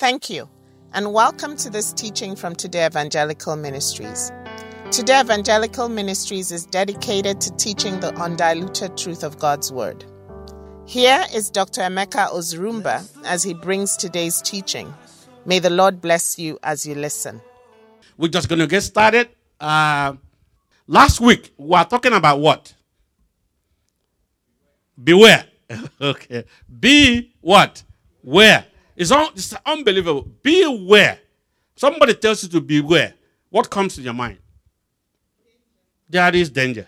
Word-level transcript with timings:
Thank 0.00 0.30
you, 0.30 0.48
and 0.94 1.12
welcome 1.12 1.58
to 1.58 1.68
this 1.68 1.92
teaching 1.92 2.34
from 2.34 2.54
Today 2.54 2.86
Evangelical 2.86 3.54
Ministries. 3.54 4.32
Today 4.90 5.20
Evangelical 5.20 5.90
Ministries 5.90 6.50
is 6.50 6.64
dedicated 6.64 7.38
to 7.42 7.54
teaching 7.56 8.00
the 8.00 8.14
undiluted 8.14 8.96
truth 8.96 9.22
of 9.22 9.38
God's 9.38 9.70
Word. 9.70 10.06
Here 10.86 11.22
is 11.34 11.50
Dr. 11.50 11.82
Emeka 11.82 12.30
Ozurumba 12.30 13.06
as 13.26 13.42
he 13.42 13.52
brings 13.52 13.94
today's 13.94 14.40
teaching. 14.40 14.90
May 15.44 15.58
the 15.58 15.68
Lord 15.68 16.00
bless 16.00 16.38
you 16.38 16.58
as 16.62 16.86
you 16.86 16.94
listen. 16.94 17.42
We're 18.16 18.28
just 18.28 18.48
going 18.48 18.60
to 18.60 18.66
get 18.66 18.80
started. 18.80 19.28
Uh, 19.60 20.14
last 20.86 21.20
week, 21.20 21.52
we 21.58 21.66
were 21.66 21.84
talking 21.84 22.14
about 22.14 22.40
what? 22.40 22.72
Beware. 25.04 25.44
okay. 26.00 26.46
Be 26.80 27.34
what? 27.42 27.82
Where? 28.22 28.64
It's, 29.00 29.10
un- 29.10 29.32
it's 29.32 29.54
unbelievable. 29.64 30.28
Beware. 30.42 31.18
Somebody 31.74 32.12
tells 32.12 32.42
you 32.42 32.50
to 32.50 32.60
beware. 32.60 33.14
What 33.48 33.70
comes 33.70 33.94
to 33.94 34.02
your 34.02 34.12
mind? 34.12 34.36
There 36.06 36.36
is 36.36 36.50
danger. 36.50 36.86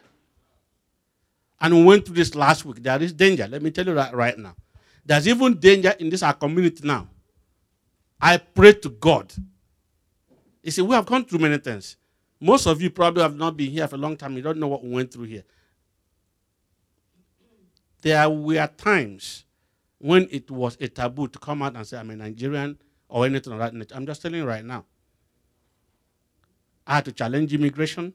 And 1.58 1.74
we 1.74 1.84
went 1.84 2.04
through 2.04 2.16
this 2.16 2.34
last 2.34 2.66
week. 2.66 2.82
There 2.82 3.02
is 3.02 3.14
danger. 3.14 3.48
Let 3.48 3.62
me 3.62 3.70
tell 3.70 3.86
you 3.86 3.94
that 3.94 4.14
right 4.14 4.36
now. 4.36 4.54
There's 5.06 5.26
even 5.26 5.58
danger 5.58 5.94
in 5.98 6.10
this 6.10 6.22
our 6.22 6.34
community 6.34 6.86
now. 6.86 7.08
I 8.20 8.36
pray 8.36 8.74
to 8.74 8.90
God. 8.90 9.32
You 10.62 10.70
see, 10.70 10.82
we 10.82 10.94
have 10.94 11.06
gone 11.06 11.24
through 11.24 11.38
many 11.38 11.56
things. 11.56 11.96
Most 12.38 12.66
of 12.66 12.82
you 12.82 12.90
probably 12.90 13.22
have 13.22 13.36
not 13.36 13.56
been 13.56 13.70
here 13.70 13.88
for 13.88 13.94
a 13.94 13.98
long 13.98 14.18
time. 14.18 14.36
You 14.36 14.42
don't 14.42 14.58
know 14.58 14.68
what 14.68 14.84
we 14.84 14.90
went 14.90 15.14
through 15.14 15.24
here. 15.24 15.44
There 18.02 18.28
were 18.28 18.68
times 18.76 19.44
when 20.02 20.26
it 20.32 20.50
was 20.50 20.76
a 20.80 20.88
taboo 20.88 21.28
to 21.28 21.38
come 21.38 21.62
out 21.62 21.76
and 21.76 21.86
say, 21.86 21.96
I'm 21.96 22.10
a 22.10 22.16
Nigerian 22.16 22.76
or 23.08 23.24
anything 23.24 23.52
of 23.52 23.60
that 23.60 23.72
nature. 23.72 23.94
I'm 23.94 24.04
just 24.04 24.20
telling 24.20 24.40
you 24.40 24.44
right 24.44 24.64
now. 24.64 24.84
I 26.84 26.96
had 26.96 27.04
to 27.04 27.12
challenge 27.12 27.54
immigration. 27.54 28.12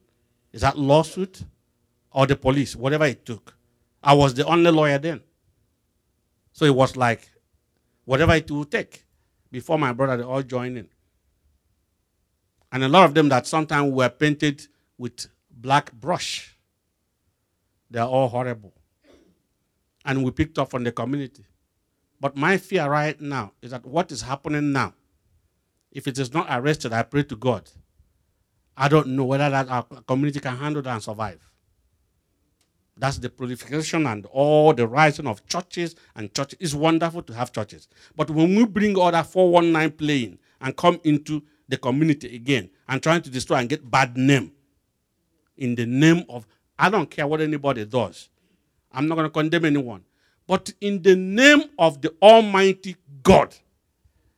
Is 0.51 0.61
that 0.61 0.77
lawsuit 0.77 1.43
or 2.11 2.27
the 2.27 2.35
police, 2.35 2.75
whatever 2.75 3.05
it 3.05 3.25
took? 3.25 3.55
I 4.03 4.13
was 4.13 4.33
the 4.33 4.45
only 4.45 4.69
lawyer 4.69 4.97
then. 4.97 5.21
So 6.51 6.65
it 6.65 6.75
was 6.75 6.97
like 6.97 7.31
whatever 8.03 8.35
it 8.35 8.51
would 8.51 8.69
take 8.69 9.05
before 9.49 9.79
my 9.79 9.93
brother 9.93 10.17
they 10.17 10.23
all 10.23 10.43
joined 10.43 10.77
in. 10.77 10.89
And 12.69 12.83
a 12.83 12.89
lot 12.89 13.05
of 13.05 13.13
them 13.13 13.29
that 13.29 13.47
sometimes 13.47 13.93
were 13.93 14.09
painted 14.09 14.67
with 14.97 15.27
black 15.49 15.93
brush. 15.93 16.53
They're 17.89 18.03
all 18.03 18.27
horrible. 18.27 18.73
And 20.03 20.25
we 20.25 20.31
picked 20.31 20.59
up 20.59 20.69
from 20.69 20.83
the 20.83 20.91
community. 20.91 21.45
But 22.19 22.35
my 22.35 22.57
fear 22.57 22.89
right 22.89 23.19
now 23.19 23.53
is 23.61 23.71
that 23.71 23.85
what 23.85 24.11
is 24.11 24.21
happening 24.21 24.71
now, 24.71 24.93
if 25.91 26.07
it 26.07 26.17
is 26.17 26.33
not 26.33 26.47
arrested, 26.49 26.93
I 26.93 27.03
pray 27.03 27.23
to 27.23 27.35
God. 27.35 27.69
I 28.75 28.87
don't 28.87 29.07
know 29.07 29.25
whether 29.25 29.49
that 29.49 29.69
our 29.69 29.83
community 29.83 30.39
can 30.39 30.57
handle 30.57 30.81
that 30.81 30.93
and 30.93 31.03
survive. 31.03 31.39
That's 32.95 33.19
the 33.19 33.29
proliferation 33.29 34.07
and 34.07 34.25
all 34.27 34.73
the 34.73 34.87
rising 34.87 35.27
of 35.27 35.45
churches 35.47 35.95
and 36.15 36.33
churches. 36.33 36.57
It's 36.59 36.73
wonderful 36.73 37.21
to 37.23 37.33
have 37.33 37.51
churches. 37.51 37.87
But 38.15 38.31
when 38.31 38.55
we 38.55 38.65
bring 38.65 38.97
all 38.97 39.11
that 39.11 39.27
419 39.27 39.97
playing 39.97 40.39
and 40.61 40.75
come 40.75 40.99
into 41.03 41.43
the 41.69 41.77
community 41.77 42.35
again 42.35 42.69
and 42.87 43.01
trying 43.01 43.21
to 43.21 43.29
destroy 43.29 43.57
and 43.57 43.69
get 43.69 43.89
bad 43.89 44.17
name 44.17 44.51
in 45.57 45.75
the 45.75 45.85
name 45.85 46.23
of, 46.29 46.47
I 46.79 46.89
don't 46.89 47.09
care 47.09 47.27
what 47.27 47.41
anybody 47.41 47.85
does. 47.85 48.29
I'm 48.91 49.07
not 49.07 49.15
going 49.15 49.27
to 49.27 49.33
condemn 49.33 49.65
anyone. 49.65 50.03
But 50.47 50.73
in 50.79 51.01
the 51.01 51.15
name 51.15 51.63
of 51.77 52.01
the 52.01 52.15
Almighty 52.21 52.95
God, 53.21 53.53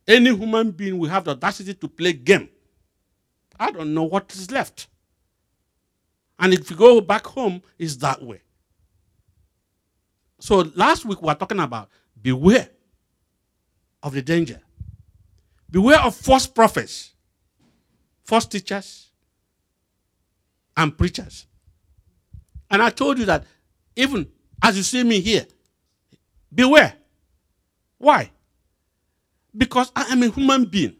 any 0.08 0.36
human 0.36 0.72
being 0.72 0.98
will 0.98 1.10
have 1.10 1.24
the 1.24 1.32
audacity 1.32 1.76
to 1.76 1.88
play 1.88 2.14
game. 2.14 2.50
I 3.60 3.72
don't 3.72 3.94
know 3.94 4.04
what 4.04 4.34
is 4.34 4.50
left. 4.50 4.88
And 6.40 6.54
if 6.54 6.70
you 6.72 6.76
go 6.76 7.00
back 7.02 7.28
home, 7.28 7.62
it's 7.78 7.98
that 7.98 8.24
way. 8.24 8.42
So 10.40 10.72
last 10.76 11.06
week 11.06 11.22
we 11.22 11.28
were 11.28 11.36
talking 11.36 11.60
about 11.60 11.90
beware 12.20 12.70
of 14.02 14.14
the 14.14 14.22
danger. 14.22 14.62
Beware 15.70 16.00
of 16.00 16.16
false 16.16 16.48
prophets, 16.48 17.14
false 18.24 18.46
teachers, 18.46 19.10
and 20.76 20.98
preachers. 20.98 21.46
And 22.72 22.82
I 22.82 22.90
told 22.90 23.20
you 23.20 23.26
that 23.26 23.46
even 23.96 24.28
as 24.64 24.78
you 24.78 24.84
see 24.84 25.04
me 25.04 25.20
here, 25.20 25.46
beware. 26.54 26.94
Why? 27.98 28.32
Because 29.56 29.92
I 29.96 30.04
am 30.12 30.24
a 30.24 30.30
human 30.30 30.66
being. 30.66 30.96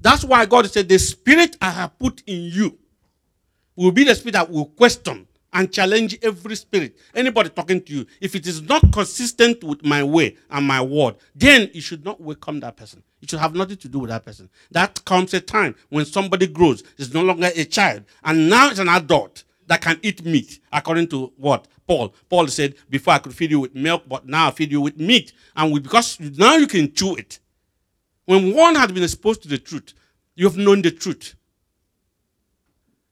That's 0.00 0.24
why 0.24 0.44
God 0.46 0.70
said, 0.70 0.88
The 0.88 0.98
spirit 0.98 1.56
I 1.60 1.70
have 1.70 1.98
put 1.98 2.22
in 2.26 2.42
you 2.42 2.78
will 3.76 3.92
be 3.92 4.04
the 4.04 4.14
spirit 4.14 4.32
that 4.32 4.50
will 4.50 4.66
question 4.66 5.26
and 5.52 5.72
challenge 5.72 6.18
every 6.22 6.56
spirit. 6.56 6.96
Anybody 7.14 7.50
talking 7.50 7.80
to 7.82 7.92
you, 7.92 8.06
if 8.20 8.34
it 8.34 8.46
is 8.46 8.62
not 8.62 8.90
consistent 8.92 9.62
with 9.62 9.84
my 9.84 10.02
way 10.02 10.36
and 10.50 10.66
my 10.66 10.80
word, 10.80 11.16
then 11.34 11.70
you 11.72 11.80
should 11.80 12.04
not 12.04 12.20
welcome 12.20 12.60
that 12.60 12.76
person. 12.76 13.02
It 13.20 13.30
should 13.30 13.38
have 13.38 13.54
nothing 13.54 13.76
to 13.76 13.88
do 13.88 14.00
with 14.00 14.10
that 14.10 14.24
person. 14.24 14.48
That 14.70 15.04
comes 15.04 15.34
a 15.34 15.40
time 15.40 15.76
when 15.90 16.04
somebody 16.04 16.46
grows, 16.46 16.82
is 16.96 17.14
no 17.14 17.22
longer 17.22 17.50
a 17.54 17.64
child, 17.64 18.04
and 18.24 18.48
now 18.48 18.70
it's 18.70 18.78
an 18.78 18.88
adult 18.88 19.44
that 19.72 19.80
can 19.80 19.98
eat 20.02 20.22
meat, 20.22 20.60
according 20.70 21.08
to 21.08 21.32
what? 21.38 21.66
Paul. 21.86 22.14
Paul 22.28 22.46
said, 22.48 22.74
Before 22.90 23.14
I 23.14 23.18
could 23.20 23.34
feed 23.34 23.52
you 23.52 23.60
with 23.60 23.74
milk, 23.74 24.02
but 24.06 24.26
now 24.26 24.48
I 24.48 24.50
feed 24.50 24.70
you 24.70 24.82
with 24.82 24.98
meat. 24.98 25.32
And 25.56 25.72
we, 25.72 25.80
because 25.80 26.20
now 26.20 26.56
you 26.56 26.66
can 26.66 26.92
chew 26.92 27.14
it. 27.14 27.38
When 28.26 28.54
one 28.54 28.74
has 28.74 28.92
been 28.92 29.02
exposed 29.02 29.40
to 29.44 29.48
the 29.48 29.56
truth, 29.56 29.94
you 30.34 30.44
have 30.44 30.58
known 30.58 30.82
the 30.82 30.90
truth. 30.90 31.36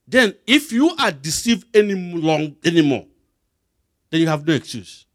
Then, 0.06 0.34
if 0.46 0.70
you 0.70 0.94
are 0.98 1.10
deceived 1.10 1.64
any 1.74 1.94
long 1.94 2.56
anymore, 2.62 3.06
then 4.10 4.20
you 4.20 4.26
have 4.26 4.46
no 4.46 4.52
excuse. 4.52 5.06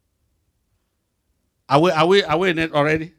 Are 1.69 1.79
we, 1.79 1.91
are 1.91 2.07
we, 2.07 2.23
are 2.23 2.37
we 2.39 2.49
in 2.49 2.57
it 2.57 2.73
already? 2.73 3.13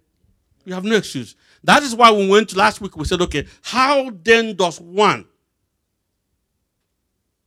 You 0.64 0.74
have 0.74 0.84
no 0.84 0.96
excuse. 0.96 1.36
That 1.62 1.84
is 1.84 1.94
why 1.94 2.10
we 2.10 2.28
went 2.28 2.56
last 2.56 2.80
week, 2.80 2.96
we 2.96 3.04
said, 3.04 3.20
okay, 3.22 3.46
how 3.62 4.10
then 4.24 4.56
does 4.56 4.80
one, 4.80 5.26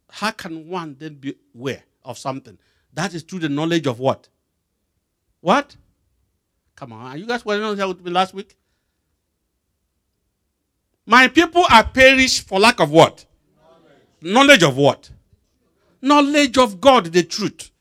how 0.10 0.32
can 0.32 0.68
one 0.68 0.96
then 1.00 1.16
be 1.16 1.36
aware 1.56 1.84
of 2.04 2.18
something? 2.18 2.58
That 2.94 3.14
is 3.14 3.24
through 3.24 3.40
the 3.40 3.50
knowledge 3.50 3.88
of 3.88 4.00
what? 4.00 4.28
What? 5.42 5.76
Come 6.76 6.94
on, 6.94 7.20
you 7.20 7.26
guys 7.26 7.46
were 7.46 7.58
not 7.58 7.88
with 7.88 8.02
me 8.04 8.12
last 8.12 8.34
week? 8.34 8.56
My 11.06 11.28
people 11.28 11.66
are 11.70 11.84
perished 11.84 12.48
for 12.48 12.60
lack 12.60 12.80
of 12.80 12.92
what? 12.92 13.26
Knowledge, 14.22 14.34
Knowledge 14.34 14.64
of 14.64 14.78
what? 14.78 15.10
Knowledge 16.02 16.58
of 16.58 16.80
God, 16.80 17.06
the 17.06 17.24
truth. 17.24 17.72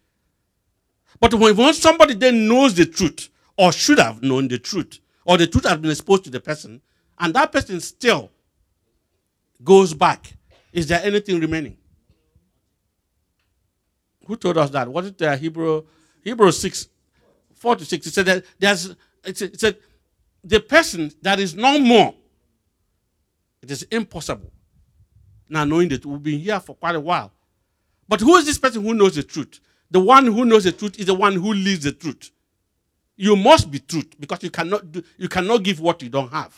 But 1.20 1.34
when 1.34 1.74
somebody 1.74 2.14
then 2.14 2.46
knows 2.48 2.74
the 2.74 2.86
truth, 2.86 3.28
or 3.56 3.72
should 3.72 3.98
have 3.98 4.22
known 4.22 4.48
the 4.48 4.58
truth, 4.58 4.98
or 5.24 5.36
the 5.36 5.46
truth 5.46 5.66
has 5.66 5.78
been 5.78 5.90
exposed 5.90 6.24
to 6.24 6.30
the 6.30 6.40
person, 6.40 6.80
and 7.18 7.34
that 7.34 7.50
person 7.52 7.80
still 7.80 8.30
goes 9.64 9.94
back, 9.94 10.32
is 10.72 10.86
there 10.86 11.00
anything 11.02 11.40
remaining? 11.40 11.76
Who 14.28 14.36
told 14.36 14.58
us 14.58 14.70
that? 14.70 14.86
Was 14.86 15.06
it 15.06 15.38
Hebrew 15.40 15.82
Hebrew 16.22 16.52
6, 16.52 16.88
4 17.54 17.76
to 17.76 17.84
6? 17.84 18.06
It 18.06 18.14
said 18.14 18.26
that 18.26 18.44
there's 18.58 18.94
it 19.24 19.58
said 19.58 19.78
the 20.44 20.60
person 20.60 21.10
that 21.22 21.40
is 21.40 21.56
no 21.56 21.78
more 21.80 22.14
it 23.62 23.70
is 23.70 23.82
impossible. 23.84 24.52
Now, 25.48 25.64
knowing 25.64 25.88
that 25.88 26.04
we've 26.04 26.22
been 26.22 26.38
here 26.38 26.60
for 26.60 26.76
quite 26.76 26.94
a 26.94 27.00
while. 27.00 27.32
But 28.06 28.20
who 28.20 28.36
is 28.36 28.46
this 28.46 28.58
person 28.58 28.82
who 28.82 28.94
knows 28.94 29.16
the 29.16 29.22
truth? 29.22 29.60
The 29.90 30.00
one 30.00 30.26
who 30.26 30.44
knows 30.44 30.64
the 30.64 30.72
truth 30.72 30.98
is 30.98 31.06
the 31.06 31.14
one 31.14 31.34
who 31.34 31.54
lives 31.54 31.84
the 31.84 31.92
truth. 31.92 32.30
You 33.16 33.34
must 33.34 33.70
be 33.70 33.78
truth 33.78 34.14
because 34.20 34.42
you 34.42 34.50
cannot 34.50 34.92
do, 34.92 35.02
you 35.16 35.28
cannot 35.28 35.62
give 35.62 35.80
what 35.80 36.02
you 36.02 36.08
don't 36.08 36.30
have. 36.30 36.54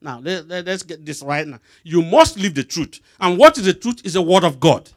Now, 0.00 0.20
let, 0.20 0.46
let, 0.46 0.66
let's 0.66 0.82
get 0.82 1.04
this 1.04 1.22
right 1.22 1.46
now. 1.46 1.58
You 1.82 2.02
must 2.02 2.38
live 2.38 2.54
the 2.54 2.64
truth. 2.64 3.00
And 3.18 3.38
what 3.38 3.58
is 3.58 3.64
the 3.64 3.74
truth 3.74 4.02
is 4.04 4.12
the 4.12 4.22
word 4.22 4.44
of 4.44 4.60
God. 4.60 4.88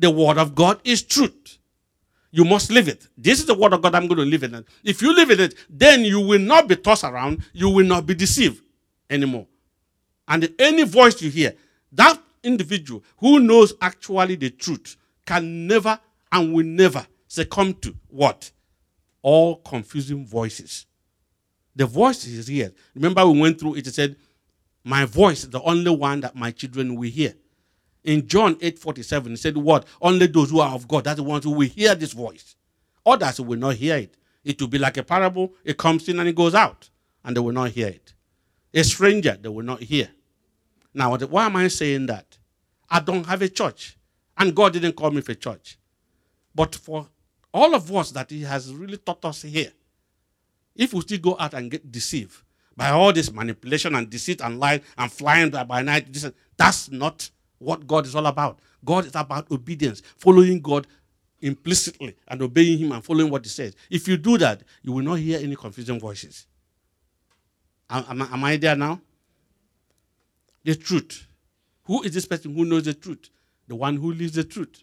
The 0.00 0.10
word 0.10 0.38
of 0.38 0.54
God 0.54 0.80
is 0.82 1.02
truth. 1.02 1.58
You 2.32 2.44
must 2.44 2.70
live 2.70 2.88
it. 2.88 3.06
This 3.18 3.38
is 3.38 3.46
the 3.46 3.54
word 3.54 3.74
of 3.74 3.82
God 3.82 3.94
I'm 3.94 4.06
going 4.06 4.18
to 4.18 4.24
live 4.24 4.42
in 4.42 4.54
it. 4.54 4.66
If 4.82 5.02
you 5.02 5.14
live 5.14 5.30
in 5.30 5.40
it, 5.40 5.54
then 5.68 6.04
you 6.04 6.20
will 6.20 6.38
not 6.38 6.68
be 6.68 6.76
tossed 6.76 7.04
around. 7.04 7.44
You 7.52 7.68
will 7.68 7.84
not 7.84 8.06
be 8.06 8.14
deceived 8.14 8.62
anymore. 9.10 9.46
And 10.26 10.52
any 10.58 10.84
voice 10.84 11.20
you 11.20 11.30
hear, 11.30 11.54
that 11.92 12.18
individual 12.42 13.04
who 13.18 13.40
knows 13.40 13.74
actually 13.82 14.36
the 14.36 14.48
truth 14.48 14.96
can 15.26 15.66
never 15.66 16.00
and 16.32 16.54
will 16.54 16.64
never 16.64 17.06
succumb 17.28 17.74
to 17.74 17.94
what? 18.08 18.50
All 19.20 19.56
confusing 19.56 20.24
voices. 20.24 20.86
The 21.76 21.84
voice 21.84 22.26
is 22.26 22.46
here. 22.46 22.72
Remember, 22.94 23.26
we 23.26 23.38
went 23.38 23.60
through 23.60 23.74
it, 23.74 23.86
it 23.86 23.94
said, 23.94 24.16
My 24.82 25.04
voice 25.04 25.44
is 25.44 25.50
the 25.50 25.60
only 25.60 25.90
one 25.90 26.20
that 26.20 26.34
my 26.34 26.52
children 26.52 26.94
will 26.94 27.10
hear. 27.10 27.34
In 28.04 28.26
John 28.26 28.56
8 28.60 28.78
47, 28.78 29.32
it 29.32 29.36
said, 29.38 29.56
What? 29.56 29.86
Only 30.00 30.26
those 30.26 30.50
who 30.50 30.60
are 30.60 30.74
of 30.74 30.88
God, 30.88 31.04
that's 31.04 31.16
the 31.16 31.22
ones 31.22 31.44
who 31.44 31.50
will 31.50 31.68
hear 31.68 31.94
this 31.94 32.12
voice. 32.12 32.56
Others 33.04 33.40
will 33.40 33.58
not 33.58 33.74
hear 33.74 33.96
it. 33.96 34.16
It 34.44 34.60
will 34.60 34.68
be 34.68 34.78
like 34.78 34.96
a 34.96 35.02
parable, 35.02 35.54
it 35.64 35.76
comes 35.76 36.08
in 36.08 36.18
and 36.18 36.28
it 36.28 36.34
goes 36.34 36.54
out, 36.54 36.88
and 37.24 37.36
they 37.36 37.40
will 37.40 37.52
not 37.52 37.70
hear 37.70 37.88
it. 37.88 38.14
A 38.72 38.82
stranger, 38.84 39.36
they 39.40 39.48
will 39.48 39.64
not 39.64 39.82
hear. 39.82 40.08
Now, 40.94 41.16
why 41.16 41.46
am 41.46 41.56
I 41.56 41.68
saying 41.68 42.06
that? 42.06 42.38
I 42.88 43.00
don't 43.00 43.26
have 43.26 43.42
a 43.42 43.48
church. 43.48 43.96
And 44.36 44.54
God 44.54 44.72
didn't 44.72 44.94
call 44.94 45.10
me 45.10 45.20
for 45.20 45.34
church. 45.34 45.78
But 46.54 46.74
for 46.74 47.06
all 47.52 47.74
of 47.74 47.94
us 47.94 48.10
that 48.12 48.30
He 48.30 48.42
has 48.42 48.74
really 48.74 48.96
taught 48.96 49.24
us 49.24 49.42
here, 49.42 49.72
if 50.74 50.94
we 50.94 51.00
still 51.02 51.18
go 51.18 51.36
out 51.38 51.54
and 51.54 51.70
get 51.70 51.90
deceived 51.92 52.42
by 52.76 52.90
all 52.90 53.12
this 53.12 53.30
manipulation 53.30 53.94
and 53.94 54.08
deceit 54.08 54.40
and 54.40 54.58
lie 54.58 54.80
and 54.96 55.12
flying 55.12 55.50
by 55.50 55.82
night, 55.82 56.06
that's 56.56 56.90
not 56.90 57.30
what 57.60 57.86
God 57.86 58.06
is 58.06 58.16
all 58.16 58.26
about. 58.26 58.58
God 58.84 59.06
is 59.06 59.14
about 59.14 59.48
obedience, 59.52 60.02
following 60.16 60.60
God 60.60 60.86
implicitly 61.40 62.16
and 62.26 62.42
obeying 62.42 62.78
Him 62.78 62.92
and 62.92 63.04
following 63.04 63.30
what 63.30 63.44
He 63.44 63.50
says. 63.50 63.76
If 63.88 64.08
you 64.08 64.16
do 64.16 64.36
that, 64.38 64.62
you 64.82 64.92
will 64.92 65.04
not 65.04 65.14
hear 65.18 65.38
any 65.38 65.54
confusing 65.54 66.00
voices. 66.00 66.46
Am, 67.88 68.04
am, 68.08 68.22
am 68.22 68.44
I 68.44 68.56
there 68.56 68.74
now? 68.74 69.00
The 70.64 70.74
truth. 70.74 71.26
Who 71.84 72.02
is 72.02 72.12
this 72.12 72.26
person 72.26 72.54
who 72.54 72.64
knows 72.64 72.84
the 72.84 72.94
truth? 72.94 73.28
The 73.68 73.76
one 73.76 73.96
who 73.96 74.12
lives 74.12 74.32
the 74.32 74.44
truth. 74.44 74.82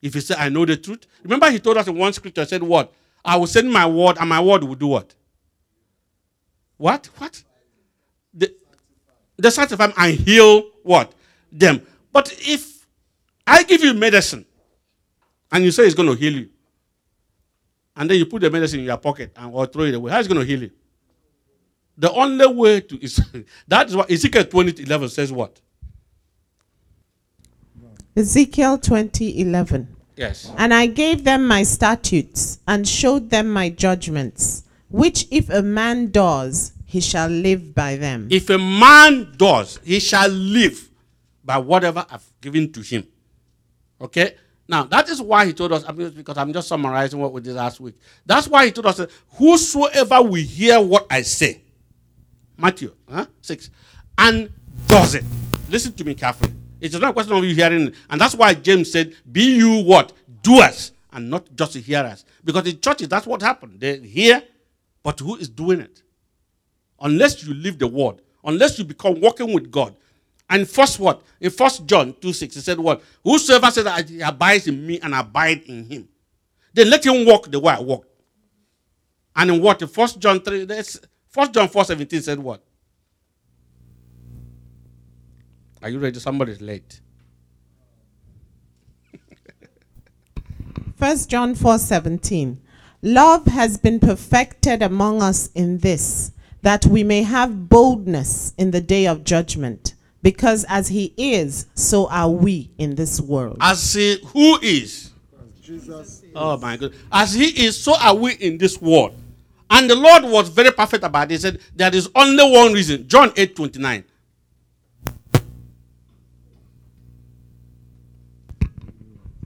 If 0.00 0.14
you 0.14 0.20
say, 0.20 0.34
I 0.36 0.48
know 0.48 0.64
the 0.64 0.76
truth, 0.76 1.06
remember 1.22 1.50
he 1.50 1.58
told 1.60 1.76
us 1.76 1.86
in 1.86 1.96
one 1.96 2.12
scripture, 2.12 2.44
said, 2.44 2.62
What? 2.62 2.92
I 3.24 3.36
will 3.36 3.46
send 3.46 3.72
my 3.72 3.86
word, 3.86 4.18
and 4.18 4.28
my 4.28 4.40
word 4.40 4.64
will 4.64 4.74
do 4.74 4.88
what? 4.88 5.14
What? 6.76 7.08
What? 7.18 7.42
The, 8.34 8.52
the 9.42 9.50
sanctify 9.50 9.90
and 9.96 10.14
heal 10.14 10.70
what? 10.82 11.12
Them. 11.50 11.84
But 12.12 12.32
if 12.38 12.86
I 13.46 13.64
give 13.64 13.82
you 13.82 13.92
medicine 13.92 14.46
and 15.50 15.64
you 15.64 15.70
say 15.72 15.84
it's 15.84 15.94
going 15.94 16.08
to 16.08 16.14
heal 16.14 16.32
you, 16.32 16.48
and 17.96 18.08
then 18.08 18.18
you 18.18 18.24
put 18.26 18.40
the 18.40 18.50
medicine 18.50 18.80
in 18.80 18.86
your 18.86 18.96
pocket 18.96 19.32
and 19.36 19.52
or 19.52 19.66
throw 19.66 19.84
it 19.84 19.94
away, 19.94 20.12
how 20.12 20.20
is 20.20 20.26
it 20.26 20.28
going 20.32 20.40
to 20.40 20.46
heal 20.46 20.62
you? 20.62 20.70
The 21.98 22.10
only 22.12 22.46
way 22.46 22.80
to 22.80 23.04
is 23.04 23.20
that 23.68 23.88
is 23.88 23.96
what 23.96 24.10
Ezekiel 24.10 24.44
20 24.44 24.84
11 24.84 25.08
says 25.08 25.32
what? 25.32 25.60
Ezekiel 28.16 28.78
20 28.78 29.40
11. 29.40 29.96
Yes. 30.16 30.52
And 30.56 30.72
I 30.72 30.86
gave 30.86 31.24
them 31.24 31.46
my 31.48 31.64
statutes 31.64 32.60
and 32.68 32.86
showed 32.86 33.30
them 33.30 33.50
my 33.50 33.70
judgments, 33.70 34.64
which 34.88 35.26
if 35.30 35.50
a 35.50 35.62
man 35.62 36.10
does, 36.10 36.72
he 36.92 37.00
shall 37.00 37.30
live 37.30 37.74
by 37.74 37.96
them. 37.96 38.28
If 38.30 38.50
a 38.50 38.58
man 38.58 39.32
does, 39.38 39.80
he 39.82 39.98
shall 39.98 40.28
live 40.28 40.90
by 41.42 41.56
whatever 41.56 42.04
I've 42.10 42.30
given 42.42 42.70
to 42.72 42.82
him. 42.82 43.06
Okay? 43.98 44.34
Now, 44.68 44.84
that 44.84 45.08
is 45.08 45.22
why 45.22 45.46
he 45.46 45.54
told 45.54 45.72
us, 45.72 45.84
because 45.84 46.36
I'm 46.36 46.52
just 46.52 46.68
summarizing 46.68 47.18
what 47.18 47.32
we 47.32 47.40
did 47.40 47.54
last 47.54 47.80
week. 47.80 47.94
That's 48.26 48.46
why 48.46 48.66
he 48.66 48.72
told 48.72 48.88
us, 48.88 49.00
whosoever 49.38 50.22
will 50.22 50.34
hear 50.34 50.82
what 50.82 51.06
I 51.08 51.22
say, 51.22 51.62
Matthew 52.58 52.94
huh? 53.10 53.24
6, 53.40 53.70
and 54.18 54.52
does 54.86 55.14
it. 55.14 55.24
Listen 55.70 55.94
to 55.94 56.04
me 56.04 56.14
carefully. 56.14 56.52
It's 56.78 56.94
not 56.94 57.08
a 57.08 57.12
question 57.14 57.32
of 57.32 57.42
you 57.42 57.54
hearing. 57.54 57.94
And 58.10 58.20
that's 58.20 58.34
why 58.34 58.52
James 58.52 58.92
said, 58.92 59.14
Be 59.32 59.56
you 59.56 59.82
what? 59.82 60.12
Doers, 60.42 60.92
and 61.10 61.30
not 61.30 61.56
just 61.56 61.74
hearers. 61.74 62.26
Because 62.44 62.66
in 62.66 62.78
churches, 62.80 63.08
that's 63.08 63.26
what 63.26 63.40
happened. 63.40 63.80
They 63.80 63.98
hear, 64.00 64.42
but 65.02 65.18
who 65.20 65.36
is 65.36 65.48
doing 65.48 65.80
it? 65.80 66.02
Unless 67.02 67.44
you 67.44 67.54
live 67.54 67.78
the 67.78 67.86
word, 67.86 68.22
unless 68.44 68.78
you 68.78 68.84
become 68.84 69.20
walking 69.20 69.52
with 69.52 69.70
God. 69.70 69.94
And 70.48 70.68
first 70.68 70.98
what? 70.98 71.22
In 71.40 71.50
First 71.50 71.86
John 71.86 72.14
2 72.20 72.32
6, 72.32 72.54
he 72.54 72.60
said 72.60 72.78
what? 72.78 73.02
Whosoever 73.24 73.70
says 73.70 73.84
that 73.84 74.08
he 74.08 74.20
abides 74.20 74.66
in 74.66 74.86
me 74.86 75.00
and 75.00 75.14
abide 75.14 75.62
in 75.62 75.84
him, 75.84 76.08
then 76.74 76.90
let 76.90 77.04
him 77.04 77.24
walk 77.26 77.50
the 77.50 77.58
way 77.58 77.74
I 77.74 77.80
walk. 77.80 78.06
And 79.34 79.50
in 79.50 79.62
what? 79.62 79.80
In 79.80 79.88
First 79.88 80.18
John 80.18 80.40
3, 80.40 80.66
First 81.28 81.54
John 81.54 81.68
4 81.68 81.84
17 81.84 82.22
said 82.22 82.38
what? 82.38 82.62
Are 85.82 85.88
you 85.88 85.98
ready? 85.98 86.20
Somebody's 86.20 86.60
late. 86.60 87.00
First 90.96 91.30
John 91.30 91.54
4 91.54 91.78
17. 91.78 92.60
Love 93.04 93.46
has 93.46 93.78
been 93.78 93.98
perfected 93.98 94.82
among 94.82 95.22
us 95.22 95.50
in 95.54 95.78
this, 95.78 96.31
that 96.62 96.86
we 96.86 97.04
may 97.04 97.22
have 97.22 97.68
boldness 97.68 98.54
in 98.56 98.70
the 98.70 98.80
day 98.80 99.06
of 99.06 99.24
judgment. 99.24 99.94
Because 100.22 100.64
as 100.68 100.88
he 100.88 101.12
is, 101.16 101.66
so 101.74 102.08
are 102.08 102.30
we 102.30 102.70
in 102.78 102.94
this 102.94 103.20
world. 103.20 103.58
As 103.60 103.92
he 103.94 104.18
who 104.26 104.58
is? 104.60 105.10
Jesus. 105.60 106.22
Oh 106.34 106.56
my 106.58 106.76
God. 106.76 106.94
As 107.10 107.34
he 107.34 107.64
is, 107.64 107.82
so 107.82 107.94
are 107.98 108.14
we 108.14 108.34
in 108.34 108.58
this 108.58 108.80
world. 108.80 109.14
And 109.68 109.88
the 109.88 109.96
Lord 109.96 110.24
was 110.24 110.48
very 110.48 110.70
perfect 110.70 111.02
about 111.02 111.30
it. 111.30 111.34
He 111.34 111.38
said, 111.38 111.60
There 111.74 111.94
is 111.94 112.08
only 112.14 112.44
one 112.52 112.72
reason. 112.72 113.08
John 113.08 113.32
8 113.36 113.56
29. 113.56 114.04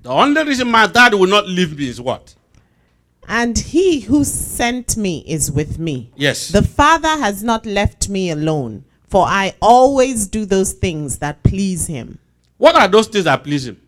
The 0.03 0.11
only 0.11 0.45
reason 0.45 0.71
my 0.71 0.87
dad 0.87 1.15
will 1.15 1.27
not 1.27 1.49
leave 1.49 1.77
me 1.77 1.89
is 1.89 2.01
what? 2.01 2.35
And 3.29 3.59
he 3.59 4.01
who 4.01 4.25
sent 4.25 4.97
me 4.97 5.25
is 5.27 5.51
with 5.51 5.79
me. 5.79 6.13
Yes. 6.17 6.49
The 6.49 6.63
Father 6.63 7.09
has 7.09 7.43
not 7.43 7.67
left 7.67 8.09
me 8.09 8.31
alone, 8.31 8.85
for 9.09 9.25
I 9.27 9.55
always 9.61 10.27
do 10.29 10.45
those 10.45 10.73
things 10.73 11.19
that 11.19 11.43
please 11.43 11.87
him. 11.87 12.19
What 12.57 12.77
are 12.77 12.89
those 12.89 13.09
things 13.09 13.25
that 13.25 13.43
please 13.43 13.67
him? 13.67 13.81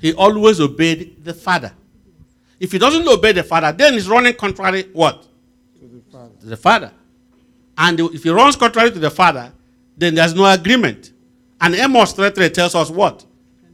He 0.00 0.14
always 0.14 0.60
obeyed 0.60 1.24
the 1.24 1.34
Father. 1.34 1.72
If 2.60 2.72
he 2.72 2.78
doesn't 2.78 3.08
obey 3.08 3.32
the 3.32 3.42
father, 3.42 3.72
then 3.72 3.94
he's 3.94 4.06
running 4.06 4.34
contrary 4.34 4.84
what? 4.92 5.26
To 5.80 5.86
the 5.88 6.02
father. 6.12 6.34
To 6.40 6.46
the 6.46 6.56
father. 6.58 6.92
And 7.78 7.98
if 8.00 8.22
he 8.22 8.28
runs 8.28 8.54
contrary 8.56 8.90
to 8.90 8.98
the 8.98 9.10
father, 9.10 9.50
then 9.96 10.14
there's 10.14 10.34
no 10.34 10.44
agreement. 10.44 11.12
And 11.58 11.74
Amos 11.74 12.12
3 12.12 12.30
tells 12.50 12.74
us 12.74 12.90
what? 12.90 13.24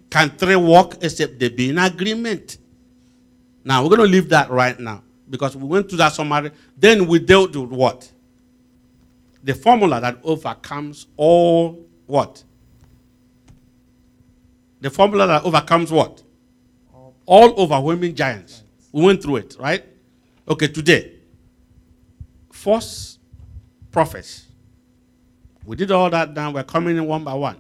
Can 0.09 0.31
three 0.31 0.55
walk 0.55 0.99
except 1.01 1.41
they 1.41 1.49
be 1.49 1.71
in 1.71 1.79
agreement? 1.79 2.59
Now 3.67 3.83
we're 3.83 3.89
going 3.89 4.03
to 4.03 4.07
leave 4.07 4.29
that 4.29 4.49
right 4.49 4.79
now 4.79 5.03
because 5.29 5.57
we 5.57 5.65
went 5.65 5.89
to 5.89 5.97
that 5.97 6.13
summary. 6.13 6.53
Then 6.77 7.09
we 7.09 7.19
dealt 7.19 7.57
with 7.57 7.71
what? 7.71 8.09
The 9.43 9.55
formula 9.55 10.01
that 10.01 10.21
overcomes 10.23 11.09
all 11.17 11.85
what? 12.07 12.45
The 14.81 14.89
formula 14.89 15.27
that 15.27 15.43
overcomes 15.43 15.91
what? 15.91 16.23
All 17.27 17.61
overwhelming 17.61 18.15
giants. 18.15 18.63
We 18.93 19.03
went 19.03 19.21
through 19.21 19.37
it, 19.37 19.57
right? 19.59 19.85
Okay, 20.49 20.69
today. 20.69 21.15
False 22.53 23.19
prophets. 23.91 24.47
We 25.65 25.75
did 25.75 25.91
all 25.91 26.09
that 26.11 26.35
now. 26.35 26.53
We're 26.53 26.63
coming 26.63 26.97
in 26.97 27.05
one 27.05 27.25
by 27.25 27.35
one. 27.35 27.57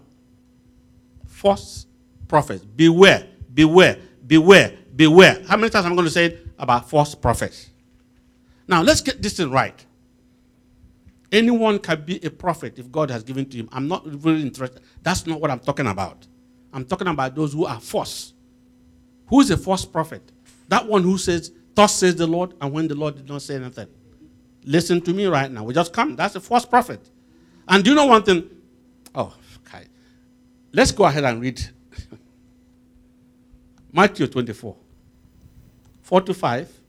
False 1.26 1.86
prophets. 2.28 2.64
Beware, 2.64 3.26
beware, 3.52 3.98
beware, 4.24 4.72
beware. 4.96 5.42
How 5.46 5.56
many 5.56 5.70
times 5.70 5.86
am 5.86 5.92
I 5.92 5.94
going 5.94 6.06
to 6.06 6.10
say 6.12 6.26
it 6.26 6.46
about 6.58 6.88
false 6.88 7.14
prophets? 7.14 7.70
Now, 8.66 8.82
let's 8.82 9.00
get 9.00 9.22
this 9.22 9.36
thing 9.36 9.50
right. 9.50 9.84
Anyone 11.30 11.78
can 11.78 12.04
be 12.04 12.24
a 12.24 12.30
prophet 12.30 12.78
if 12.78 12.90
God 12.90 13.10
has 13.10 13.22
given 13.22 13.46
to 13.50 13.56
him. 13.56 13.68
I'm 13.72 13.88
not 13.88 14.04
really 14.24 14.42
interested. 14.42 14.82
That's 15.02 15.26
not 15.26 15.40
what 15.40 15.50
I'm 15.50 15.60
talking 15.60 15.86
about. 15.86 16.26
I'm 16.72 16.84
talking 16.84 17.08
about 17.08 17.34
those 17.34 17.52
who 17.52 17.66
are 17.66 17.80
false. 17.80 18.32
Who 19.28 19.40
is 19.40 19.50
a 19.50 19.56
false 19.56 19.84
prophet? 19.84 20.32
That 20.68 20.86
one 20.86 21.02
who 21.02 21.18
says, 21.18 21.52
Thus 21.74 21.94
says 21.94 22.16
the 22.16 22.26
Lord, 22.26 22.54
and 22.60 22.72
when 22.72 22.88
the 22.88 22.94
Lord 22.94 23.16
did 23.16 23.28
not 23.28 23.42
say 23.42 23.56
anything. 23.56 23.88
Listen 24.64 25.00
to 25.02 25.12
me 25.12 25.26
right 25.26 25.50
now. 25.50 25.62
We 25.62 25.74
just 25.74 25.92
come. 25.92 26.16
That's 26.16 26.34
a 26.34 26.40
false 26.40 26.64
prophet. 26.64 27.10
And 27.68 27.84
do 27.84 27.90
you 27.90 27.96
know 27.96 28.06
one 28.06 28.22
thing? 28.22 28.48
Oh, 29.14 29.36
okay. 29.66 29.84
Let's 30.72 30.90
go 30.90 31.04
ahead 31.04 31.24
and 31.24 31.40
read 31.40 31.60
Matthew 33.92 34.26
24 34.26 34.76
4 36.06 36.20
to 36.20 36.34
5. 36.34 36.80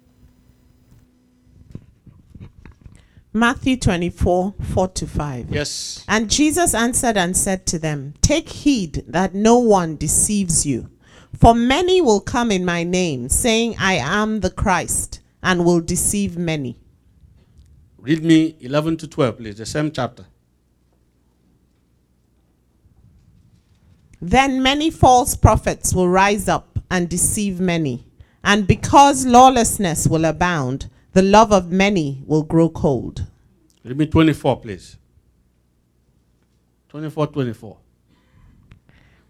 Matthew 3.34 3.76
24, 3.76 4.54
4 4.62 4.88
to 4.90 5.08
5. 5.08 5.50
Yes. 5.50 6.06
And 6.08 6.30
Jesus 6.30 6.76
answered 6.76 7.18
and 7.18 7.36
said 7.36 7.66
to 7.66 7.80
them, 7.80 8.14
Take 8.22 8.48
heed 8.48 9.04
that 9.08 9.34
no 9.34 9.58
one 9.58 9.96
deceives 9.96 10.68
you. 10.68 10.92
For 11.36 11.56
many 11.56 12.00
will 12.00 12.20
come 12.20 12.52
in 12.52 12.64
my 12.64 12.84
name, 12.84 13.28
saying, 13.28 13.76
I 13.80 13.94
am 13.94 14.42
the 14.42 14.52
Christ, 14.52 15.22
and 15.42 15.66
will 15.66 15.82
deceive 15.82 16.38
many. 16.38 16.80
Read 17.98 18.24
me 18.24 18.56
11 18.60 18.98
to 18.98 19.08
12, 19.08 19.38
please, 19.38 19.58
the 19.58 19.66
same 19.66 19.90
chapter. 19.92 20.28
Then 24.22 24.62
many 24.62 24.92
false 24.92 25.36
prophets 25.36 25.92
will 25.92 26.08
rise 26.08 26.48
up 26.48 26.78
and 26.92 27.10
deceive 27.10 27.60
many. 27.60 28.07
And 28.48 28.66
because 28.66 29.26
lawlessness 29.26 30.08
will 30.08 30.24
abound, 30.24 30.90
the 31.12 31.22
love 31.22 31.52
of 31.52 31.70
many 31.70 32.24
will 32.26 32.44
grow 32.44 32.70
cold. 32.70 33.28
Read 33.84 33.98
me 33.98 34.06
24, 34.06 34.62
please. 34.62 34.96
24, 36.88 37.28
24. 37.28 37.78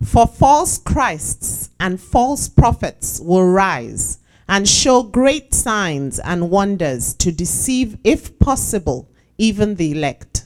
For 0.03 0.27
false 0.27 0.77
Christs 0.77 1.71
and 1.79 1.99
false 1.99 2.47
prophets 2.47 3.19
will 3.19 3.43
rise 3.43 4.19
and 4.47 4.69
show 4.69 5.01
great 5.01 5.51
signs 5.51 6.19
and 6.19 6.51
wonders 6.51 7.15
to 7.15 7.31
deceive, 7.31 7.97
if 8.03 8.37
possible, 8.37 9.09
even 9.39 9.73
the 9.77 9.93
elect. 9.93 10.43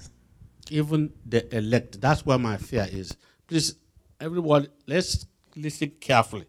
Even 0.69 1.11
the 1.25 1.53
elect. 1.53 1.99
That's 1.99 2.25
where 2.25 2.39
my 2.39 2.55
fear 2.55 2.87
is. 2.89 3.17
Please, 3.47 3.75
everyone, 4.21 4.69
let's 4.87 5.25
listen 5.57 5.91
carefully. 5.99 6.45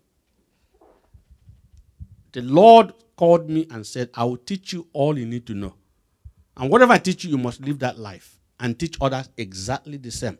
The 2.33 2.43
Lord 2.43 2.93
called 3.17 3.49
me 3.49 3.67
and 3.71 3.87
said, 3.87 4.11
I 4.15 4.25
will 4.25 4.39
teach 4.39 4.73
you 4.73 4.87
all 4.93 5.19
you 5.19 5.27
need 5.27 5.47
to 5.47 5.55
know. 5.55 5.75
And 6.57 6.71
whatever 6.71 6.93
I 6.93 6.99
teach 6.99 7.25
you, 7.25 7.31
you 7.31 7.39
must 7.39 7.61
live 7.61 7.79
that 7.81 7.99
life 7.99 8.39
and 8.61 8.79
teach 8.79 8.97
others 9.01 9.29
exactly 9.37 9.97
the 9.97 10.11
same. 10.11 10.39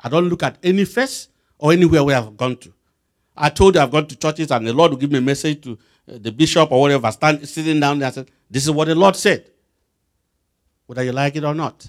I 0.00 0.08
don't 0.08 0.28
look 0.28 0.42
at 0.42 0.58
any 0.62 0.84
face 0.84 1.28
or 1.58 1.72
anywhere 1.72 2.04
where 2.04 2.16
I've 2.16 2.36
gone 2.36 2.56
to. 2.58 2.72
I 3.36 3.50
told 3.50 3.74
you 3.74 3.80
I've 3.80 3.90
gone 3.90 4.06
to 4.06 4.16
churches 4.16 4.50
and 4.50 4.66
the 4.66 4.72
Lord 4.72 4.92
will 4.92 4.98
give 4.98 5.10
me 5.10 5.18
a 5.18 5.22
message 5.22 5.62
to 5.62 5.72
uh, 5.72 6.18
the 6.20 6.30
bishop 6.30 6.70
or 6.70 6.80
whatever, 6.80 7.10
stand, 7.10 7.48
sitting 7.48 7.80
down 7.80 7.98
there 7.98 8.06
and 8.06 8.14
said, 8.14 8.30
This 8.50 8.64
is 8.64 8.70
what 8.70 8.86
the 8.88 8.94
Lord 8.94 9.16
said. 9.16 9.50
Whether 10.86 11.04
you 11.04 11.12
like 11.12 11.36
it 11.36 11.44
or 11.44 11.54
not. 11.54 11.88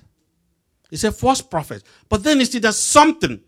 He 0.89 1.07
a 1.07 1.11
false 1.11 1.41
prophet. 1.41 1.83
But 2.07 2.23
then 2.23 2.39
you 2.39 2.45
see, 2.45 2.59
there's 2.59 2.77
something 2.77 3.41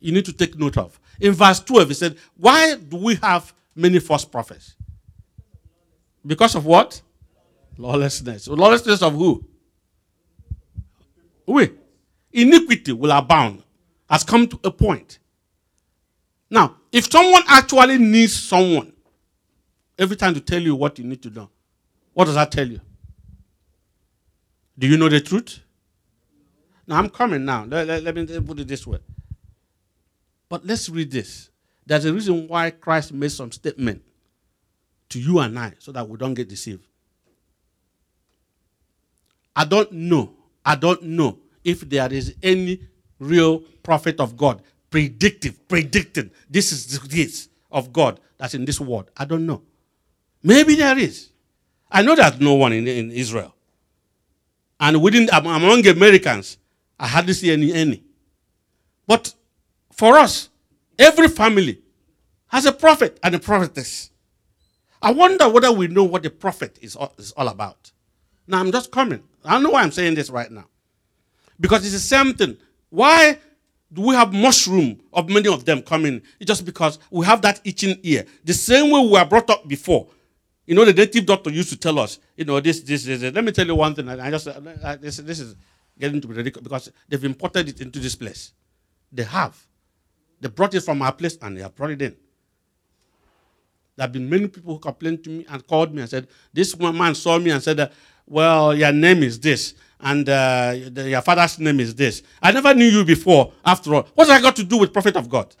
you 0.00 0.12
need 0.12 0.24
to 0.26 0.32
take 0.32 0.58
note 0.58 0.76
of. 0.76 1.00
In 1.20 1.32
verse 1.32 1.60
12, 1.60 1.88
he 1.88 1.94
said, 1.94 2.18
Why 2.36 2.74
do 2.74 2.96
we 2.96 3.14
have 3.16 3.52
many 3.74 3.98
false 3.98 4.24
prophets? 4.24 4.74
Because 6.26 6.54
of 6.54 6.66
what? 6.66 7.00
Lawlessness. 7.76 8.48
Lawlessness 8.48 9.02
of 9.02 9.14
who? 9.14 9.44
We. 11.46 11.72
Iniquity 12.32 12.92
will 12.92 13.10
abound, 13.10 13.62
has 14.08 14.22
come 14.22 14.46
to 14.46 14.60
a 14.62 14.70
point. 14.70 15.18
Now, 16.48 16.76
if 16.92 17.10
someone 17.10 17.42
actually 17.48 17.98
needs 17.98 18.34
someone 18.34 18.92
every 19.98 20.16
time 20.16 20.34
to 20.34 20.40
tell 20.40 20.60
you 20.60 20.76
what 20.76 20.98
you 20.98 21.04
need 21.04 21.22
to 21.22 21.30
know, 21.30 21.50
what 22.12 22.26
does 22.26 22.34
that 22.34 22.52
tell 22.52 22.68
you? 22.68 22.80
Do 24.78 24.86
you 24.86 24.96
know 24.96 25.08
the 25.08 25.20
truth? 25.20 25.60
Now, 26.86 26.98
I'm 26.98 27.08
coming 27.08 27.44
now. 27.44 27.64
Let, 27.64 27.86
let, 27.86 28.02
let 28.02 28.14
me 28.14 28.40
put 28.40 28.60
it 28.60 28.68
this 28.68 28.86
way. 28.86 28.98
But 30.48 30.66
let's 30.66 30.88
read 30.88 31.10
this. 31.10 31.50
There's 31.86 32.04
a 32.04 32.12
reason 32.12 32.46
why 32.48 32.70
Christ 32.70 33.12
made 33.12 33.32
some 33.32 33.52
statement 33.52 34.02
to 35.10 35.20
you 35.20 35.38
and 35.40 35.58
I 35.58 35.74
so 35.78 35.92
that 35.92 36.08
we 36.08 36.16
don't 36.16 36.34
get 36.34 36.48
deceived. 36.48 36.86
I 39.54 39.64
don't 39.64 39.92
know. 39.92 40.34
I 40.64 40.76
don't 40.76 41.02
know 41.02 41.38
if 41.64 41.80
there 41.88 42.12
is 42.12 42.34
any 42.42 42.80
real 43.18 43.60
prophet 43.82 44.20
of 44.20 44.36
God 44.36 44.62
predictive, 44.90 45.68
predicting 45.68 46.30
this 46.48 46.72
is 46.72 46.98
this 47.08 47.48
of 47.70 47.92
God 47.92 48.20
that's 48.38 48.54
in 48.54 48.64
this 48.64 48.80
world. 48.80 49.10
I 49.16 49.24
don't 49.24 49.46
know. 49.46 49.62
Maybe 50.42 50.74
there 50.74 50.98
is. 50.98 51.30
I 51.90 52.02
know 52.02 52.14
there's 52.14 52.40
no 52.40 52.54
one 52.54 52.72
in, 52.72 52.86
in 52.86 53.10
Israel. 53.10 53.54
And 54.78 55.02
within 55.02 55.28
among 55.32 55.86
Americans, 55.86 56.56
I 56.98 57.06
hardly 57.06 57.34
see 57.34 57.50
any 57.52 57.72
any. 57.72 58.02
But 59.06 59.34
for 59.92 60.16
us, 60.16 60.48
every 60.98 61.28
family 61.28 61.80
has 62.48 62.64
a 62.66 62.72
prophet 62.72 63.18
and 63.22 63.34
a 63.34 63.38
prophetess. 63.38 64.10
I 65.02 65.12
wonder 65.12 65.48
whether 65.48 65.72
we 65.72 65.88
know 65.88 66.04
what 66.04 66.22
the 66.22 66.30
prophet 66.30 66.78
is 66.82 66.96
all, 66.96 67.14
is 67.18 67.32
all 67.32 67.48
about. 67.48 67.92
Now 68.46 68.60
I'm 68.60 68.72
just 68.72 68.90
coming. 68.90 69.22
I 69.44 69.52
don't 69.52 69.62
know 69.62 69.70
why 69.70 69.82
I'm 69.82 69.92
saying 69.92 70.14
this 70.14 70.30
right 70.30 70.50
now. 70.50 70.66
Because 71.58 71.84
it's 71.84 71.92
the 71.92 71.98
same 71.98 72.34
thing. 72.34 72.56
Why 72.90 73.38
do 73.92 74.02
we 74.02 74.14
have 74.14 74.32
mushroom 74.32 75.00
of 75.12 75.28
many 75.28 75.48
of 75.48 75.64
them 75.64 75.82
coming? 75.82 76.22
It's 76.38 76.48
just 76.48 76.64
because 76.64 76.98
we 77.10 77.24
have 77.26 77.42
that 77.42 77.60
itching 77.64 77.98
ear. 78.02 78.26
The 78.44 78.52
same 78.52 78.90
way 78.90 79.00
we 79.00 79.10
were 79.10 79.24
brought 79.24 79.48
up 79.50 79.66
before. 79.66 80.08
You 80.66 80.74
know, 80.74 80.84
the 80.84 80.92
native 80.92 81.26
doctor 81.26 81.50
used 81.50 81.70
to 81.70 81.76
tell 81.76 81.98
us, 81.98 82.18
you 82.36 82.44
know, 82.44 82.60
this, 82.60 82.80
this, 82.80 83.04
this. 83.04 83.22
Let 83.22 83.42
me 83.44 83.52
tell 83.52 83.66
you 83.66 83.74
one 83.74 83.94
thing. 83.94 84.08
I 84.08 84.30
just, 84.30 84.46
uh, 84.46 84.96
this, 85.00 85.16
this 85.16 85.40
is 85.40 85.56
getting 85.98 86.20
to 86.20 86.28
be 86.28 86.34
ridiculous 86.34 86.62
because 86.62 86.92
they've 87.08 87.24
imported 87.24 87.68
it 87.68 87.80
into 87.80 87.98
this 87.98 88.14
place. 88.14 88.52
They 89.12 89.24
have. 89.24 89.58
They 90.40 90.48
brought 90.48 90.74
it 90.74 90.80
from 90.82 91.02
our 91.02 91.12
place 91.12 91.36
and 91.42 91.56
they 91.56 91.62
have 91.62 91.74
brought 91.74 91.90
it 91.90 92.02
in. 92.02 92.16
There 94.00 94.06
have 94.06 94.12
been 94.12 94.30
many 94.30 94.48
people 94.48 94.72
who 94.72 94.78
complained 94.78 95.22
to 95.24 95.28
me 95.28 95.44
and 95.46 95.66
called 95.66 95.92
me 95.94 96.00
and 96.00 96.08
said, 96.08 96.26
This 96.54 96.74
man 96.78 97.14
saw 97.14 97.38
me 97.38 97.50
and 97.50 97.62
said, 97.62 97.92
Well, 98.26 98.74
your 98.74 98.92
name 98.92 99.22
is 99.22 99.38
this, 99.38 99.74
and 100.00 100.26
uh, 100.26 100.74
your 100.74 101.20
father's 101.20 101.58
name 101.58 101.80
is 101.80 101.94
this. 101.94 102.22
I 102.40 102.50
never 102.50 102.72
knew 102.72 102.86
you 102.86 103.04
before, 103.04 103.52
after 103.62 103.94
all. 103.94 104.08
What 104.14 104.26
has 104.28 104.38
I 104.38 104.40
got 104.40 104.56
to 104.56 104.64
do 104.64 104.78
with 104.78 104.94
prophet 104.94 105.16
of 105.16 105.28
God? 105.28 105.54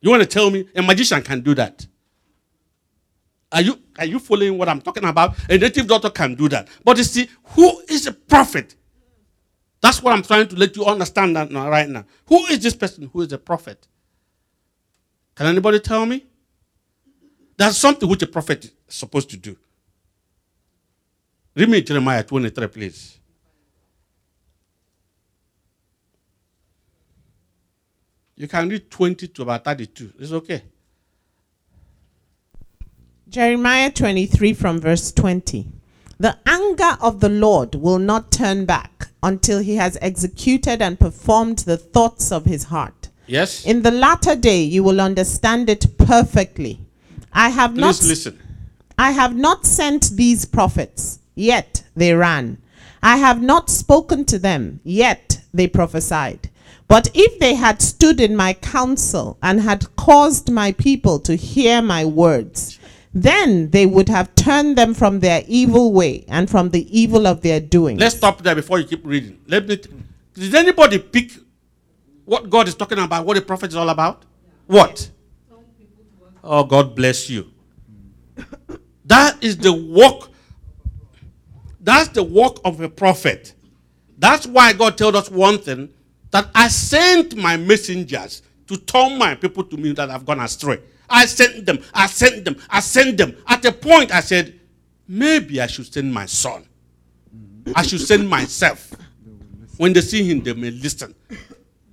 You 0.00 0.10
want 0.10 0.22
to 0.22 0.28
tell 0.28 0.52
me 0.52 0.68
a 0.76 0.82
magician 0.82 1.20
can 1.20 1.40
do 1.40 1.52
that? 1.56 1.84
Are 3.50 3.62
you, 3.62 3.80
are 3.98 4.06
you 4.06 4.20
following 4.20 4.56
what 4.56 4.68
I'm 4.68 4.82
talking 4.82 5.06
about? 5.06 5.34
A 5.50 5.58
native 5.58 5.88
doctor 5.88 6.10
can 6.10 6.36
do 6.36 6.48
that. 6.50 6.68
But 6.84 6.96
you 6.96 7.02
see, 7.02 7.28
who 7.42 7.80
is 7.88 8.06
a 8.06 8.12
prophet? 8.12 8.76
That's 9.80 10.00
what 10.00 10.12
I'm 10.12 10.22
trying 10.22 10.46
to 10.46 10.54
let 10.54 10.76
you 10.76 10.84
understand 10.84 11.34
right 11.34 11.88
now. 11.88 12.04
Who 12.26 12.46
is 12.46 12.60
this 12.60 12.76
person 12.76 13.10
who 13.12 13.22
is 13.22 13.32
a 13.32 13.38
prophet? 13.38 13.88
Can 15.34 15.46
anybody 15.46 15.80
tell 15.80 16.06
me? 16.06 16.24
That's 17.56 17.76
something 17.76 18.08
which 18.08 18.22
a 18.22 18.26
prophet 18.26 18.64
is 18.64 18.72
supposed 18.88 19.30
to 19.30 19.36
do. 19.36 19.56
Read 21.54 21.68
me 21.68 21.82
Jeremiah 21.82 22.22
23, 22.22 22.66
please. 22.68 23.18
You 28.36 28.48
can 28.48 28.68
read 28.68 28.90
20 28.90 29.28
to 29.28 29.42
about 29.42 29.64
32. 29.64 30.12
It's 30.18 30.32
okay. 30.32 30.62
Jeremiah 33.28 33.90
23 33.90 34.52
from 34.54 34.80
verse 34.80 35.12
20. 35.12 35.68
The 36.18 36.38
anger 36.46 36.96
of 37.00 37.20
the 37.20 37.28
Lord 37.28 37.76
will 37.76 37.98
not 37.98 38.32
turn 38.32 38.64
back 38.64 39.08
until 39.22 39.60
he 39.60 39.76
has 39.76 39.96
executed 40.00 40.82
and 40.82 40.98
performed 40.98 41.58
the 41.60 41.76
thoughts 41.76 42.32
of 42.32 42.44
his 42.44 42.64
heart. 42.64 43.03
Yes. 43.26 43.64
In 43.64 43.82
the 43.82 43.90
latter 43.90 44.36
day 44.36 44.62
you 44.62 44.82
will 44.82 45.00
understand 45.00 45.68
it 45.70 45.98
perfectly. 45.98 46.80
I 47.32 47.48
have 47.48 47.74
Please 47.74 47.80
not 47.80 48.02
listen. 48.02 48.40
I 48.96 49.10
have 49.10 49.34
not 49.34 49.66
sent 49.66 50.10
these 50.10 50.44
prophets, 50.44 51.18
yet 51.34 51.82
they 51.96 52.14
ran. 52.14 52.58
I 53.02 53.16
have 53.16 53.42
not 53.42 53.68
spoken 53.68 54.24
to 54.26 54.38
them, 54.38 54.80
yet 54.84 55.40
they 55.52 55.66
prophesied. 55.66 56.48
But 56.86 57.10
if 57.14 57.38
they 57.38 57.54
had 57.54 57.82
stood 57.82 58.20
in 58.20 58.36
my 58.36 58.52
counsel 58.54 59.36
and 59.42 59.60
had 59.60 59.94
caused 59.96 60.50
my 60.50 60.72
people 60.72 61.18
to 61.20 61.34
hear 61.34 61.82
my 61.82 62.04
words, 62.04 62.78
then 63.12 63.70
they 63.70 63.86
would 63.86 64.08
have 64.08 64.34
turned 64.34 64.76
them 64.76 64.94
from 64.94 65.20
their 65.20 65.42
evil 65.46 65.92
way 65.92 66.24
and 66.28 66.48
from 66.50 66.70
the 66.70 66.86
evil 66.98 67.26
of 67.26 67.40
their 67.40 67.60
doing. 67.60 67.96
Let's 67.96 68.16
stop 68.16 68.42
there 68.42 68.54
before 68.54 68.78
you 68.78 68.86
keep 68.86 69.06
reading. 69.06 69.38
Let 69.46 69.66
me. 69.66 69.80
Did 70.34 70.54
anybody 70.54 70.98
pick 70.98 71.30
what 72.24 72.48
God 72.50 72.68
is 72.68 72.74
talking 72.74 72.98
about? 72.98 73.24
What 73.26 73.34
the 73.34 73.42
prophet 73.42 73.70
is 73.70 73.76
all 73.76 73.88
about? 73.88 74.24
What? 74.66 75.10
Oh, 76.42 76.64
God 76.64 76.94
bless 76.94 77.28
you. 77.30 77.50
That 79.06 79.44
is 79.44 79.58
the 79.58 79.70
work. 79.70 80.30
That's 81.78 82.08
the 82.08 82.22
work 82.22 82.56
of 82.64 82.80
a 82.80 82.88
prophet. 82.88 83.52
That's 84.16 84.46
why 84.46 84.72
God 84.72 84.96
told 84.96 85.14
us 85.14 85.30
one 85.30 85.58
thing 85.58 85.90
that 86.30 86.48
I 86.54 86.68
sent 86.68 87.36
my 87.36 87.58
messengers 87.58 88.40
to 88.66 88.78
turn 88.78 89.18
my 89.18 89.34
people 89.34 89.62
to 89.64 89.76
me 89.76 89.92
that 89.92 90.08
have 90.08 90.24
gone 90.24 90.40
astray. 90.40 90.80
I 91.08 91.26
sent 91.26 91.66
them, 91.66 91.80
I 91.92 92.06
sent 92.06 92.46
them, 92.46 92.56
I 92.70 92.80
sent 92.80 93.18
them. 93.18 93.36
At 93.46 93.64
a 93.66 93.72
point, 93.72 94.10
I 94.10 94.20
said, 94.20 94.58
maybe 95.06 95.60
I 95.60 95.66
should 95.66 95.92
send 95.92 96.12
my 96.12 96.24
son. 96.24 96.66
I 97.74 97.82
should 97.82 98.00
send 98.00 98.28
myself. 98.28 98.92
When 99.76 99.92
they 99.92 100.00
see 100.00 100.24
him, 100.24 100.42
they 100.42 100.54
may 100.54 100.70
listen. 100.70 101.14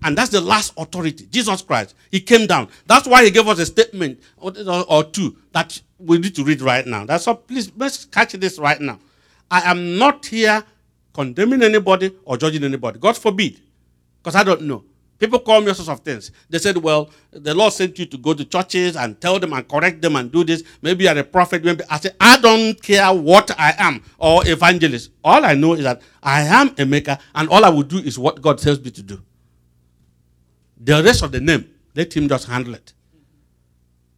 And 0.04 0.18
that's 0.18 0.30
the 0.30 0.42
last 0.42 0.74
authority. 0.78 1.28
Jesus 1.30 1.62
Christ. 1.62 1.96
He 2.10 2.20
came 2.20 2.48
down. 2.48 2.70
That's 2.88 3.08
why 3.08 3.24
he 3.24 3.32
gave 3.32 3.48
us 3.48 3.60
a 3.60 3.66
statement 3.66 4.20
or, 4.38 5.04
two 5.04 5.38
that 5.52 5.80
we 6.00 6.18
need 6.18 6.36
to 6.36 6.44
read 6.44 6.62
right 6.62 6.86
now. 6.86 7.06
That's 7.06 7.28
all. 7.28 7.36
Please, 7.36 7.72
let's 7.78 8.06
catch 8.06 8.34
this 8.34 8.58
right 8.58 8.82
now. 8.82 9.00
I 9.50 9.70
am 9.70 9.98
not 9.98 10.26
here 10.26 10.64
condemning 11.14 11.62
anybody 11.62 12.12
or 12.26 12.38
judging 12.38 12.64
anybody. 12.64 13.00
God 13.00 13.18
forbid. 13.18 13.60
Because 14.24 14.36
I 14.36 14.44
don't 14.44 14.64
know. 14.64 14.84
People 15.20 15.38
call 15.38 15.62
me 15.62 15.68
all 15.68 15.76
sorts 15.76 15.90
of 15.90 16.00
things. 16.00 16.32
They 16.50 16.58
said, 16.58 16.78
well, 16.78 17.12
the 17.30 17.54
Lord 17.54 17.74
sent 17.74 18.00
you 18.00 18.08
to 18.08 18.18
go 18.18 18.34
to 18.34 18.44
churches 18.44 18.96
and 18.96 19.22
tell 19.22 19.38
them 19.38 19.54
and 19.54 19.68
correct 19.68 20.02
them 20.02 20.16
and 20.16 20.32
do 20.32 20.44
this. 20.44 20.64
Maybe 20.82 21.04
you're 21.04 21.16
a 21.16 21.24
prophet. 21.24 21.64
Maybe 21.64 21.84
I 21.92 22.00
said, 22.00 22.16
I 22.20 22.40
don't 22.40 22.82
care 22.82 23.14
what 23.14 23.52
I 23.60 23.76
am 23.78 24.04
or 24.18 24.42
evangelist. 24.48 25.12
All 25.24 25.46
I 25.46 25.54
know 25.54 25.74
is 25.74 25.84
that 25.84 26.02
I 26.24 26.42
am 26.42 26.72
Emeka 26.72 27.20
and 27.36 27.50
all 27.50 27.64
I 27.64 27.70
will 27.70 27.84
do 27.84 28.00
is 28.00 28.18
what 28.18 28.42
God 28.42 28.58
tells 28.58 28.80
me 28.80 28.90
to 28.90 29.04
do. 29.04 29.22
The 30.84 31.04
rest 31.04 31.22
of 31.22 31.32
the 31.32 31.40
name, 31.40 31.70
let 31.96 32.16
him 32.16 32.28
just 32.28 32.48
handle 32.48 32.74
it. 32.74 32.94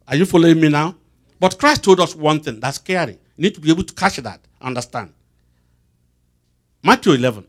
Are 0.08 0.16
you 0.16 0.24
following 0.24 0.60
me 0.60 0.68
now? 0.68 0.96
But 1.38 1.58
Christ 1.58 1.84
told 1.84 2.00
us 2.00 2.14
one 2.14 2.40
thing 2.40 2.60
that's 2.60 2.76
scary. 2.76 3.18
You 3.36 3.42
need 3.42 3.54
to 3.54 3.60
be 3.60 3.70
able 3.70 3.84
to 3.84 3.92
catch 3.94 4.16
that, 4.16 4.40
understand. 4.60 5.12
Matthew 6.82 7.12
11, 7.12 7.44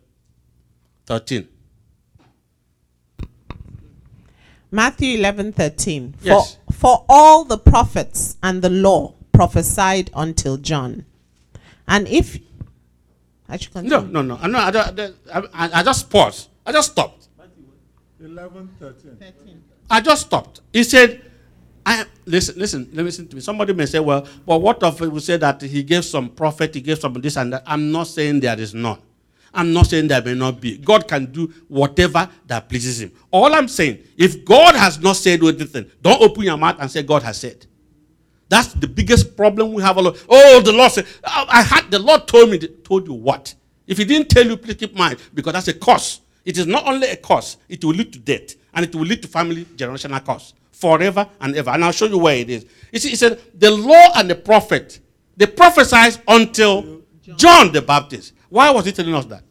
13. 1.05 1.47
Matthew 4.71 5.17
11 5.17 5.53
13. 5.53 6.13
For, 6.13 6.25
Yes. 6.25 6.57
For 6.71 7.05
all 7.07 7.45
the 7.45 7.57
prophets 7.57 8.35
and 8.43 8.61
the 8.61 8.69
law 8.69 9.13
prophesied 9.31 10.11
until 10.13 10.57
John. 10.57 11.05
And 11.87 12.07
if 12.09 12.37
I 13.47 13.55
should 13.57 13.71
continue. 13.71 14.07
no, 14.11 14.21
no. 14.21 14.35
Know, 14.47 14.59
I, 14.59 14.69
I, 15.33 15.43
I, 15.53 15.79
I 15.79 15.83
just 15.83 16.09
paused. 16.09 16.49
I 16.65 16.73
just 16.73 16.91
stopped. 16.91 17.24
11, 18.23 18.69
13. 18.79 19.63
I 19.89 20.01
just 20.01 20.25
stopped. 20.27 20.61
He 20.71 20.83
said, 20.83 21.21
I 21.85 22.05
listen, 22.25 22.57
listen, 22.57 22.89
listen 22.91 23.27
to 23.27 23.35
me. 23.35 23.41
Somebody 23.41 23.73
may 23.73 23.85
say, 23.85 23.99
well, 23.99 24.27
but 24.45 24.59
what 24.59 24.81
if 24.81 24.99
we 25.01 25.19
say 25.19 25.37
that 25.37 25.61
he 25.61 25.83
gave 25.83 26.03
some 26.03 26.29
prophet, 26.29 26.73
he 26.73 26.81
gave 26.81 26.99
some 26.99 27.13
this 27.13 27.37
and 27.37 27.53
that? 27.53 27.63
I'm 27.65 27.91
not 27.91 28.07
saying 28.07 28.39
there 28.39 28.59
is 28.59 28.73
none. 28.73 28.99
I'm 29.53 29.71
not 29.71 29.87
saying 29.87 30.07
there 30.07 30.21
may 30.21 30.33
not 30.33 30.59
be. 30.59 30.77
God 30.77 31.07
can 31.07 31.25
do 31.31 31.53
whatever 31.67 32.29
that 32.47 32.67
pleases 32.67 33.01
him. 33.01 33.11
All 33.31 33.53
I'm 33.53 33.67
saying, 33.67 33.99
if 34.17 34.43
God 34.43 34.75
has 34.75 34.99
not 34.99 35.15
said 35.15 35.41
anything, 35.41 35.89
don't 36.01 36.21
open 36.21 36.43
your 36.43 36.57
mouth 36.57 36.77
and 36.79 36.91
say 36.91 37.03
God 37.03 37.23
has 37.23 37.39
said. 37.39 37.65
That's 38.49 38.73
the 38.73 38.87
biggest 38.87 39.37
problem 39.37 39.73
we 39.73 39.81
have. 39.81 39.97
All 39.97 40.07
of, 40.07 40.25
oh, 40.27 40.61
the 40.61 40.73
Lord 40.73 40.91
said, 40.91 41.05
I 41.23 41.45
I 41.49 41.61
had 41.61 41.91
the 41.91 41.99
Lord 41.99 42.27
told 42.27 42.49
me. 42.49 42.59
Told 42.59 43.07
you 43.07 43.13
what? 43.13 43.53
If 43.87 43.97
He 43.97 44.05
didn't 44.05 44.29
tell 44.29 44.45
you, 44.45 44.57
please 44.57 44.75
keep 44.75 44.95
mind 44.95 45.19
because 45.33 45.53
that's 45.53 45.67
a 45.67 45.73
curse. 45.73 46.21
It 46.45 46.57
is 46.57 46.67
not 46.67 46.85
only 46.87 47.09
a 47.09 47.15
curse; 47.17 47.57
it 47.67 47.83
will 47.83 47.93
lead 47.95 48.13
to 48.13 48.19
death, 48.19 48.55
and 48.73 48.85
it 48.85 48.93
will 48.95 49.05
lead 49.05 49.21
to 49.23 49.27
family 49.27 49.65
generational 49.65 50.23
curse 50.23 50.53
forever 50.71 51.27
and 51.41 51.55
ever. 51.55 51.71
And 51.71 51.83
I'll 51.83 51.91
show 51.91 52.05
you 52.05 52.17
where 52.19 52.35
it 52.35 52.49
is. 52.49 52.65
You 52.91 52.99
see, 52.99 53.09
He 53.09 53.15
said, 53.15 53.41
the 53.57 53.71
law 53.71 54.11
and 54.15 54.29
the 54.29 54.35
prophet 54.35 54.99
they 55.37 55.45
prophesied 55.47 56.17
until 56.27 57.01
John 57.35 57.71
the 57.71 57.81
Baptist. 57.81 58.33
Why 58.49 58.69
was 58.71 58.85
He 58.85 58.91
telling 58.91 59.13
us 59.15 59.25
that? 59.25 59.43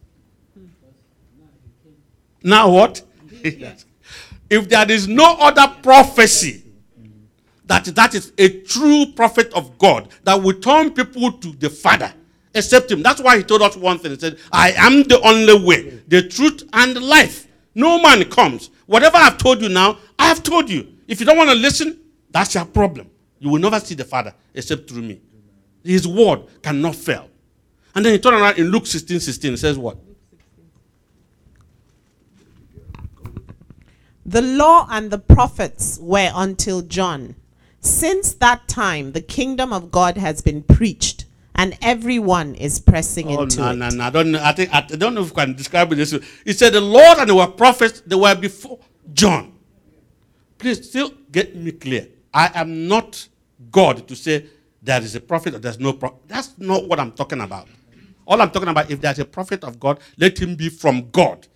Now 2.42 2.70
what? 2.70 3.02
if 3.42 4.68
there 4.68 4.90
is 4.90 5.08
no 5.08 5.36
other 5.40 5.74
prophecy 5.82 6.62
that 7.66 7.84
that 7.86 8.14
is 8.14 8.32
a 8.38 8.60
true 8.60 9.06
prophet 9.16 9.52
of 9.54 9.78
God 9.78 10.08
that 10.24 10.34
will 10.34 10.54
turn 10.60 10.90
people 10.92 11.32
to 11.32 11.52
the 11.52 11.70
Father, 11.70 12.12
except 12.54 12.90
him. 12.90 13.02
That's 13.02 13.20
why 13.20 13.36
he 13.38 13.42
told 13.42 13.62
us 13.62 13.76
one 13.76 13.98
thing. 13.98 14.12
He 14.12 14.18
said, 14.18 14.38
I 14.52 14.72
am 14.72 15.02
the 15.04 15.20
only 15.20 15.64
way, 15.64 16.00
the 16.08 16.28
truth, 16.28 16.62
and 16.72 16.96
the 16.96 17.00
life. 17.00 17.46
No 17.74 18.00
man 18.00 18.24
comes. 18.30 18.70
Whatever 18.86 19.16
I've 19.16 19.38
told 19.38 19.60
you 19.60 19.68
now, 19.68 19.98
I 20.18 20.28
have 20.28 20.42
told 20.42 20.70
you. 20.70 20.86
If 21.08 21.20
you 21.20 21.26
don't 21.26 21.36
want 21.36 21.50
to 21.50 21.56
listen, 21.56 22.00
that's 22.30 22.54
your 22.54 22.64
problem. 22.64 23.10
You 23.38 23.50
will 23.50 23.60
never 23.60 23.78
see 23.80 23.94
the 23.94 24.04
Father 24.04 24.34
except 24.54 24.88
through 24.88 25.02
me. 25.02 25.20
His 25.82 26.08
word 26.08 26.44
cannot 26.62 26.94
fail. 26.94 27.28
And 27.94 28.04
then 28.04 28.12
he 28.12 28.18
turned 28.18 28.36
around 28.36 28.58
in 28.58 28.68
Luke 28.68 28.86
16 28.86 29.20
16. 29.20 29.54
It 29.54 29.56
says 29.58 29.78
what? 29.78 29.98
The 34.26 34.40
law 34.40 34.86
and 34.90 35.10
the 35.10 35.18
prophets 35.18 35.98
were 36.00 36.30
until 36.34 36.80
John. 36.80 37.36
Since 37.80 38.34
that 38.36 38.66
time, 38.66 39.12
the 39.12 39.20
kingdom 39.20 39.72
of 39.72 39.90
God 39.90 40.16
has 40.16 40.40
been 40.40 40.62
preached, 40.62 41.13
and 41.56 41.76
everyone 41.82 42.54
is 42.54 42.80
pressing 42.80 43.28
Oh, 43.28 43.42
into 43.42 43.60
no, 43.60 43.70
it. 43.70 43.76
no, 43.76 43.88
no. 43.90 44.04
I 44.04 44.10
don't 44.10 44.30
know. 44.32 44.42
I 44.42 44.52
think 44.52 44.74
I 44.74 44.80
don't 44.82 45.14
know 45.14 45.22
if 45.22 45.36
I 45.36 45.44
can 45.44 45.54
describe 45.54 45.92
it 45.92 45.96
this 45.96 46.12
way. 46.12 46.20
He 46.44 46.52
said 46.52 46.72
the 46.72 46.80
Lord 46.80 47.18
and 47.18 47.28
there 47.28 47.36
were 47.36 47.46
prophets, 47.46 48.02
they 48.06 48.16
were 48.16 48.34
before 48.34 48.78
John. 49.12 49.52
Please 50.58 50.88
still 50.88 51.12
get 51.30 51.54
me 51.54 51.72
clear. 51.72 52.08
I 52.32 52.50
am 52.54 52.88
not 52.88 53.28
God 53.70 54.06
to 54.08 54.16
say 54.16 54.46
there 54.82 55.00
is 55.02 55.14
a 55.14 55.20
prophet 55.20 55.54
or 55.54 55.58
there's 55.58 55.78
no 55.78 55.92
prophet. 55.92 56.18
That's 56.26 56.54
not 56.58 56.88
what 56.88 56.98
I'm 57.00 57.12
talking 57.12 57.40
about. 57.40 57.68
All 58.26 58.40
I'm 58.40 58.50
talking 58.50 58.68
about, 58.68 58.90
if 58.90 59.00
there's 59.00 59.18
a 59.18 59.24
prophet 59.24 59.62
of 59.64 59.78
God, 59.78 60.00
let 60.18 60.38
him 60.38 60.56
be 60.56 60.68
from 60.70 61.10
God 61.10 61.46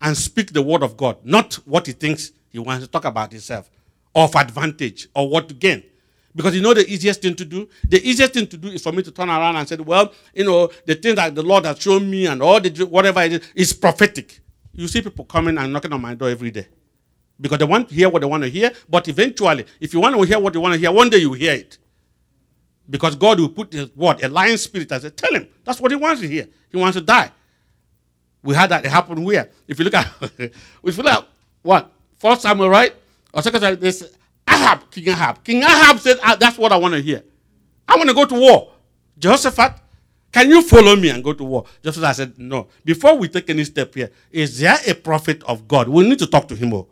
and 0.00 0.16
speak 0.16 0.52
the 0.52 0.62
word 0.62 0.82
of 0.82 0.96
God, 0.96 1.16
not 1.24 1.54
what 1.66 1.86
he 1.86 1.92
thinks 1.92 2.30
he 2.50 2.58
wants 2.58 2.84
to 2.84 2.90
talk 2.90 3.04
about 3.04 3.32
himself, 3.32 3.68
of 4.14 4.34
advantage 4.36 5.08
or 5.14 5.28
what 5.28 5.48
to 5.48 5.54
gain. 5.54 5.82
Because 6.38 6.54
you 6.54 6.62
know 6.62 6.72
the 6.72 6.88
easiest 6.88 7.20
thing 7.20 7.34
to 7.34 7.44
do? 7.44 7.68
The 7.88 8.00
easiest 8.08 8.32
thing 8.32 8.46
to 8.46 8.56
do 8.56 8.68
is 8.68 8.80
for 8.80 8.92
me 8.92 9.02
to 9.02 9.10
turn 9.10 9.28
around 9.28 9.56
and 9.56 9.68
say, 9.68 9.74
well, 9.74 10.12
you 10.32 10.44
know, 10.44 10.70
the 10.86 10.94
thing 10.94 11.16
that 11.16 11.34
the 11.34 11.42
Lord 11.42 11.64
has 11.64 11.80
shown 11.80 12.08
me 12.08 12.28
and 12.28 12.40
all 12.40 12.60
the 12.60 12.84
whatever 12.84 13.22
it 13.22 13.32
is 13.32 13.52
is 13.56 13.72
prophetic. 13.72 14.38
You 14.72 14.86
see 14.86 15.02
people 15.02 15.24
coming 15.24 15.58
and 15.58 15.72
knocking 15.72 15.92
on 15.92 16.00
my 16.00 16.14
door 16.14 16.28
every 16.28 16.52
day. 16.52 16.68
Because 17.40 17.58
they 17.58 17.64
want 17.64 17.88
to 17.88 17.94
hear 17.96 18.08
what 18.08 18.20
they 18.20 18.26
want 18.28 18.44
to 18.44 18.48
hear, 18.48 18.70
but 18.88 19.08
eventually, 19.08 19.66
if 19.80 19.92
you 19.92 19.98
want 19.98 20.14
to 20.14 20.22
hear 20.22 20.38
what 20.38 20.54
you 20.54 20.60
want 20.60 20.74
to 20.74 20.78
hear, 20.78 20.92
one 20.92 21.10
day 21.10 21.18
you 21.18 21.32
hear 21.32 21.54
it. 21.54 21.76
Because 22.88 23.16
God 23.16 23.40
will 23.40 23.48
put 23.48 23.72
his 23.72 23.90
word, 23.96 24.22
a 24.22 24.28
lion 24.28 24.58
spirit, 24.58 24.92
and 24.92 25.02
say, 25.02 25.10
tell 25.10 25.34
him. 25.34 25.48
That's 25.64 25.80
what 25.80 25.90
he 25.90 25.96
wants 25.96 26.20
to 26.20 26.28
hear. 26.28 26.46
He 26.70 26.76
wants 26.76 26.96
to 26.96 27.02
die. 27.02 27.32
We 28.44 28.54
had 28.54 28.70
that 28.70 28.86
happen 28.86 29.24
where? 29.24 29.50
If 29.66 29.80
you 29.80 29.84
look 29.86 29.94
at, 29.94 30.06
if 30.38 30.52
you 30.84 31.02
look 31.02 31.12
at 31.12 31.26
what? 31.62 31.90
First 32.16 32.42
Samuel, 32.42 32.70
right? 32.70 32.94
Or 33.34 33.42
second 33.42 33.60
Samuel, 33.60 33.80
this 33.80 34.16
Ahab, 34.58 34.90
King 34.90 35.08
Ahab. 35.08 35.44
King 35.44 35.62
Ahab 35.62 35.98
said, 36.00 36.18
ah, 36.22 36.36
that's 36.38 36.58
what 36.58 36.72
I 36.72 36.76
want 36.76 36.94
to 36.94 37.00
hear. 37.00 37.22
I 37.86 37.96
want 37.96 38.08
to 38.08 38.14
go 38.14 38.24
to 38.24 38.34
war. 38.34 38.72
Jehoshaphat, 39.18 39.80
can 40.32 40.50
you 40.50 40.62
follow 40.62 40.94
me 40.96 41.10
and 41.10 41.22
go 41.22 41.32
to 41.32 41.44
war? 41.44 41.64
Jehoshaphat 41.82 42.16
said, 42.16 42.38
no. 42.38 42.68
Before 42.84 43.16
we 43.16 43.28
take 43.28 43.48
any 43.50 43.64
step 43.64 43.94
here, 43.94 44.10
is 44.30 44.60
there 44.60 44.78
a 44.86 44.94
prophet 44.94 45.42
of 45.44 45.66
God? 45.66 45.88
We 45.88 46.08
need 46.08 46.18
to 46.18 46.26
talk 46.26 46.48
to 46.48 46.56
him. 46.56 46.74
Oh. 46.74 46.86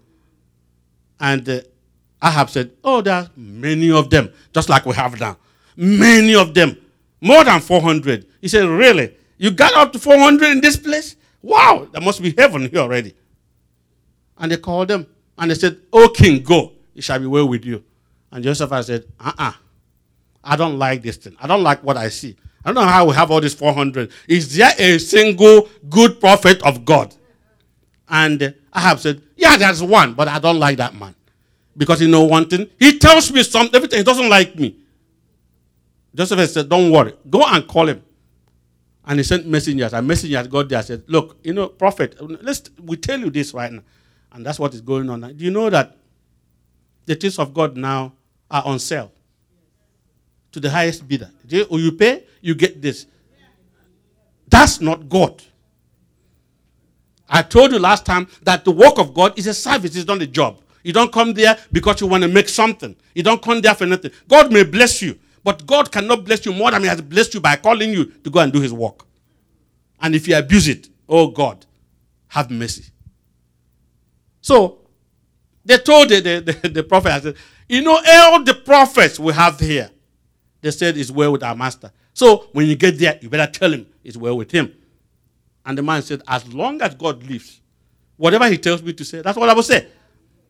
And 1.20 1.48
uh, 1.48 1.60
Ahab 2.22 2.50
said, 2.50 2.72
oh, 2.82 3.00
there 3.00 3.14
are 3.14 3.30
many 3.36 3.90
of 3.90 4.10
them, 4.10 4.32
just 4.52 4.68
like 4.68 4.86
we 4.86 4.94
have 4.94 5.18
now. 5.20 5.36
Many 5.76 6.34
of 6.34 6.54
them. 6.54 6.76
More 7.20 7.44
than 7.44 7.60
400. 7.60 8.26
He 8.40 8.48
said, 8.48 8.64
really? 8.66 9.14
You 9.38 9.50
got 9.50 9.74
up 9.74 9.92
to 9.92 9.98
400 9.98 10.50
in 10.50 10.60
this 10.60 10.76
place? 10.76 11.16
Wow, 11.42 11.88
there 11.92 12.02
must 12.02 12.22
be 12.22 12.34
heaven 12.36 12.68
here 12.68 12.80
already. 12.80 13.14
And 14.38 14.50
they 14.50 14.56
called 14.56 14.88
them 14.88 15.06
and 15.38 15.50
they 15.50 15.54
said, 15.54 15.78
Oh, 15.92 16.08
king, 16.08 16.42
go. 16.42 16.72
It 16.96 17.04
shall 17.04 17.18
be 17.20 17.26
well 17.26 17.46
with 17.46 17.64
you. 17.64 17.84
And 18.32 18.42
Joseph 18.42 18.70
said, 18.84 19.04
Uh 19.20 19.32
uh 19.38 19.52
I 20.42 20.56
don't 20.56 20.78
like 20.78 21.02
this 21.02 21.16
thing. 21.16 21.36
I 21.40 21.46
don't 21.46 21.62
like 21.62 21.82
what 21.84 21.96
I 21.96 22.08
see. 22.08 22.36
I 22.64 22.72
don't 22.72 22.84
know 22.84 22.90
how 22.90 23.04
we 23.06 23.14
have 23.14 23.30
all 23.30 23.40
these 23.40 23.54
400. 23.54 24.10
Is 24.28 24.56
there 24.56 24.72
a 24.78 24.98
single 24.98 25.68
good 25.88 26.18
prophet 26.18 26.62
of 26.62 26.84
God? 26.84 27.14
And 28.08 28.54
Ahab 28.74 28.98
said, 28.98 29.22
Yeah, 29.36 29.56
there's 29.56 29.82
one, 29.82 30.14
but 30.14 30.26
I 30.28 30.38
don't 30.38 30.58
like 30.58 30.78
that 30.78 30.94
man. 30.94 31.14
Because 31.76 32.00
you 32.00 32.08
know 32.08 32.24
one 32.24 32.48
thing? 32.48 32.68
He 32.78 32.98
tells 32.98 33.30
me 33.30 33.42
something, 33.42 33.74
everything. 33.74 33.98
He 33.98 34.04
doesn't 34.04 34.28
like 34.28 34.56
me. 34.56 34.76
Joseph 36.14 36.50
said, 36.50 36.68
Don't 36.68 36.90
worry. 36.90 37.12
Go 37.28 37.44
and 37.44 37.66
call 37.68 37.88
him. 37.88 38.02
And 39.04 39.18
he 39.20 39.22
sent 39.22 39.46
messengers. 39.46 39.92
And 39.92 40.06
messengers 40.08 40.48
got 40.48 40.68
there 40.68 40.78
and 40.78 40.86
said, 40.86 41.04
Look, 41.06 41.38
you 41.44 41.52
know, 41.52 41.68
prophet, 41.68 42.16
let's 42.42 42.62
we 42.82 42.96
tell 42.96 43.20
you 43.20 43.30
this 43.30 43.52
right 43.52 43.70
now. 43.70 43.82
And 44.32 44.44
that's 44.46 44.58
what 44.58 44.74
is 44.74 44.80
going 44.80 45.10
on. 45.10 45.20
Do 45.20 45.44
you 45.44 45.50
know 45.50 45.68
that 45.70 45.96
the 47.06 47.14
things 47.14 47.38
of 47.38 47.54
God 47.54 47.76
now 47.76 48.12
are 48.50 48.64
on 48.64 48.78
sale 48.78 49.10
to 50.52 50.60
the 50.60 50.70
highest 50.70 51.06
bidder? 51.08 51.30
You, 51.48 51.66
oh, 51.70 51.78
you 51.78 51.92
pay, 51.92 52.24
you 52.40 52.54
get 52.54 52.82
this. 52.82 53.06
That's 54.48 54.80
not 54.80 55.08
God. 55.08 55.42
I 57.28 57.42
told 57.42 57.72
you 57.72 57.78
last 57.78 58.06
time 58.06 58.28
that 58.42 58.64
the 58.64 58.70
work 58.70 58.98
of 58.98 59.12
God 59.12 59.38
is 59.38 59.46
a 59.46 59.54
service, 59.54 59.96
it's 59.96 60.06
not 60.06 60.22
a 60.22 60.26
job. 60.26 60.58
You 60.82 60.92
don't 60.92 61.12
come 61.12 61.34
there 61.34 61.58
because 61.72 62.00
you 62.00 62.06
want 62.06 62.22
to 62.22 62.28
make 62.28 62.48
something. 62.48 62.94
You 63.12 63.24
don't 63.24 63.42
come 63.42 63.60
there 63.60 63.74
for 63.74 63.86
nothing. 63.86 64.12
God 64.28 64.52
may 64.52 64.62
bless 64.62 65.02
you, 65.02 65.18
but 65.42 65.66
God 65.66 65.90
cannot 65.90 66.24
bless 66.24 66.46
you 66.46 66.52
more 66.52 66.70
than 66.70 66.82
He 66.82 66.88
has 66.88 67.00
blessed 67.00 67.34
you 67.34 67.40
by 67.40 67.56
calling 67.56 67.90
you 67.90 68.04
to 68.04 68.30
go 68.30 68.38
and 68.38 68.52
do 68.52 68.60
His 68.60 68.72
work. 68.72 69.04
And 70.00 70.14
if 70.14 70.28
you 70.28 70.36
abuse 70.36 70.68
it, 70.68 70.88
oh 71.08 71.28
God, 71.28 71.66
have 72.28 72.52
mercy. 72.52 72.84
So 74.40 74.78
they 75.66 75.78
told 75.78 76.08
the, 76.08 76.20
the, 76.20 76.40
the, 76.40 76.68
the 76.68 76.82
prophet, 76.82 77.12
I 77.12 77.20
said, 77.20 77.36
you 77.68 77.82
know, 77.82 78.00
all 78.06 78.42
the 78.42 78.54
prophets 78.54 79.18
we 79.18 79.32
have 79.32 79.58
here, 79.58 79.90
they 80.62 80.70
said 80.70 80.96
it's 80.96 81.10
well 81.10 81.32
with 81.32 81.42
our 81.42 81.54
master. 81.54 81.90
So 82.14 82.48
when 82.52 82.66
you 82.66 82.76
get 82.76 82.98
there, 82.98 83.18
you 83.20 83.28
better 83.28 83.50
tell 83.50 83.72
him 83.72 83.86
it's 84.02 84.16
well 84.16 84.36
with 84.36 84.50
him. 84.50 84.72
And 85.64 85.76
the 85.76 85.82
man 85.82 86.02
said, 86.02 86.22
as 86.28 86.46
long 86.52 86.80
as 86.80 86.94
God 86.94 87.22
lives, 87.24 87.60
whatever 88.16 88.48
he 88.48 88.56
tells 88.56 88.82
me 88.82 88.92
to 88.92 89.04
say, 89.04 89.20
that's 89.20 89.36
what 89.36 89.48
I 89.48 89.54
will 89.54 89.64
say. 89.64 89.88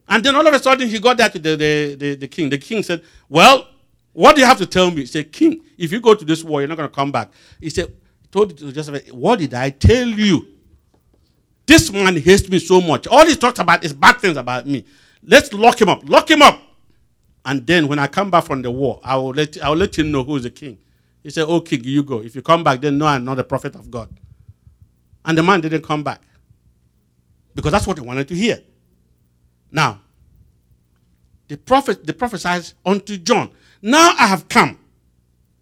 And 0.07 0.23
then 0.23 0.37
all 0.37 0.47
of 0.47 0.53
a 0.53 0.59
sudden 0.59 0.87
he 0.87 0.99
got 0.99 1.17
there 1.17 1.31
to 1.31 1.39
the, 1.39 1.57
the, 1.57 1.95
the, 1.95 2.15
the 2.15 2.29
king. 2.29 2.51
The 2.51 2.59
king 2.59 2.83
said, 2.83 3.03
well, 3.29 3.69
what 4.13 4.37
do 4.37 4.43
you 4.43 4.47
have 4.47 4.59
to 4.59 4.67
tell 4.67 4.91
me? 4.91 5.01
He 5.01 5.07
said, 5.07 5.33
king, 5.33 5.63
if 5.79 5.91
you 5.91 6.01
go 6.01 6.15
to 6.15 6.25
this 6.25 6.45
war, 6.45 6.61
you're 6.61 6.69
not 6.69 6.77
going 6.77 6.89
to 6.89 6.95
come 6.95 7.11
back. 7.11 7.31
He 7.59 7.71
said, 7.71 7.93
told 8.31 8.57
Joseph, 8.57 9.11
what 9.13 9.39
did 9.39 9.55
I 9.55 9.71
tell 9.71 10.07
you? 10.07 10.47
This 11.67 11.91
man 11.91 12.17
hates 12.17 12.49
me 12.49 12.59
so 12.59 12.81
much. 12.81 13.07
All 13.09 13.27
he 13.27 13.35
talks 13.35 13.59
about 13.59 13.83
is 13.83 13.93
bad 13.93 14.21
things 14.21 14.37
about 14.37 14.67
me. 14.67 14.85
Let's 15.27 15.53
lock 15.53 15.81
him 15.81 15.89
up. 15.89 16.09
Lock 16.09 16.31
him 16.31 16.41
up. 16.41 16.63
And 17.45 17.67
then 17.67 17.89
when 17.89 17.99
I 17.99 18.07
come 18.07 18.31
back 18.31 18.45
from 18.45 18.63
the 18.63 18.71
war, 18.71 19.01
I 19.05 19.17
will 19.17 19.31
let, 19.31 19.61
I 19.63 19.69
will 19.69 19.77
let 19.77 19.99
him 19.99 20.11
know 20.11 20.25
who 20.25 20.37
is 20.37 20.45
the 20.45 20.51
king. 20.51 20.79
He 21.23 21.31
said, 21.31 21.45
Oh, 21.49 21.61
king, 21.61 21.83
you 21.85 22.03
go. 22.03 22.23
If 22.23 22.35
you 22.35 22.43
come 22.43 22.65
back, 22.65 22.81
then 22.81 22.99
no, 22.99 23.07
I'm 23.07 23.25
not 23.25 23.39
a 23.39 23.45
prophet 23.45 23.75
of 23.75 23.91
God. 23.91 24.09
And 25.25 25.37
the 25.37 25.43
man 25.43 25.61
didn't 25.61 25.83
come 25.83 26.03
back. 26.03 26.23
Because 27.55 27.73
that's 27.73 27.87
what 27.87 27.99
he 27.99 28.05
wanted 28.05 28.29
to 28.29 28.35
hear. 28.35 28.61
Now, 29.71 30.01
the 31.49 31.57
prophet, 31.57 32.07
the 32.07 32.13
prophesied 32.13 32.73
unto 32.85 33.17
John. 33.17 33.51
Now 33.83 34.15
I 34.19 34.27
have 34.27 34.49
come. 34.49 34.79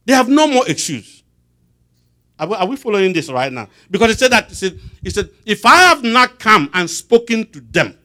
They 0.06 0.12
have 0.12 0.28
no 0.28 0.46
more 0.46 0.68
excuse. 0.68 1.22
Are 2.38 2.46
we, 2.48 2.54
are 2.56 2.66
we 2.66 2.76
following 2.76 3.12
this 3.12 3.30
right 3.30 3.52
now? 3.52 3.68
Because 3.90 4.08
he 4.10 4.14
said 4.16 4.32
that 4.32 4.48
he 4.48 4.54
said, 4.54 4.80
he 5.02 5.10
said, 5.10 5.30
if 5.46 5.64
I 5.64 5.76
have 5.76 6.02
not 6.02 6.38
come 6.38 6.68
and 6.74 6.88
spoken 6.90 7.50
to 7.52 7.60
them, 7.60 7.96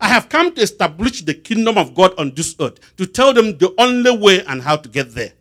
I 0.00 0.08
have 0.08 0.28
come 0.28 0.54
to 0.54 0.60
establish 0.60 1.22
the 1.22 1.34
kingdom 1.34 1.76
of 1.76 1.94
God 1.94 2.14
on 2.18 2.34
this 2.34 2.54
earth, 2.60 2.96
to 2.96 3.06
tell 3.06 3.32
them 3.32 3.58
the 3.58 3.74
only 3.78 4.16
way 4.16 4.44
and 4.44 4.62
how 4.62 4.76
to 4.76 4.88
get 4.88 5.14
there. 5.14 5.32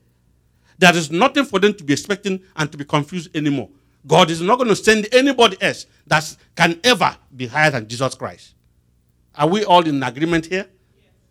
There 0.80 0.96
is 0.96 1.12
nothing 1.12 1.46
for 1.46 1.60
them 1.60 1.74
to 1.74 1.84
be 1.84 1.94
expecting 1.94 2.42
and 2.56 2.72
to 2.72 2.78
be 2.78 2.86
confused 2.86 3.36
anymore. 3.36 3.70
God 4.06 4.30
is 4.30 4.42
not 4.42 4.58
going 4.58 4.70
to 4.70 4.76
send 4.76 5.08
anybody 5.14 5.58
else 5.62 5.86
that 6.08 6.36
can 6.56 6.80
ever 6.84 7.16
be 7.36 7.48
higher 7.48 7.72
than 7.72 7.88
Jesus 7.88 8.16
Christ. 8.16 8.54
Are 9.36 9.48
we 9.48 9.64
all 9.66 9.86
in 9.86 10.02
agreement 10.02 10.46
here? 10.46 10.68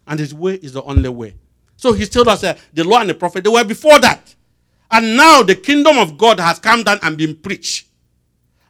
And 0.07 0.21
his 0.21 0.35
way 0.35 0.55
is 0.55 0.73
the 0.73 0.83
only 0.83 1.09
way. 1.09 1.35
So 1.77 1.93
he 1.93 2.07
told 2.07 2.29
us 2.29 2.43
that 2.43 2.59
the 2.73 2.85
law 2.85 3.01
and 3.01 3.11
the 3.11 3.15
prophet, 3.15 3.45
they 3.45 3.51
were 3.51 3.65
before 3.65 3.99
that. 4.01 4.35
And 4.91 5.17
now 5.17 5.43
the 5.43 5.57
kingdom 5.57 5.99
of 5.99 6.17
God 6.17 6.39
has 6.39 6.59
come 6.59 6.85
down 6.85 6.99
and 7.03 7.17
been 7.17 7.35
preached. 7.35 7.89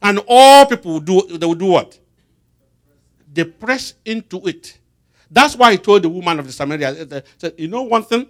And 0.01 0.21
all 0.27 0.67
people 0.67 0.93
will 0.95 1.01
do, 1.01 1.39
they 1.39 1.47
will 1.47 1.55
do 1.55 1.67
what? 1.67 1.99
They 3.37 3.45
press 3.45 3.93
into 4.07 4.41
it. 4.47 4.79
That's 5.31 5.55
why 5.57 5.73
he 5.73 5.79
told 5.79 6.03
the 6.03 6.09
woman 6.09 6.39
of 6.39 6.47
the 6.47 6.53
Samaria, 6.53 7.03
eh, 7.03 7.05
eh, 7.11 7.21
said, 7.37 7.55
you 7.59 7.69
know 7.69 7.83
one 7.83 8.03
thing? 8.03 8.27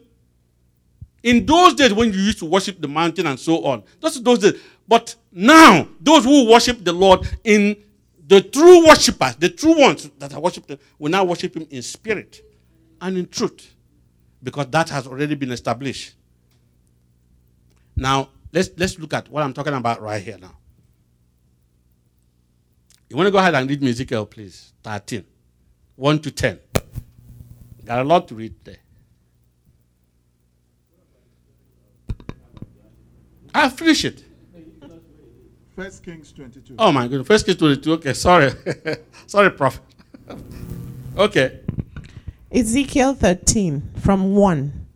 In 1.23 1.47
those 1.47 1.75
days 1.75 1.93
when 1.93 2.13
you 2.13 2.19
used 2.19 2.41
to 2.41 2.45
worship 2.45 2.81
the 2.81 2.89
mountain 2.89 3.27
and 3.27 3.39
so 3.39 3.65
on, 3.65 3.85
those 4.01 4.21
those 4.21 4.41
days. 4.41 4.61
But 4.89 5.15
now, 5.31 5.89
those 6.01 6.25
who 6.25 6.51
worship 6.51 6.85
the 6.85 6.93
Lord 6.93 7.21
in 7.45 7.77
the 8.27 8.41
true 8.41 8.85
worshippers, 8.87 9.37
the 9.37 9.49
true 9.49 9.79
ones 9.79 10.11
that 10.19 10.35
are 10.35 10.41
worshiping, 10.41 10.79
will 10.99 11.11
now 11.11 11.25
worship 11.25 11.57
him 11.57 11.67
in 11.71 11.83
spirit 11.83 12.45
and 13.01 13.17
in 13.17 13.29
truth. 13.29 13.75
Because 14.43 14.67
that 14.69 14.89
has 14.89 15.07
already 15.07 15.37
been 15.37 15.53
established. 15.53 16.15
Now, 17.95 18.31
let's 18.53 18.71
let's 18.77 18.99
look 18.99 19.15
at 19.15 19.29
what 19.29 19.45
I'm 19.45 19.53
talking 19.53 19.75
about 19.75 20.03
right 20.03 20.23
here 20.23 20.39
now. 20.39 20.57
You 23.09 23.17
want 23.17 23.27
to 23.29 23.31
go 23.31 23.39
ahead 23.39 23.55
and 23.55 23.69
read 23.69 23.83
me 23.83 23.91
Ezekiel, 23.91 24.27
please? 24.27 24.73
13. 24.83 25.25
1 25.97 26.19
to 26.21 26.31
10. 26.31 26.59
Got 27.85 28.01
a 28.01 28.05
lot 28.05 28.27
to 28.29 28.35
read 28.35 28.55
there. 28.65 28.79
I'll 33.55 33.71
finish 33.71 34.05
it. 34.05 34.23
First 35.75 36.03
Kings 36.05 36.33
22. 36.33 36.75
Oh 36.79 36.91
my 36.91 37.07
goodness. 37.07 37.27
First 37.27 37.47
Kings 37.47 37.59
22. 37.59 37.93
Okay, 37.95 38.13
sorry. 38.13 38.51
sorry, 39.27 39.51
Prophet. 39.51 39.83
okay. 41.17 41.61
Ezekiel 42.51 43.15
13 43.15 43.93
from 44.01 44.35
1. 44.35 44.87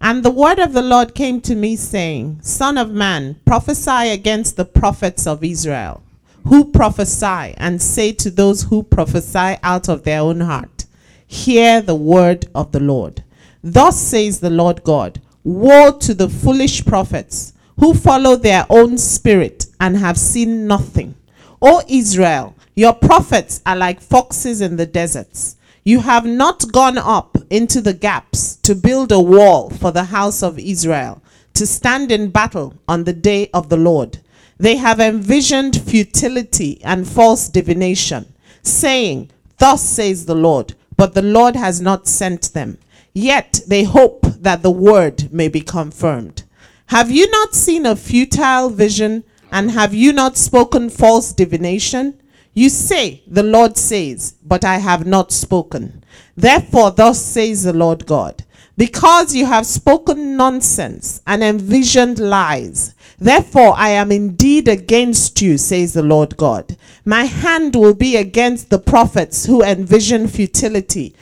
And 0.00 0.22
the 0.22 0.30
word 0.30 0.58
of 0.58 0.72
the 0.72 0.82
Lord 0.82 1.14
came 1.14 1.40
to 1.42 1.54
me, 1.54 1.76
saying, 1.76 2.40
Son 2.42 2.76
of 2.76 2.90
man, 2.90 3.40
prophesy 3.44 4.10
against 4.10 4.56
the 4.56 4.64
prophets 4.64 5.26
of 5.26 5.42
Israel, 5.42 6.02
who 6.48 6.64
prophesy, 6.70 7.54
and 7.56 7.82
say 7.82 8.12
to 8.12 8.30
those 8.30 8.62
who 8.64 8.82
prophesy 8.82 9.56
out 9.62 9.88
of 9.88 10.04
their 10.04 10.20
own 10.20 10.40
heart, 10.40 10.84
Hear 11.26 11.80
the 11.80 11.94
word 11.96 12.46
of 12.54 12.72
the 12.72 12.80
Lord. 12.80 13.24
Thus 13.62 14.00
says 14.00 14.40
the 14.40 14.50
Lord 14.50 14.84
God 14.84 15.20
Woe 15.42 15.92
to 15.98 16.14
the 16.14 16.28
foolish 16.28 16.84
prophets 16.84 17.52
who 17.78 17.94
follow 17.94 18.36
their 18.36 18.66
own 18.70 18.98
spirit 18.98 19.66
and 19.80 19.96
have 19.96 20.18
seen 20.18 20.66
nothing. 20.66 21.14
O 21.62 21.82
Israel, 21.88 22.54
your 22.74 22.92
prophets 22.92 23.60
are 23.64 23.76
like 23.76 24.00
foxes 24.00 24.60
in 24.60 24.76
the 24.76 24.86
deserts. 24.86 25.56
You 25.84 26.00
have 26.00 26.26
not 26.26 26.72
gone 26.72 26.98
up 26.98 27.38
into 27.48 27.80
the 27.80 27.92
gaps 27.92 28.56
to 28.56 28.74
build 28.74 29.12
a 29.12 29.20
wall 29.20 29.70
for 29.70 29.92
the 29.92 30.04
house 30.04 30.42
of 30.42 30.58
Israel, 30.58 31.22
to 31.54 31.66
stand 31.66 32.10
in 32.10 32.30
battle 32.30 32.74
on 32.88 33.04
the 33.04 33.12
day 33.12 33.48
of 33.54 33.68
the 33.68 33.76
Lord. 33.76 34.18
They 34.58 34.76
have 34.76 35.00
envisioned 35.00 35.80
futility 35.80 36.80
and 36.82 37.06
false 37.06 37.48
divination, 37.48 38.32
saying, 38.62 39.30
Thus 39.58 39.82
says 39.82 40.26
the 40.26 40.34
Lord, 40.34 40.74
but 40.96 41.14
the 41.14 41.22
Lord 41.22 41.56
has 41.56 41.80
not 41.80 42.06
sent 42.06 42.52
them. 42.52 42.78
Yet 43.12 43.60
they 43.66 43.84
hope 43.84 44.22
that 44.40 44.62
the 44.62 44.70
word 44.70 45.32
may 45.32 45.48
be 45.48 45.60
confirmed. 45.60 46.42
Have 46.86 47.10
you 47.10 47.28
not 47.30 47.54
seen 47.54 47.84
a 47.86 47.96
futile 47.96 48.70
vision, 48.70 49.24
and 49.50 49.70
have 49.70 49.94
you 49.94 50.12
not 50.12 50.36
spoken 50.36 50.90
false 50.90 51.32
divination? 51.32 52.20
You 52.54 52.70
say, 52.70 53.22
The 53.26 53.42
Lord 53.42 53.76
says, 53.76 54.34
but 54.42 54.64
I 54.64 54.78
have 54.78 55.06
not 55.06 55.32
spoken. 55.32 56.02
Therefore, 56.36 56.90
thus 56.90 57.20
says 57.20 57.62
the 57.62 57.72
Lord 57.72 58.06
God, 58.06 58.44
because 58.76 59.34
you 59.34 59.46
have 59.46 59.66
spoken 59.66 60.36
nonsense 60.36 61.22
and 61.26 61.42
envisioned 61.42 62.18
lies, 62.18 62.94
therefore 63.18 63.74
I 63.76 63.90
am 63.90 64.12
indeed 64.12 64.68
against 64.68 65.40
you, 65.40 65.56
says 65.58 65.94
the 65.94 66.02
Lord 66.02 66.36
God. 66.36 66.76
My 67.04 67.24
hand 67.24 67.74
will 67.74 67.94
be 67.94 68.16
against 68.16 68.68
the 68.68 68.78
prophets 68.78 69.46
who 69.46 69.62
envision 69.62 70.28
futility 70.28 71.14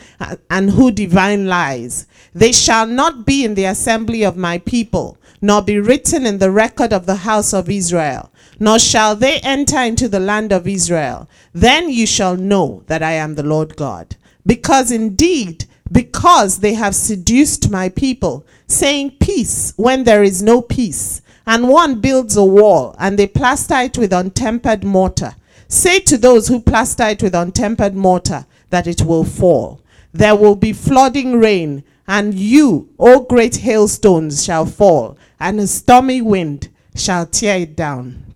and 0.49 0.71
who 0.71 0.91
divine 0.91 1.47
lies. 1.47 2.07
They 2.33 2.51
shall 2.51 2.87
not 2.87 3.25
be 3.25 3.45
in 3.45 3.55
the 3.55 3.65
assembly 3.65 4.23
of 4.23 4.35
my 4.35 4.57
people, 4.57 5.17
nor 5.41 5.61
be 5.61 5.79
written 5.79 6.25
in 6.25 6.39
the 6.39 6.51
record 6.51 6.91
of 6.91 7.05
the 7.05 7.15
house 7.15 7.53
of 7.53 7.69
Israel 7.69 8.31
nor 8.59 8.79
shall 8.79 9.15
they 9.15 9.39
enter 9.39 9.79
into 9.79 10.07
the 10.07 10.19
land 10.19 10.51
of 10.51 10.67
Israel. 10.67 11.29
Then 11.53 11.89
you 11.89 12.05
shall 12.05 12.37
know 12.37 12.83
that 12.87 13.03
I 13.03 13.13
am 13.13 13.35
the 13.35 13.43
Lord 13.43 13.75
God. 13.75 14.15
Because 14.45 14.91
indeed, 14.91 15.65
because 15.91 16.59
they 16.59 16.73
have 16.73 16.95
seduced 16.95 17.69
my 17.69 17.89
people, 17.89 18.45
saying 18.67 19.17
peace 19.19 19.73
when 19.75 20.03
there 20.03 20.23
is 20.23 20.41
no 20.41 20.61
peace, 20.61 21.21
and 21.47 21.69
one 21.69 22.01
builds 22.01 22.35
a 22.35 22.43
wall, 22.43 22.95
and 22.99 23.17
they 23.17 23.27
plaster 23.27 23.75
it 23.75 23.97
with 23.97 24.11
untempered 24.11 24.83
mortar. 24.83 25.35
Say 25.67 25.99
to 26.01 26.17
those 26.17 26.47
who 26.47 26.59
plaster 26.59 27.07
it 27.07 27.21
with 27.23 27.33
untempered 27.33 27.95
mortar 27.95 28.45
that 28.69 28.87
it 28.87 29.01
will 29.01 29.23
fall. 29.23 29.81
There 30.13 30.35
will 30.35 30.55
be 30.55 30.73
flooding 30.73 31.39
rain, 31.39 31.83
and 32.07 32.33
you, 32.33 32.89
O 32.99 33.21
great 33.21 33.57
hailstones, 33.57 34.43
shall 34.43 34.65
fall, 34.65 35.17
and 35.39 35.59
a 35.59 35.67
stormy 35.67 36.21
wind 36.21 36.69
shall 36.95 37.25
tear 37.25 37.59
it 37.59 37.75
down. 37.75 38.33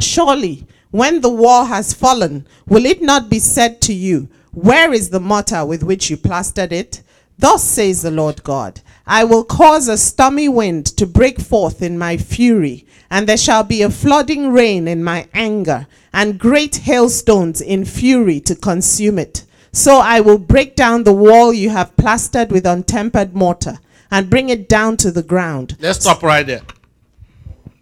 Surely, 0.00 0.66
when 0.90 1.20
the 1.20 1.28
wall 1.28 1.66
has 1.66 1.92
fallen, 1.92 2.46
will 2.66 2.86
it 2.86 3.02
not 3.02 3.28
be 3.28 3.38
said 3.38 3.80
to 3.82 3.92
you, 3.92 4.28
Where 4.52 4.92
is 4.92 5.10
the 5.10 5.20
mortar 5.20 5.64
with 5.64 5.82
which 5.82 6.10
you 6.10 6.16
plastered 6.16 6.72
it? 6.72 7.02
Thus 7.38 7.62
says 7.62 8.02
the 8.02 8.10
Lord 8.10 8.42
God 8.42 8.80
I 9.06 9.24
will 9.24 9.44
cause 9.44 9.88
a 9.88 9.96
stormy 9.96 10.48
wind 10.48 10.84
to 10.98 11.06
break 11.06 11.40
forth 11.40 11.80
in 11.80 11.98
my 11.98 12.18
fury, 12.18 12.86
and 13.10 13.26
there 13.26 13.38
shall 13.38 13.64
be 13.64 13.80
a 13.80 13.90
flooding 13.90 14.52
rain 14.52 14.86
in 14.86 15.02
my 15.02 15.26
anger, 15.32 15.86
and 16.12 16.38
great 16.38 16.76
hailstones 16.76 17.62
in 17.62 17.86
fury 17.86 18.38
to 18.40 18.54
consume 18.54 19.18
it. 19.18 19.46
So 19.72 19.98
I 19.98 20.20
will 20.20 20.38
break 20.38 20.76
down 20.76 21.04
the 21.04 21.12
wall 21.14 21.54
you 21.54 21.70
have 21.70 21.96
plastered 21.96 22.50
with 22.50 22.64
untempered 22.66 23.34
mortar, 23.34 23.78
and 24.10 24.28
bring 24.28 24.50
it 24.50 24.68
down 24.68 24.98
to 24.98 25.10
the 25.10 25.22
ground. 25.22 25.76
Let's 25.80 26.00
stop 26.00 26.22
right 26.22 26.46
there. 26.46 26.62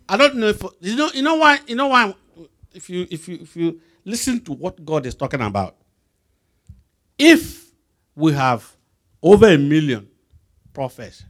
I 0.09 0.17
don't 0.17 0.37
know 0.37 0.49
if 0.49 0.63
you 0.81 0.95
know. 0.95 1.11
You 1.13 1.23
know 1.23 1.35
why? 1.37 1.59
You 1.67 1.75
know 1.75 1.89
why? 1.89 2.15
If 2.73 2.89
you 2.89 3.07
if 3.11 3.27
you 3.29 3.39
if 3.41 3.57
you 3.57 3.81
listen 4.05 4.41
to 4.45 4.53
what 4.53 4.85
God 4.85 5.07
is 5.07 5.17
talking 5.17 5.41
about, 5.41 5.75
if 7.19 7.71
we 8.15 8.33
have 8.33 8.77
over 9.23 9.47
a 9.49 9.59
million 9.59 10.09
prophets, 10.73 11.25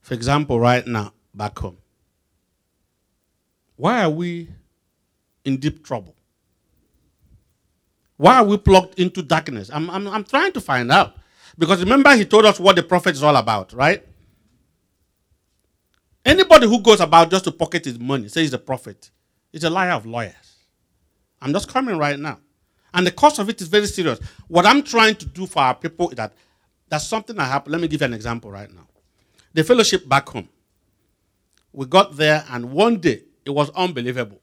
for 0.00 0.14
example, 0.14 0.58
right 0.58 0.86
now 0.86 1.12
back 1.34 1.58
home, 1.58 1.78
why 3.76 4.02
are 4.02 4.10
we 4.10 4.48
in 5.44 5.56
deep 5.56 5.84
trouble? 5.84 6.14
Why 8.16 8.36
are 8.36 8.44
we 8.44 8.58
plugged 8.58 8.98
into 9.00 9.22
darkness? 9.22 9.70
I'm, 9.72 9.88
I'm, 9.88 10.06
I'm 10.06 10.24
trying 10.24 10.52
to 10.52 10.60
find 10.60 10.92
out. 10.92 11.14
Because 11.56 11.80
remember, 11.80 12.14
he 12.14 12.24
told 12.26 12.44
us 12.44 12.60
what 12.60 12.76
the 12.76 12.82
prophet 12.82 13.14
is 13.14 13.22
all 13.22 13.36
about, 13.36 13.72
right? 13.72 14.06
Anybody 16.24 16.66
who 16.66 16.80
goes 16.82 17.00
about 17.00 17.30
just 17.30 17.44
to 17.44 17.52
pocket 17.52 17.86
his 17.86 17.98
money, 17.98 18.28
says 18.28 18.42
he's 18.42 18.52
a 18.52 18.58
prophet, 18.58 19.10
is 19.52 19.64
a 19.64 19.70
liar 19.70 19.92
of 19.92 20.04
lawyers. 20.04 20.34
I'm 21.40 21.52
just 21.52 21.68
coming 21.68 21.96
right 21.96 22.18
now. 22.18 22.38
And 22.92 23.06
the 23.06 23.10
cost 23.10 23.38
of 23.38 23.48
it 23.48 23.60
is 23.60 23.68
very 23.68 23.86
serious. 23.86 24.18
What 24.48 24.66
I'm 24.66 24.82
trying 24.82 25.16
to 25.16 25.26
do 25.26 25.46
for 25.46 25.60
our 25.60 25.74
people 25.74 26.10
is 26.10 26.16
that 26.16 26.32
that's 26.88 27.06
something 27.06 27.36
that 27.36 27.44
happened. 27.44 27.72
Let 27.72 27.80
me 27.80 27.88
give 27.88 28.00
you 28.00 28.06
an 28.06 28.14
example 28.14 28.50
right 28.50 28.72
now. 28.72 28.86
The 29.54 29.64
fellowship 29.64 30.08
back 30.08 30.28
home. 30.28 30.48
We 31.72 31.86
got 31.86 32.16
there, 32.16 32.44
and 32.50 32.72
one 32.72 32.98
day 32.98 33.22
it 33.44 33.50
was 33.50 33.70
unbelievable. 33.70 34.40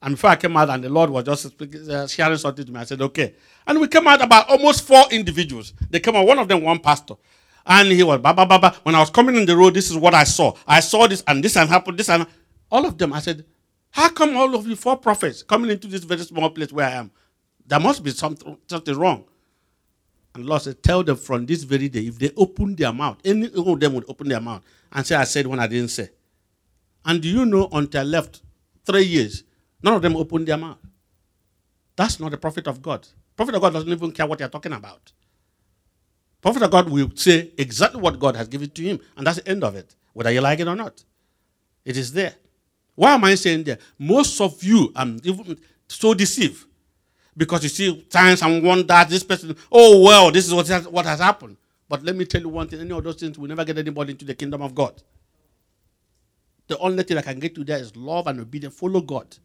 And 0.00 0.14
before 0.14 0.30
I 0.30 0.36
came 0.36 0.56
out, 0.56 0.68
and 0.68 0.84
the 0.84 0.88
Lord 0.90 1.10
was 1.10 1.24
just 1.24 1.60
uh, 1.62 2.06
sharing 2.06 2.36
something 2.36 2.64
to 2.64 2.72
me, 2.72 2.80
I 2.80 2.84
said, 2.84 3.00
okay. 3.00 3.34
And 3.66 3.80
we 3.80 3.88
came 3.88 4.06
out 4.06 4.22
about 4.22 4.48
almost 4.50 4.86
four 4.86 5.04
individuals. 5.10 5.72
They 5.90 6.00
came 6.00 6.14
out, 6.16 6.26
one 6.26 6.38
of 6.38 6.48
them, 6.48 6.62
one 6.62 6.78
pastor. 6.78 7.14
And 7.66 7.90
he 7.90 8.02
was, 8.02 8.20
ba, 8.20 8.34
ba, 8.34 8.44
ba, 8.44 8.58
ba. 8.58 8.76
When 8.82 8.94
I 8.94 9.00
was 9.00 9.08
coming 9.08 9.36
in 9.36 9.46
the 9.46 9.56
road, 9.56 9.72
this 9.72 9.90
is 9.90 9.96
what 9.96 10.12
I 10.12 10.24
saw. 10.24 10.52
I 10.66 10.80
saw 10.80 11.06
this 11.06 11.22
and 11.26 11.42
this 11.42 11.56
and 11.56 11.68
happened, 11.70 11.98
this 11.98 12.10
and 12.10 12.26
all 12.70 12.84
of 12.84 12.98
them. 12.98 13.14
I 13.14 13.20
said, 13.20 13.46
how 13.94 14.08
come 14.08 14.36
all 14.36 14.56
of 14.56 14.66
you 14.66 14.74
four 14.74 14.96
prophets 14.96 15.44
coming 15.44 15.70
into 15.70 15.86
this 15.86 16.02
very 16.02 16.22
small 16.22 16.50
place 16.50 16.72
where 16.72 16.84
I 16.88 16.94
am? 16.94 17.12
There 17.64 17.78
must 17.78 18.02
be 18.02 18.10
something, 18.10 18.58
something 18.66 18.98
wrong. 18.98 19.24
And 20.34 20.44
Lord 20.46 20.62
said, 20.62 20.82
tell 20.82 21.04
them 21.04 21.16
from 21.16 21.46
this 21.46 21.62
very 21.62 21.88
day, 21.88 22.00
if 22.00 22.18
they 22.18 22.32
open 22.36 22.74
their 22.74 22.92
mouth, 22.92 23.18
any 23.24 23.46
of 23.54 23.78
them 23.78 23.94
would 23.94 24.04
open 24.08 24.28
their 24.28 24.40
mouth 24.40 24.64
and 24.90 25.06
say, 25.06 25.14
I 25.14 25.22
said 25.22 25.46
when 25.46 25.60
I 25.60 25.68
didn't 25.68 25.90
say. 25.90 26.10
And 27.04 27.22
do 27.22 27.28
you 27.28 27.46
know, 27.46 27.68
until 27.70 28.00
I 28.00 28.02
left 28.02 28.42
three 28.84 29.04
years, 29.04 29.44
none 29.80 29.94
of 29.94 30.02
them 30.02 30.16
opened 30.16 30.48
their 30.48 30.56
mouth. 30.56 30.78
That's 31.94 32.18
not 32.18 32.32
the 32.32 32.36
prophet 32.36 32.66
of 32.66 32.82
God. 32.82 33.06
Prophet 33.36 33.54
of 33.54 33.60
God 33.60 33.74
doesn't 33.74 33.88
even 33.88 34.10
care 34.10 34.26
what 34.26 34.40
you're 34.40 34.48
talking 34.48 34.72
about. 34.72 35.12
Prophet 36.42 36.64
of 36.64 36.70
God 36.72 36.88
will 36.90 37.12
say 37.14 37.52
exactly 37.56 38.00
what 38.00 38.18
God 38.18 38.34
has 38.34 38.48
given 38.48 38.70
to 38.70 38.82
him, 38.82 38.98
and 39.16 39.24
that's 39.24 39.38
the 39.38 39.48
end 39.48 39.62
of 39.62 39.76
it, 39.76 39.94
whether 40.14 40.32
you 40.32 40.40
like 40.40 40.58
it 40.58 40.66
or 40.66 40.74
not. 40.74 41.04
It 41.84 41.96
is 41.96 42.12
there. 42.12 42.34
Why 42.94 43.14
am 43.14 43.24
I 43.24 43.34
saying 43.34 43.64
that? 43.64 43.80
Most 43.98 44.40
of 44.40 44.62
you 44.62 44.92
are 44.94 45.06
so 45.88 46.14
deceived 46.14 46.64
because 47.36 47.62
you 47.64 47.68
see 47.68 48.06
signs 48.08 48.42
and 48.42 48.62
wonders. 48.62 49.06
This 49.08 49.24
person, 49.24 49.56
oh 49.70 50.02
well, 50.02 50.30
this 50.30 50.46
is 50.46 50.54
what 50.54 50.68
has, 50.68 50.86
what 50.88 51.04
has 51.06 51.20
happened. 51.20 51.56
But 51.88 52.02
let 52.02 52.16
me 52.16 52.24
tell 52.24 52.40
you 52.40 52.48
one 52.48 52.68
thing: 52.68 52.80
any 52.80 52.92
of 52.92 53.02
those 53.02 53.16
things 53.16 53.38
will 53.38 53.48
never 53.48 53.64
get 53.64 53.78
anybody 53.78 54.12
into 54.12 54.24
the 54.24 54.34
kingdom 54.34 54.62
of 54.62 54.74
God. 54.74 55.02
The 56.66 56.78
only 56.78 57.02
thing 57.02 57.16
that 57.16 57.24
can 57.24 57.38
get 57.38 57.56
you 57.56 57.64
there 57.64 57.78
is 57.78 57.94
love 57.96 58.26
and 58.26 58.40
obedience. 58.40 58.74
Follow 58.76 59.00
God, 59.00 59.36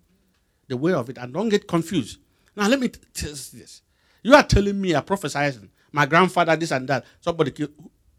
the 0.67 0.77
way 0.77 0.93
of 0.93 1.09
it, 1.09 1.17
and 1.17 1.33
don't 1.33 1.49
get 1.49 1.67
confused. 1.67 2.19
Now 2.55 2.67
let 2.67 2.79
me 2.79 2.87
tell 2.87 3.29
you 3.29 3.35
this: 3.35 3.81
you 4.23 4.35
are 4.35 4.43
telling 4.43 4.79
me, 4.79 4.95
I 4.95 5.01
prophesizing, 5.01 5.69
my 5.91 6.05
grandfather 6.05 6.55
this 6.55 6.71
and 6.71 6.87
that. 6.87 7.03
Somebody, 7.19 7.67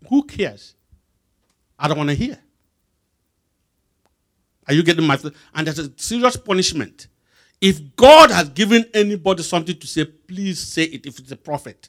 who 0.09 0.23
cares? 0.25 0.75
I 1.79 1.88
don't 1.88 1.99
want 1.99 2.11
to 2.11 2.16
hear. 2.16 2.38
Are 4.70 4.72
you 4.72 4.85
getting 4.85 5.04
my? 5.04 5.18
And 5.52 5.66
there's 5.66 5.80
a 5.80 5.90
serious 5.96 6.37
punishment. 6.37 7.09
If 7.61 7.96
God 7.96 8.30
has 8.30 8.48
given 8.50 8.85
anybody 8.94 9.42
something 9.42 9.76
to 9.76 9.87
say, 9.87 10.04
please 10.04 10.61
say 10.61 10.85
it 10.85 11.06
if 11.06 11.18
it's 11.18 11.33
a 11.33 11.37
prophet. 11.37 11.88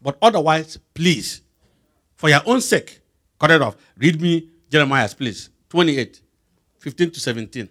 But 0.00 0.16
otherwise, 0.22 0.78
please, 0.94 1.42
for 2.16 2.30
your 2.30 2.40
own 2.46 2.62
sake, 2.62 3.00
cut 3.38 3.50
it 3.50 3.60
off. 3.60 3.76
Read 3.98 4.22
me 4.22 4.48
Jeremiah, 4.70 5.06
please. 5.10 5.50
28, 5.68 6.22
15 6.78 7.10
to 7.10 7.20
17. 7.20 7.68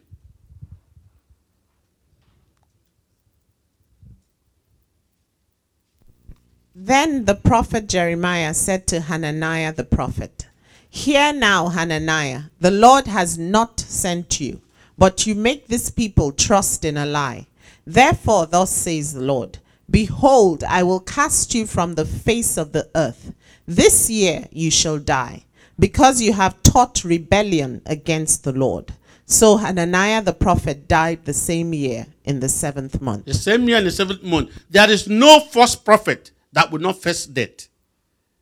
Then 6.76 7.26
the 7.26 7.34
prophet 7.34 7.90
Jeremiah 7.90 8.54
said 8.54 8.86
to 8.90 9.02
Hananiah 9.02 9.74
the 9.74 9.84
prophet, 9.84 10.46
Hear 10.90 11.34
now, 11.34 11.70
Hananiah, 11.70 12.44
the 12.60 12.72
Lord 12.72 13.08
has 13.08 13.38
not 13.38 13.80
sent 13.80 14.40
you, 14.40 14.62
but 14.98 15.28
you 15.28 15.36
make 15.36 15.68
this 15.68 15.90
people 15.90 16.32
trust 16.32 16.86
in 16.86 16.98
a 16.98 17.06
lie. 17.06 17.48
Therefore, 17.86 18.46
thus 18.46 18.72
says 18.72 19.14
the 19.14 19.22
Lord 19.22 19.60
Behold, 19.90 20.64
I 20.64 20.84
will 20.84 21.00
cast 21.00 21.56
you 21.56 21.66
from 21.66 21.96
the 21.96 22.06
face 22.06 22.58
of 22.58 22.74
the 22.74 22.90
earth. 22.96 23.34
This 23.66 24.10
year 24.10 24.48
you 24.52 24.70
shall 24.72 24.98
die, 24.98 25.46
because 25.80 26.22
you 26.22 26.34
have 26.34 26.62
taught 26.64 27.04
rebellion 27.04 27.82
against 27.86 28.44
the 28.44 28.52
Lord. 28.52 28.94
So 29.26 29.58
Hananiah 29.58 30.22
the 30.22 30.34
prophet 30.34 30.88
died 30.88 31.26
the 31.26 31.34
same 31.34 31.74
year 31.74 32.08
in 32.24 32.40
the 32.40 32.50
seventh 32.50 33.02
month. 33.02 33.26
The 33.26 33.34
same 33.34 33.68
year 33.68 33.78
in 33.78 33.84
the 33.84 33.92
seventh 33.92 34.24
month. 34.24 34.52
There 34.70 34.90
is 34.90 35.08
no 35.08 35.42
false 35.42 35.76
prophet 35.76 36.32
that 36.54 36.72
will 36.72 36.80
not 36.80 37.02
face 37.02 37.26
death. 37.26 37.68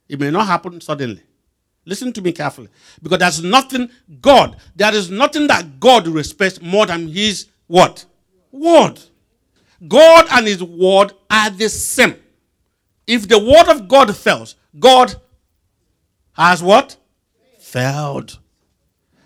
It 0.07 0.19
may 0.19 0.29
not 0.29 0.45
happen 0.45 0.79
suddenly. 0.81 1.21
Listen 1.85 2.11
to 2.13 2.21
me 2.21 2.31
carefully. 2.31 2.69
Because 3.01 3.19
there's 3.19 3.43
nothing 3.43 3.89
God, 4.21 4.57
there 4.75 4.93
is 4.93 5.09
nothing 5.09 5.47
that 5.47 5.79
God 5.79 6.07
respects 6.07 6.61
more 6.61 6.85
than 6.85 7.07
his 7.07 7.47
what? 7.67 8.05
Word. 8.51 8.99
God 9.87 10.27
and 10.31 10.47
his 10.47 10.63
word 10.63 11.13
are 11.29 11.49
the 11.49 11.69
same. 11.69 12.15
If 13.05 13.27
the 13.27 13.37
word 13.37 13.69
of 13.69 13.87
God 13.87 14.15
fails, 14.15 14.55
God 14.79 15.15
has 16.33 16.63
what? 16.63 16.97
Failed. 17.59 18.39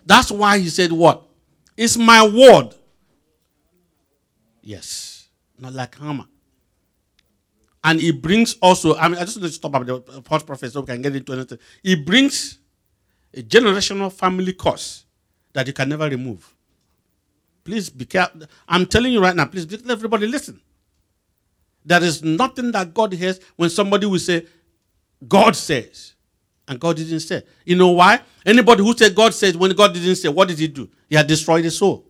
That's 0.05 0.31
why 0.31 0.59
he 0.59 0.69
said 0.69 0.91
what? 0.91 1.25
It's 1.77 1.95
my 1.95 2.27
word. 2.27 2.75
Yes. 4.61 5.29
Not 5.57 5.73
like 5.73 5.97
hammer. 5.97 6.25
And 7.83 7.99
he 7.99 8.11
brings 8.11 8.55
also, 8.61 8.95
I 8.95 9.07
mean, 9.07 9.17
I 9.17 9.21
just 9.25 9.37
want 9.37 9.47
to 9.47 9.53
stop 9.53 9.75
at 9.75 9.85
the 9.85 10.01
false 10.25 10.43
prophet 10.43 10.71
so 10.71 10.81
we 10.81 10.87
can 10.87 11.01
get 11.01 11.15
into 11.15 11.33
anything. 11.33 11.59
He 11.81 11.95
brings 11.95 12.59
a 13.33 13.41
generational 13.41 14.11
family 14.11 14.53
curse 14.53 15.05
that 15.53 15.65
you 15.67 15.73
can 15.73 15.87
never 15.87 16.09
remove. 16.09 16.53
Please 17.63 17.89
be 17.89 18.05
careful. 18.05 18.41
I'm 18.67 18.85
telling 18.85 19.13
you 19.13 19.21
right 19.21 19.35
now, 19.35 19.45
please 19.45 19.69
let 19.71 19.89
everybody 19.89 20.27
listen. 20.27 20.59
There 21.85 22.03
is 22.03 22.23
nothing 22.23 22.71
that 22.71 22.93
God 22.93 23.13
hears 23.13 23.39
when 23.55 23.69
somebody 23.69 24.05
will 24.05 24.19
say, 24.19 24.45
God 25.27 25.55
says, 25.55 26.13
and 26.67 26.79
God 26.79 26.97
didn't 26.97 27.21
say. 27.21 27.43
You 27.65 27.75
know 27.75 27.89
why? 27.91 28.21
Anybody 28.45 28.83
who 28.83 28.95
said 28.95 29.15
God 29.15 29.33
says 29.33 29.57
when 29.57 29.71
God 29.71 29.93
didn't 29.93 30.15
say, 30.17 30.29
what 30.29 30.47
did 30.47 30.59
he 30.59 30.67
do? 30.67 30.89
He 31.09 31.15
had 31.15 31.27
destroyed 31.27 31.63
the 31.65 31.71
soul. 31.71 32.05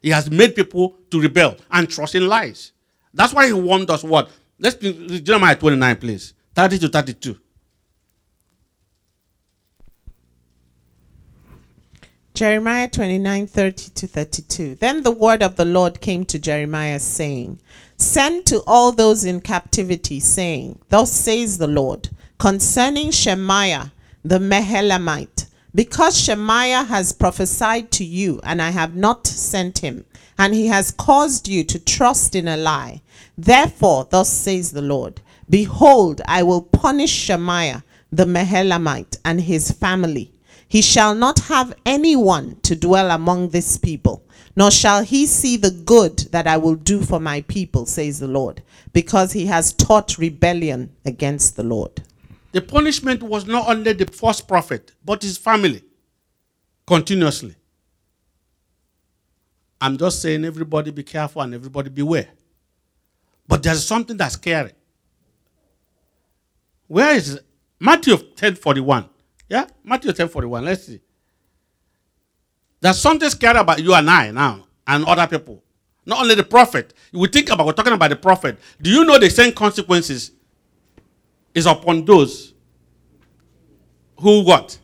He 0.00 0.10
has 0.10 0.30
made 0.30 0.56
people 0.56 0.96
to 1.10 1.20
rebel 1.20 1.56
and 1.70 1.88
trust 1.88 2.14
in 2.14 2.26
lies. 2.26 2.72
That's 3.14 3.32
why 3.32 3.46
he 3.46 3.52
warned 3.52 3.90
us 3.90 4.02
what? 4.02 4.30
Let's 4.58 4.82
read 4.82 5.24
Jeremiah 5.24 5.56
29, 5.56 5.96
please. 5.96 6.34
30 6.54 6.78
to 6.80 6.88
32. 6.88 7.36
Jeremiah 12.34 12.88
29 12.88 13.46
30 13.46 13.90
to 13.90 14.06
32. 14.06 14.74
Then 14.76 15.02
the 15.02 15.10
word 15.10 15.42
of 15.42 15.56
the 15.56 15.66
Lord 15.66 16.00
came 16.00 16.24
to 16.24 16.38
Jeremiah, 16.38 16.98
saying, 16.98 17.60
Send 17.98 18.46
to 18.46 18.62
all 18.66 18.90
those 18.90 19.24
in 19.24 19.40
captivity, 19.42 20.18
saying, 20.18 20.80
Thus 20.88 21.12
says 21.12 21.58
the 21.58 21.66
Lord, 21.66 22.08
concerning 22.38 23.10
Shemaiah 23.10 23.92
the 24.24 24.38
Nehelamite, 24.38 25.46
because 25.74 26.18
Shemaiah 26.18 26.84
has 26.84 27.12
prophesied 27.12 27.90
to 27.92 28.04
you, 28.04 28.40
and 28.44 28.62
I 28.62 28.70
have 28.70 28.96
not 28.96 29.26
sent 29.26 29.80
him, 29.80 30.06
and 30.38 30.54
he 30.54 30.66
has 30.66 30.90
caused 30.90 31.48
you 31.48 31.64
to 31.64 31.78
trust 31.78 32.34
in 32.34 32.48
a 32.48 32.56
lie. 32.56 33.02
Therefore, 33.36 34.06
thus 34.10 34.32
says 34.32 34.72
the 34.72 34.82
Lord 34.82 35.20
Behold, 35.48 36.20
I 36.26 36.42
will 36.42 36.62
punish 36.62 37.10
Shemaiah 37.10 37.84
the 38.10 38.24
Nehelamite 38.24 39.18
and 39.24 39.40
his 39.40 39.70
family. 39.70 40.32
He 40.68 40.82
shall 40.82 41.14
not 41.14 41.40
have 41.40 41.74
anyone 41.84 42.56
to 42.62 42.76
dwell 42.76 43.10
among 43.10 43.50
this 43.50 43.76
people, 43.76 44.24
nor 44.56 44.70
shall 44.70 45.02
he 45.02 45.26
see 45.26 45.56
the 45.56 45.70
good 45.70 46.18
that 46.30 46.46
I 46.46 46.56
will 46.56 46.74
do 46.74 47.02
for 47.02 47.20
my 47.20 47.42
people, 47.42 47.86
says 47.86 48.20
the 48.20 48.28
Lord, 48.28 48.62
because 48.92 49.32
he 49.32 49.46
has 49.46 49.72
taught 49.72 50.18
rebellion 50.18 50.90
against 51.04 51.56
the 51.56 51.62
Lord. 51.62 52.02
The 52.52 52.60
punishment 52.60 53.22
was 53.22 53.46
not 53.46 53.68
only 53.68 53.94
the 53.94 54.06
first 54.06 54.46
prophet, 54.46 54.92
but 55.04 55.22
his 55.22 55.38
family 55.38 55.82
continuously. 56.86 57.56
I'm 59.82 59.98
just 59.98 60.22
saying, 60.22 60.44
everybody 60.44 60.92
be 60.92 61.02
careful 61.02 61.42
and 61.42 61.52
everybody 61.52 61.90
beware. 61.90 62.28
But 63.48 63.64
there's 63.64 63.84
something 63.84 64.16
that's 64.16 64.34
scary. 64.34 64.70
Where 66.86 67.16
is 67.16 67.34
it? 67.34 67.44
Matthew 67.80 68.16
10 68.16 68.54
41. 68.54 69.08
Yeah? 69.48 69.66
Matthew 69.82 70.12
10 70.12 70.28
41. 70.28 70.64
Let's 70.64 70.86
see. 70.86 71.00
There's 72.80 73.00
something 73.00 73.28
scary 73.28 73.58
about 73.58 73.82
you 73.82 73.92
and 73.92 74.08
I 74.08 74.30
now 74.30 74.64
and 74.86 75.04
other 75.04 75.26
people. 75.26 75.60
Not 76.06 76.20
only 76.20 76.36
the 76.36 76.44
prophet. 76.44 76.94
We 77.12 77.26
think 77.26 77.50
about, 77.50 77.66
we're 77.66 77.72
talking 77.72 77.92
about 77.92 78.10
the 78.10 78.16
prophet. 78.16 78.58
Do 78.80 78.88
you 78.88 79.04
know 79.04 79.18
the 79.18 79.30
same 79.30 79.52
consequences 79.52 80.30
is 81.54 81.66
upon 81.66 82.04
those 82.04 82.54
who 84.20 84.44
what? 84.44 84.78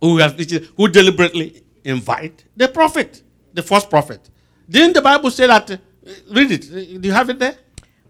Who 0.00 0.18
have 0.18 0.36
who 0.76 0.88
deliberately 0.88 1.63
invite 1.84 2.44
the 2.56 2.68
prophet, 2.68 3.22
the 3.52 3.62
first 3.62 3.90
prophet. 3.90 4.30
Didn't 4.68 4.94
the 4.94 5.02
Bible 5.02 5.30
say 5.30 5.46
that? 5.46 5.70
Uh, 5.70 5.76
read 6.30 6.50
it. 6.50 6.70
Do 6.70 7.08
you 7.08 7.12
have 7.12 7.30
it 7.30 7.38
there? 7.38 7.56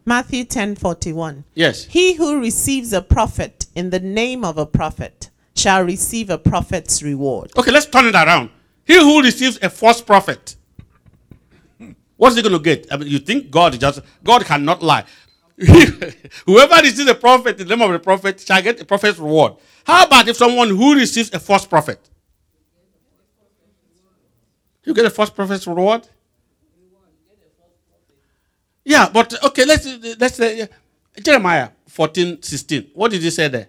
Matthew 0.06 0.44
10 0.44 0.76
41. 0.76 1.44
Yes. 1.54 1.84
He 1.84 2.14
who 2.14 2.38
receives 2.40 2.92
a 2.92 3.02
prophet 3.02 3.66
in 3.74 3.90
the 3.90 4.00
name 4.00 4.44
of 4.44 4.58
a 4.58 4.66
prophet 4.66 5.30
shall 5.56 5.82
receive 5.82 6.30
a 6.30 6.38
prophet's 6.38 7.02
reward. 7.02 7.50
Okay, 7.56 7.70
let's 7.70 7.86
turn 7.86 8.06
it 8.06 8.14
around. 8.14 8.50
He 8.84 8.94
who 8.98 9.22
receives 9.22 9.58
a 9.62 9.70
false 9.70 10.02
prophet, 10.02 10.56
what's 12.16 12.36
he 12.36 12.42
going 12.42 12.52
to 12.52 12.58
get? 12.58 12.86
I 12.92 12.96
mean, 12.98 13.08
you 13.08 13.18
think 13.18 13.50
God 13.50 13.78
just, 13.80 14.00
God 14.22 14.44
cannot 14.44 14.82
lie. 14.82 15.04
Whoever 15.56 16.74
receives 16.82 17.08
a 17.08 17.14
prophet 17.14 17.60
in 17.60 17.68
the 17.68 17.76
name 17.76 17.86
of 17.86 17.92
the 17.92 17.98
prophet 17.98 18.40
shall 18.40 18.60
get 18.60 18.80
a 18.80 18.84
prophet's 18.84 19.18
reward. 19.18 19.54
How 19.86 20.04
about 20.04 20.28
if 20.28 20.36
someone 20.36 20.68
who 20.68 20.96
receives 20.96 21.32
a 21.32 21.38
false 21.38 21.64
prophet? 21.66 22.10
You 24.84 24.94
get 24.94 25.06
a 25.06 25.10
false 25.10 25.30
prophet's 25.30 25.66
reward? 25.66 26.06
Yeah, 28.84 29.08
but 29.12 29.42
okay, 29.44 29.64
let's 29.64 29.86
let's 30.18 30.36
say 30.36 30.62
uh, 30.62 30.66
Jeremiah 31.22 31.70
14, 31.88 32.42
16. 32.42 32.90
What 32.94 33.10
did 33.12 33.22
he 33.22 33.30
say 33.30 33.48
there? 33.48 33.68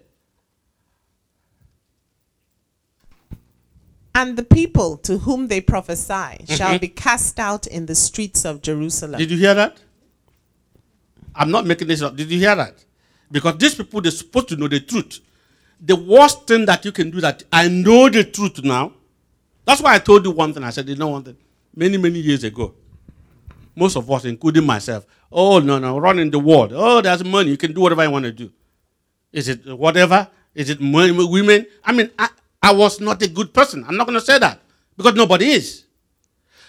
And 4.14 4.36
the 4.36 4.44
people 4.44 4.96
to 4.98 5.18
whom 5.18 5.48
they 5.48 5.60
prophesy 5.60 6.12
mm-hmm. 6.12 6.54
shall 6.54 6.78
be 6.78 6.88
cast 6.88 7.38
out 7.38 7.66
in 7.66 7.86
the 7.86 7.94
streets 7.94 8.44
of 8.44 8.62
Jerusalem. 8.62 9.18
Did 9.18 9.30
you 9.30 9.38
hear 9.38 9.54
that? 9.54 9.78
I'm 11.34 11.50
not 11.50 11.66
making 11.66 11.88
this 11.88 12.02
up. 12.02 12.16
Did 12.16 12.30
you 12.30 12.38
hear 12.38 12.54
that? 12.56 12.82
Because 13.30 13.58
these 13.58 13.74
people, 13.74 14.00
they're 14.00 14.10
supposed 14.10 14.48
to 14.48 14.56
know 14.56 14.68
the 14.68 14.80
truth. 14.80 15.20
The 15.80 15.96
worst 15.96 16.46
thing 16.46 16.64
that 16.66 16.84
you 16.84 16.92
can 16.92 17.10
do 17.10 17.20
that 17.20 17.42
I 17.52 17.68
know 17.68 18.08
the 18.08 18.24
truth 18.24 18.62
now. 18.64 18.92
That's 19.66 19.82
why 19.82 19.94
I 19.94 19.98
told 19.98 20.24
you 20.24 20.30
one 20.30 20.54
thing. 20.54 20.64
I 20.64 20.70
said, 20.70 20.88
you 20.88 20.96
know 20.96 21.08
one 21.08 21.24
thing. 21.24 21.36
Many, 21.74 21.98
many 21.98 22.20
years 22.20 22.44
ago. 22.44 22.74
most 23.76 23.96
of 23.96 24.10
us, 24.10 24.24
including 24.24 24.64
myself, 24.64 25.06
oh, 25.30 25.58
no, 25.58 25.78
no, 25.78 25.98
running 25.98 26.30
the 26.30 26.38
world. 26.38 26.72
Oh, 26.74 27.02
there's 27.02 27.22
money. 27.22 27.50
You 27.50 27.58
can 27.58 27.72
do 27.74 27.82
whatever 27.82 28.02
you 28.02 28.10
want 28.10 28.24
to 28.24 28.32
do. 28.32 28.50
Is 29.32 29.48
it 29.48 29.66
whatever? 29.66 30.28
Is 30.54 30.70
it 30.70 30.80
women? 30.80 31.66
I 31.84 31.92
mean, 31.92 32.10
I, 32.18 32.30
I 32.62 32.72
was 32.72 33.00
not 33.00 33.22
a 33.22 33.28
good 33.28 33.52
person. 33.52 33.84
I'm 33.86 33.96
not 33.96 34.06
going 34.06 34.18
to 34.18 34.24
say 34.24 34.38
that 34.38 34.60
because 34.96 35.14
nobody 35.14 35.50
is. 35.50 35.84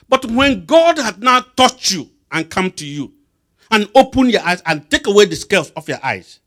But 0.09 0.25
when 0.25 0.65
God 0.65 0.97
had 0.97 1.23
now 1.23 1.41
touched 1.55 1.91
you 1.91 2.09
and 2.31 2.49
come 2.49 2.71
to 2.71 2.85
you 2.85 3.13
and 3.71 3.89
open 3.95 4.29
your 4.29 4.41
eyes 4.41 4.61
and 4.65 4.89
take 4.89 5.07
away 5.07 5.25
the 5.25 5.35
scales 5.37 5.71
of 5.71 5.87
your 5.87 5.99
eyes, 6.03 6.39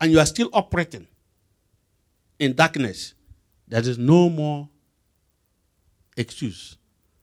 and 0.00 0.10
you 0.12 0.18
are 0.18 0.26
still 0.26 0.50
operating 0.52 1.06
in 2.38 2.54
darkness, 2.54 3.14
there 3.68 3.80
is 3.80 3.98
no 3.98 4.28
more 4.30 4.68
excuse 6.16 6.76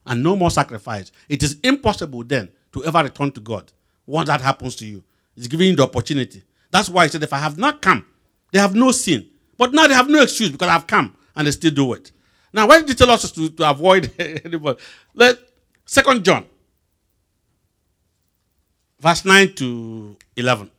and 0.06 0.21
no 0.23 0.36
more 0.36 0.51
sacrifice. 0.51 1.12
It 1.29 1.43
is 1.43 1.58
impossible 1.63 2.23
then 2.23 2.49
to 2.73 2.84
ever 2.86 3.03
return 3.03 3.32
to 3.32 3.39
God 3.39 3.71
once 4.06 4.27
that 4.27 4.41
happens 4.41 4.75
to 4.77 4.86
you. 4.86 5.03
It's 5.36 5.47
giving 5.47 5.69
you 5.69 5.75
the 5.75 5.84
opportunity. 5.84 6.43
That's 6.71 6.89
why 6.89 7.06
he 7.06 7.10
said, 7.10 7.23
If 7.23 7.34
I 7.34 7.38
have 7.39 7.58
not 7.58 7.82
come, 7.82 8.06
they 8.51 8.60
have 8.60 8.75
no 8.75 8.91
sin. 8.91 9.29
But 9.58 9.73
now 9.73 9.88
they 9.88 9.93
have 9.93 10.10
no 10.10 10.21
excuse 10.21 10.49
because 10.49 10.69
I've 10.69 10.88
come 10.88 11.15
and 11.36 11.47
they 11.47 11.51
still 11.51 11.71
do 11.71 11.93
it. 11.93 12.12
Now, 12.51 12.67
why 12.67 12.79
did 12.79 12.89
he 12.89 12.95
tell 12.95 13.10
us 13.10 13.32
to, 13.32 13.49
to 13.49 13.69
avoid 13.69 14.12
anybody? 14.19 14.79
Let 15.13 15.39
Second 15.86 16.23
John, 16.23 16.45
verse 18.99 19.25
9 19.25 19.53
to 19.56 20.17
11. 20.36 20.71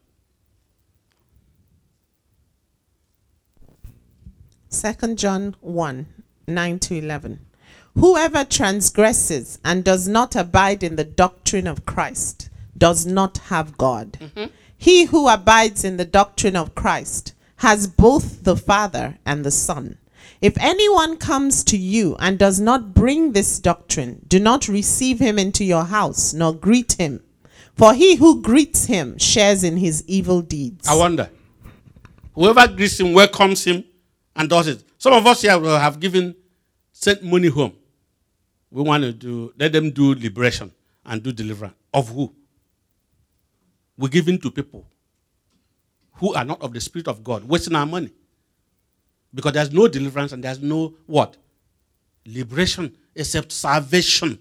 Second 4.68 5.18
John 5.18 5.54
1 5.60 6.06
9 6.46 6.78
to 6.80 6.94
11. 6.96 7.43
Whoever 7.96 8.44
transgresses 8.44 9.60
and 9.64 9.84
does 9.84 10.08
not 10.08 10.34
abide 10.34 10.82
in 10.82 10.96
the 10.96 11.04
doctrine 11.04 11.68
of 11.68 11.86
Christ 11.86 12.50
does 12.76 13.06
not 13.06 13.38
have 13.38 13.78
God. 13.78 14.18
Mm-hmm. 14.20 14.46
He 14.76 15.04
who 15.04 15.28
abides 15.28 15.84
in 15.84 15.96
the 15.96 16.04
doctrine 16.04 16.56
of 16.56 16.74
Christ 16.74 17.34
has 17.58 17.86
both 17.86 18.42
the 18.42 18.56
Father 18.56 19.18
and 19.24 19.44
the 19.44 19.52
Son. 19.52 19.98
If 20.40 20.58
anyone 20.58 21.16
comes 21.16 21.62
to 21.64 21.78
you 21.78 22.16
and 22.18 22.36
does 22.36 22.58
not 22.58 22.94
bring 22.94 23.32
this 23.32 23.60
doctrine, 23.60 24.26
do 24.26 24.40
not 24.40 24.66
receive 24.66 25.20
him 25.20 25.38
into 25.38 25.64
your 25.64 25.84
house, 25.84 26.34
nor 26.34 26.52
greet 26.52 26.94
him. 26.94 27.22
For 27.76 27.94
he 27.94 28.16
who 28.16 28.42
greets 28.42 28.86
him 28.86 29.18
shares 29.18 29.62
in 29.62 29.76
his 29.76 30.02
evil 30.08 30.42
deeds. 30.42 30.88
I 30.88 30.96
wonder. 30.96 31.30
Whoever 32.34 32.66
greets 32.66 32.98
him 32.98 33.12
welcomes 33.12 33.64
him 33.64 33.84
and 34.34 34.50
does 34.50 34.66
it. 34.66 34.82
Some 34.98 35.12
of 35.12 35.24
us 35.26 35.42
here 35.42 35.58
will 35.58 35.78
have 35.78 36.00
given, 36.00 36.34
sent 36.92 37.22
money 37.22 37.48
home 37.48 37.72
we 38.74 38.82
want 38.82 39.04
to 39.04 39.12
do, 39.12 39.54
let 39.56 39.72
them 39.72 39.92
do 39.92 40.16
liberation 40.16 40.72
and 41.06 41.22
do 41.22 41.30
deliverance. 41.30 41.76
Of 41.92 42.08
who? 42.08 42.34
We're 43.96 44.08
giving 44.08 44.36
to 44.40 44.50
people 44.50 44.84
who 46.14 46.34
are 46.34 46.44
not 46.44 46.60
of 46.60 46.72
the 46.72 46.80
Spirit 46.80 47.06
of 47.06 47.22
God, 47.22 47.44
wasting 47.44 47.76
our 47.76 47.86
money. 47.86 48.10
Because 49.32 49.52
there's 49.52 49.72
no 49.72 49.86
deliverance 49.86 50.32
and 50.32 50.42
there's 50.42 50.60
no 50.60 50.92
what? 51.06 51.36
Liberation 52.26 52.96
except 53.14 53.52
salvation. 53.52 54.40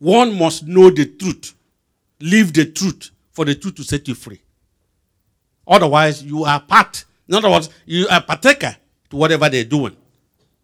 One 0.00 0.36
must 0.36 0.66
know 0.66 0.90
the 0.90 1.06
truth, 1.06 1.54
live 2.20 2.52
the 2.52 2.72
truth 2.72 3.12
for 3.30 3.44
the 3.44 3.54
truth 3.54 3.76
to 3.76 3.84
set 3.84 4.08
you 4.08 4.16
free. 4.16 4.40
Otherwise, 5.64 6.24
you 6.24 6.42
are 6.42 6.58
part. 6.58 7.04
In 7.28 7.36
other 7.36 7.50
words, 7.50 7.70
you 7.86 8.08
are 8.08 8.20
partaker 8.20 8.76
to 9.10 9.16
whatever 9.16 9.48
they're 9.48 9.62
doing 9.62 9.96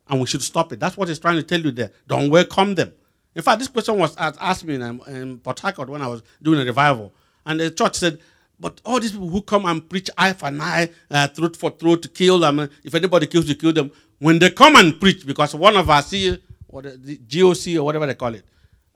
and 0.08 0.20
we 0.20 0.26
should 0.26 0.42
stop 0.42 0.72
it. 0.72 0.80
That's 0.80 0.96
what 0.96 1.08
he's 1.08 1.18
trying 1.18 1.36
to 1.36 1.42
tell 1.42 1.60
you 1.60 1.70
there. 1.70 1.90
Don't 2.06 2.30
welcome 2.30 2.74
them. 2.74 2.92
In 3.34 3.42
fact, 3.42 3.58
this 3.58 3.68
question 3.68 3.96
was 3.98 4.16
asked 4.16 4.64
me 4.64 4.74
in, 4.74 4.82
um, 4.82 5.02
in 5.06 5.38
Port 5.38 5.60
Harcourt 5.60 5.88
when 5.88 6.02
I 6.02 6.08
was 6.08 6.22
doing 6.42 6.60
a 6.60 6.64
revival. 6.64 7.12
And 7.46 7.60
the 7.60 7.70
church 7.70 7.96
said, 7.96 8.18
but 8.60 8.80
all 8.84 8.98
these 8.98 9.12
people 9.12 9.28
who 9.28 9.42
come 9.42 9.66
and 9.66 9.88
preach 9.88 10.10
eye 10.18 10.32
for 10.32 10.46
eye, 10.46 10.90
uh, 11.10 11.28
throat 11.28 11.56
for 11.56 11.70
throat, 11.70 12.02
to 12.02 12.08
kill 12.08 12.40
them, 12.40 12.68
if 12.82 12.94
anybody 12.94 13.26
kills 13.26 13.48
you, 13.48 13.54
kill 13.54 13.72
them. 13.72 13.92
When 14.18 14.38
they 14.38 14.50
come 14.50 14.74
and 14.76 15.00
preach, 15.00 15.24
because 15.24 15.54
one 15.54 15.76
of 15.76 15.88
our 15.88 16.02
C, 16.02 16.36
or 16.68 16.82
the, 16.82 16.90
the 16.90 17.16
GOC 17.18 17.76
or 17.78 17.84
whatever 17.84 18.06
they 18.06 18.14
call 18.14 18.34
it, 18.34 18.44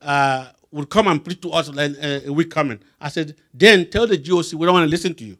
uh, 0.01 0.49
will 0.73 0.87
come 0.87 1.07
and 1.07 1.25
preach 1.25 1.41
to 1.43 1.51
us 1.53 1.69
like, 1.69 1.93
uh, 2.03 2.21
a 2.27 2.33
week 2.33 2.51
coming. 2.51 2.81
I 3.01 3.09
said, 3.11 3.37
then 3.55 3.89
tell 3.89 4.07
the 4.07 4.19
GOC 4.19 4.55
we 4.55 4.67
don't 4.67 4.75
want 4.75 4.87
to 4.87 4.91
listen 4.91 5.15
to 5.15 5.25
you. 5.25 5.39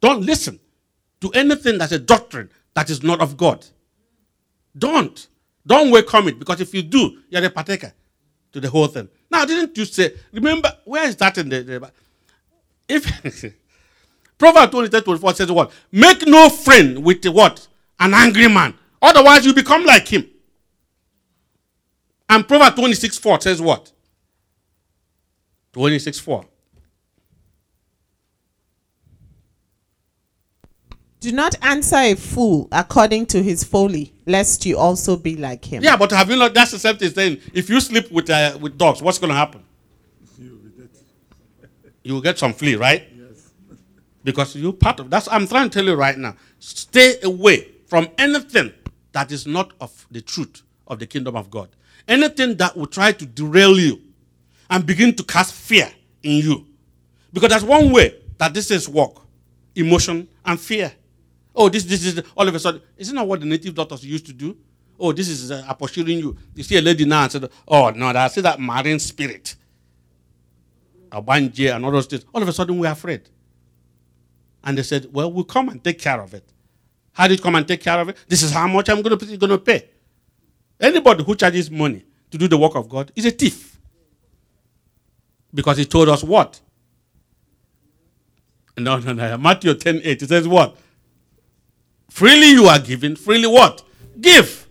Don't 0.00 0.22
listen 0.22 0.60
to 1.20 1.30
anything 1.32 1.78
that's 1.78 1.92
a 1.92 1.98
doctrine 1.98 2.50
that 2.74 2.88
is 2.88 3.02
not 3.02 3.20
of 3.20 3.36
God. 3.36 3.66
Don't. 4.76 5.26
Don't 5.66 5.90
welcome 5.90 6.28
it 6.28 6.38
because 6.38 6.60
if 6.60 6.72
you 6.74 6.82
do, 6.82 7.18
you're 7.28 7.44
a 7.44 7.50
partaker 7.50 7.92
to 8.52 8.60
the 8.60 8.70
whole 8.70 8.86
thing. 8.86 9.08
Now, 9.30 9.44
didn't 9.44 9.76
you 9.76 9.84
say, 9.84 10.14
remember, 10.32 10.72
where 10.84 11.06
is 11.06 11.16
that 11.16 11.38
in 11.38 11.48
the. 11.48 11.62
the 11.62 11.92
if 12.88 13.54
Proverbs 14.38 14.70
23 14.72 15.02
24 15.02 15.34
says 15.34 15.52
what? 15.52 15.70
Make 15.92 16.26
no 16.26 16.48
friend 16.48 17.04
with 17.04 17.22
the 17.22 17.30
what? 17.30 17.68
An 17.98 18.14
angry 18.14 18.48
man. 18.48 18.74
Otherwise, 19.02 19.44
you 19.44 19.52
become 19.54 19.84
like 19.84 20.08
him. 20.08 20.26
And 22.28 22.46
Proverbs 22.48 22.76
26 22.76 23.18
4 23.18 23.40
says 23.40 23.60
what? 23.60 23.92
26 25.72 26.18
4. 26.20 26.44
Do 31.20 31.32
not 31.32 31.54
answer 31.62 31.96
a 31.96 32.14
fool 32.14 32.66
according 32.72 33.26
to 33.26 33.42
his 33.42 33.62
folly, 33.62 34.14
lest 34.24 34.64
you 34.64 34.78
also 34.78 35.18
be 35.18 35.36
like 35.36 35.62
him. 35.70 35.82
Yeah, 35.82 35.96
but 35.96 36.10
have 36.12 36.30
you 36.30 36.36
not? 36.36 36.54
That's 36.54 36.70
the 36.70 36.78
same 36.78 36.96
thing 36.96 37.10
saying 37.10 37.40
if 37.52 37.68
you 37.68 37.78
sleep 37.80 38.10
with 38.10 38.30
uh, 38.30 38.56
with 38.58 38.78
dogs, 38.78 39.02
what's 39.02 39.18
going 39.18 39.28
to 39.30 39.36
happen? 39.36 39.62
You 42.02 42.14
will 42.14 42.22
get 42.22 42.38
some 42.38 42.54
flea, 42.54 42.76
right? 42.76 43.06
Yes. 43.14 43.50
Because 44.24 44.56
you 44.56 44.72
part 44.72 45.00
of 45.00 45.10
that's. 45.10 45.28
I'm 45.30 45.46
trying 45.46 45.68
to 45.68 45.78
tell 45.78 45.84
you 45.84 45.94
right 45.94 46.16
now. 46.16 46.36
Stay 46.58 47.16
away 47.22 47.68
from 47.86 48.08
anything 48.16 48.72
that 49.12 49.30
is 49.30 49.46
not 49.46 49.72
of 49.78 50.06
the 50.10 50.22
truth 50.22 50.62
of 50.86 50.98
the 50.98 51.06
kingdom 51.06 51.36
of 51.36 51.50
God. 51.50 51.68
Anything 52.08 52.56
that 52.56 52.74
will 52.76 52.86
try 52.86 53.12
to 53.12 53.26
derail 53.26 53.78
you 53.78 54.00
and 54.70 54.86
begin 54.86 55.14
to 55.16 55.22
cast 55.22 55.52
fear 55.52 55.90
in 56.22 56.38
you. 56.38 56.66
Because 57.32 57.50
that's 57.50 57.64
one 57.64 57.92
way 57.92 58.14
that 58.38 58.54
this 58.54 58.70
is 58.70 58.88
work 58.88 59.16
emotion 59.74 60.26
and 60.44 60.58
fear. 60.58 60.92
Oh, 61.60 61.68
this, 61.68 61.84
this 61.84 62.06
is 62.06 62.22
all 62.34 62.48
of 62.48 62.54
a 62.54 62.58
sudden. 62.58 62.80
Isn't 62.96 63.14
that 63.14 63.26
what 63.26 63.38
the 63.38 63.44
native 63.44 63.74
doctors 63.74 64.02
used 64.02 64.24
to 64.24 64.32
do? 64.32 64.56
Oh, 64.98 65.12
this 65.12 65.28
is 65.28 65.50
uh, 65.50 65.62
apportioning 65.68 66.18
you. 66.18 66.34
You 66.54 66.62
see 66.62 66.78
a 66.78 66.80
lady 66.80 67.04
now 67.04 67.24
and 67.24 67.32
said, 67.32 67.50
Oh, 67.68 67.90
no, 67.90 68.06
I 68.06 68.28
see 68.28 68.40
that 68.40 68.58
marine 68.58 68.98
spirit. 68.98 69.56
Ogbanje 71.10 71.76
and 71.76 71.84
all 71.84 71.90
those 71.90 72.06
things. 72.06 72.24
All 72.32 72.40
of 72.40 72.48
a 72.48 72.52
sudden, 72.54 72.78
we're 72.78 72.90
afraid. 72.90 73.28
And 74.64 74.78
they 74.78 74.82
said, 74.82 75.08
Well, 75.12 75.30
we'll 75.30 75.44
come 75.44 75.68
and 75.68 75.84
take 75.84 75.98
care 75.98 76.18
of 76.22 76.32
it. 76.32 76.48
How 77.12 77.28
did 77.28 77.38
you 77.38 77.42
come 77.42 77.56
and 77.56 77.68
take 77.68 77.82
care 77.82 78.00
of 78.00 78.08
it? 78.08 78.16
This 78.26 78.42
is 78.42 78.52
how 78.52 78.66
much 78.66 78.88
I'm 78.88 79.02
going 79.02 79.18
to 79.18 79.58
pay. 79.58 79.86
Anybody 80.80 81.24
who 81.24 81.34
charges 81.34 81.70
money 81.70 82.06
to 82.30 82.38
do 82.38 82.48
the 82.48 82.56
work 82.56 82.74
of 82.74 82.88
God 82.88 83.12
is 83.14 83.26
a 83.26 83.30
thief. 83.32 83.78
Because 85.52 85.76
he 85.76 85.84
told 85.84 86.08
us 86.08 86.24
what? 86.24 86.58
No, 88.78 88.98
no, 88.98 89.12
no. 89.12 89.36
Matthew 89.36 89.74
10 89.74 90.00
8. 90.02 90.22
It 90.22 90.26
says 90.26 90.48
what? 90.48 90.78
Freely 92.10 92.50
you 92.50 92.66
are 92.66 92.78
given, 92.78 93.16
freely 93.16 93.46
what? 93.46 93.82
Give. 94.20 94.68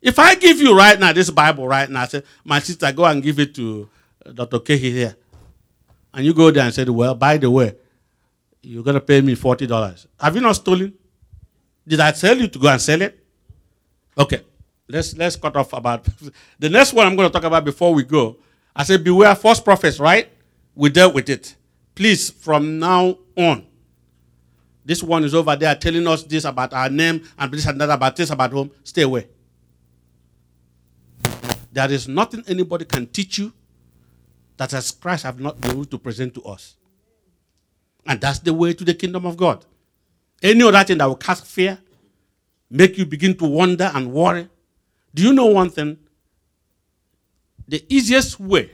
If 0.00 0.18
I 0.18 0.36
give 0.36 0.58
you 0.60 0.76
right 0.76 0.98
now 0.98 1.12
this 1.12 1.28
Bible 1.28 1.68
right 1.68 1.90
now, 1.90 2.02
I 2.02 2.06
say, 2.06 2.22
my 2.44 2.60
sister, 2.60 2.90
go 2.92 3.04
and 3.04 3.22
give 3.22 3.38
it 3.38 3.54
to 3.56 3.90
uh, 4.24 4.32
Dr. 4.32 4.60
Kehi 4.60 4.78
here. 4.78 5.16
And 6.14 6.24
you 6.24 6.32
go 6.32 6.50
there 6.50 6.64
and 6.64 6.72
say, 6.72 6.84
well, 6.84 7.14
by 7.14 7.36
the 7.36 7.50
way, 7.50 7.74
you're 8.62 8.84
going 8.84 8.94
to 8.94 9.00
pay 9.00 9.20
me 9.20 9.34
$40. 9.34 10.06
Have 10.18 10.34
you 10.34 10.40
not 10.40 10.52
stolen? 10.56 10.94
Did 11.86 12.00
I 12.00 12.12
tell 12.12 12.38
you 12.38 12.48
to 12.48 12.58
go 12.58 12.68
and 12.68 12.80
sell 12.80 13.02
it? 13.02 13.22
Okay. 14.16 14.42
Let's, 14.88 15.16
let's 15.16 15.36
cut 15.36 15.56
off 15.56 15.72
about 15.72 16.06
the 16.58 16.68
next 16.68 16.92
one 16.92 17.06
I'm 17.06 17.16
going 17.16 17.28
to 17.28 17.32
talk 17.32 17.44
about 17.44 17.64
before 17.64 17.92
we 17.92 18.04
go. 18.04 18.38
I 18.74 18.84
said, 18.84 19.02
beware 19.02 19.34
false 19.34 19.60
prophets, 19.60 19.98
right? 19.98 20.28
We 20.74 20.90
dealt 20.90 21.12
with 21.14 21.28
it. 21.28 21.56
Please, 21.94 22.30
from 22.30 22.78
now 22.78 23.18
on, 23.36 23.66
this 24.90 25.04
one 25.04 25.22
is 25.22 25.36
over 25.36 25.54
there 25.54 25.72
telling 25.76 26.04
us 26.08 26.24
this 26.24 26.44
about 26.44 26.72
our 26.72 26.90
name 26.90 27.22
and 27.38 27.52
this 27.52 27.64
and 27.64 27.80
that 27.80 27.90
about 27.90 28.16
this 28.16 28.28
about 28.30 28.50
home. 28.50 28.72
Stay 28.82 29.02
away. 29.02 29.28
There 31.70 31.92
is 31.92 32.08
nothing 32.08 32.42
anybody 32.48 32.86
can 32.86 33.06
teach 33.06 33.38
you 33.38 33.52
that 34.56 34.74
as 34.74 34.90
Christ 34.90 35.22
have 35.22 35.38
not 35.38 35.60
been 35.60 35.70
able 35.70 35.84
to 35.84 35.96
present 35.96 36.34
to 36.34 36.42
us. 36.42 36.74
And 38.04 38.20
that's 38.20 38.40
the 38.40 38.52
way 38.52 38.72
to 38.72 38.82
the 38.82 38.92
kingdom 38.92 39.26
of 39.26 39.36
God. 39.36 39.64
Any 40.42 40.64
other 40.64 40.82
thing 40.82 40.98
that 40.98 41.06
will 41.06 41.14
cast 41.14 41.46
fear, 41.46 41.78
make 42.68 42.98
you 42.98 43.06
begin 43.06 43.36
to 43.36 43.44
wonder 43.44 43.92
and 43.94 44.12
worry. 44.12 44.48
Do 45.14 45.22
you 45.22 45.32
know 45.32 45.46
one 45.46 45.70
thing? 45.70 45.98
The 47.68 47.86
easiest 47.88 48.40
way 48.40 48.72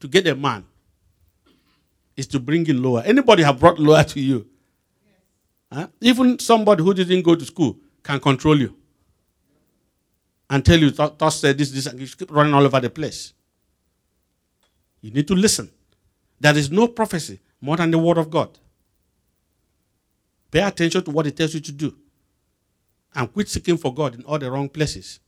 to 0.00 0.08
get 0.08 0.26
a 0.26 0.34
man 0.34 0.64
is 2.16 2.26
to 2.26 2.40
bring 2.40 2.64
him 2.64 2.82
lower. 2.82 3.02
Anybody 3.06 3.44
have 3.44 3.60
brought 3.60 3.78
lower 3.78 4.02
to 4.02 4.18
you? 4.18 4.48
Huh? 5.72 5.88
Even 6.00 6.38
somebody 6.38 6.82
who 6.82 6.94
didn't 6.94 7.22
go 7.22 7.34
to 7.34 7.44
school 7.44 7.76
can 8.02 8.20
control 8.20 8.58
you 8.58 8.76
and 10.48 10.64
tell 10.64 10.78
you, 10.78 10.90
Thus 10.90 11.40
said 11.40 11.58
this, 11.58 11.70
this, 11.70 11.86
and 11.86 11.98
you 12.00 12.06
keep 12.06 12.30
running 12.30 12.54
all 12.54 12.64
over 12.64 12.80
the 12.80 12.90
place. 12.90 13.32
You 15.00 15.10
need 15.10 15.28
to 15.28 15.34
listen. 15.34 15.70
There 16.40 16.56
is 16.56 16.70
no 16.70 16.88
prophecy 16.88 17.40
more 17.60 17.76
than 17.76 17.90
the 17.90 17.98
word 17.98 18.18
of 18.18 18.30
God. 18.30 18.58
Pay 20.50 20.62
attention 20.62 21.02
to 21.04 21.10
what 21.10 21.26
it 21.26 21.36
tells 21.36 21.54
you 21.54 21.60
to 21.60 21.72
do. 21.72 21.96
And 23.14 23.32
quit 23.32 23.48
seeking 23.48 23.76
for 23.76 23.92
God 23.94 24.14
in 24.14 24.22
all 24.24 24.38
the 24.38 24.50
wrong 24.50 24.68
places. 24.68 25.20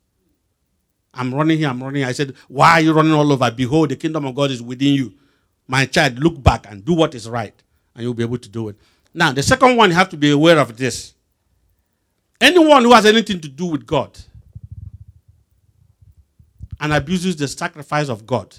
I'm 1.13 1.35
running 1.35 1.59
here, 1.59 1.69
I'm 1.69 1.83
running 1.83 2.01
here. 2.01 2.09
I 2.09 2.13
said, 2.13 2.35
Why 2.49 2.73
are 2.73 2.81
you 2.81 2.93
running 2.93 3.13
all 3.13 3.33
over? 3.33 3.51
Behold, 3.51 3.89
the 3.91 3.97
kingdom 3.97 4.27
of 4.27 4.35
God 4.35 4.51
is 4.51 4.63
within 4.63 4.95
you. 4.95 5.15
My 5.67 5.87
child, 5.87 6.19
look 6.19 6.43
back 6.43 6.67
and 6.71 6.85
do 6.85 6.95
what 6.95 7.15
is 7.15 7.29
right, 7.29 7.55
and 7.95 8.03
you'll 8.03 8.15
be 8.15 8.23
able 8.23 8.39
to 8.39 8.49
do 8.49 8.69
it. 8.69 8.77
Now, 9.15 9.33
the 9.33 9.43
second 9.43 9.77
one, 9.77 9.91
you 9.91 9.97
have 9.97 10.09
to 10.11 10.17
be 10.17 10.31
aware 10.31 10.59
of 10.59 10.77
this. 10.77 11.15
Anyone 12.41 12.85
who 12.85 12.93
has 12.93 13.05
anything 13.07 13.41
to 13.41 13.49
do 13.49 13.67
with 13.67 13.85
God 13.87 14.17
and 16.81 16.93
abuses 16.93 17.37
the 17.37 17.49
sacrifice 17.49 18.09
of 18.09 18.27
God 18.27 18.57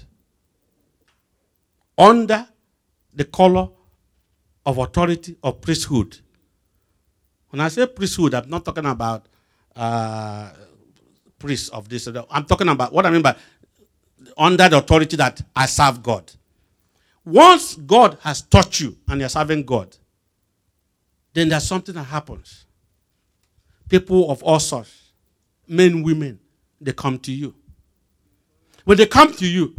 under 1.96 2.46
the 3.14 3.24
color 3.24 3.68
of 4.66 4.78
authority 4.78 5.36
or 5.42 5.54
priesthood. 5.54 6.18
When 7.48 7.60
I 7.60 7.68
say 7.68 7.86
priesthood, 7.86 8.34
I'm 8.34 8.48
not 8.48 8.64
talking 8.64 8.86
about 8.86 9.26
uh, 9.74 10.50
priests 11.38 11.68
of 11.70 11.88
this. 11.88 12.08
I'm 12.30 12.44
talking 12.44 12.68
about 12.68 12.92
what 12.92 13.06
I 13.06 13.10
mean 13.10 13.22
by 13.22 13.34
under 14.36 14.68
the 14.68 14.78
authority 14.78 15.16
that 15.16 15.40
I 15.56 15.66
serve 15.66 16.02
God. 16.02 16.30
Once 17.24 17.74
God 17.74 18.18
has 18.22 18.42
taught 18.42 18.80
you 18.80 18.96
and 19.08 19.20
you're 19.20 19.28
serving 19.28 19.64
God, 19.64 19.96
then 21.40 21.48
there's 21.48 21.66
something 21.66 21.94
that 21.94 22.04
happens. 22.04 22.66
People 23.88 24.30
of 24.30 24.42
all 24.42 24.60
sorts, 24.60 25.12
men, 25.66 26.02
women, 26.02 26.38
they 26.80 26.92
come 26.92 27.18
to 27.18 27.32
you. 27.32 27.54
When 28.84 28.98
they 28.98 29.06
come 29.06 29.32
to 29.34 29.46
you, 29.46 29.74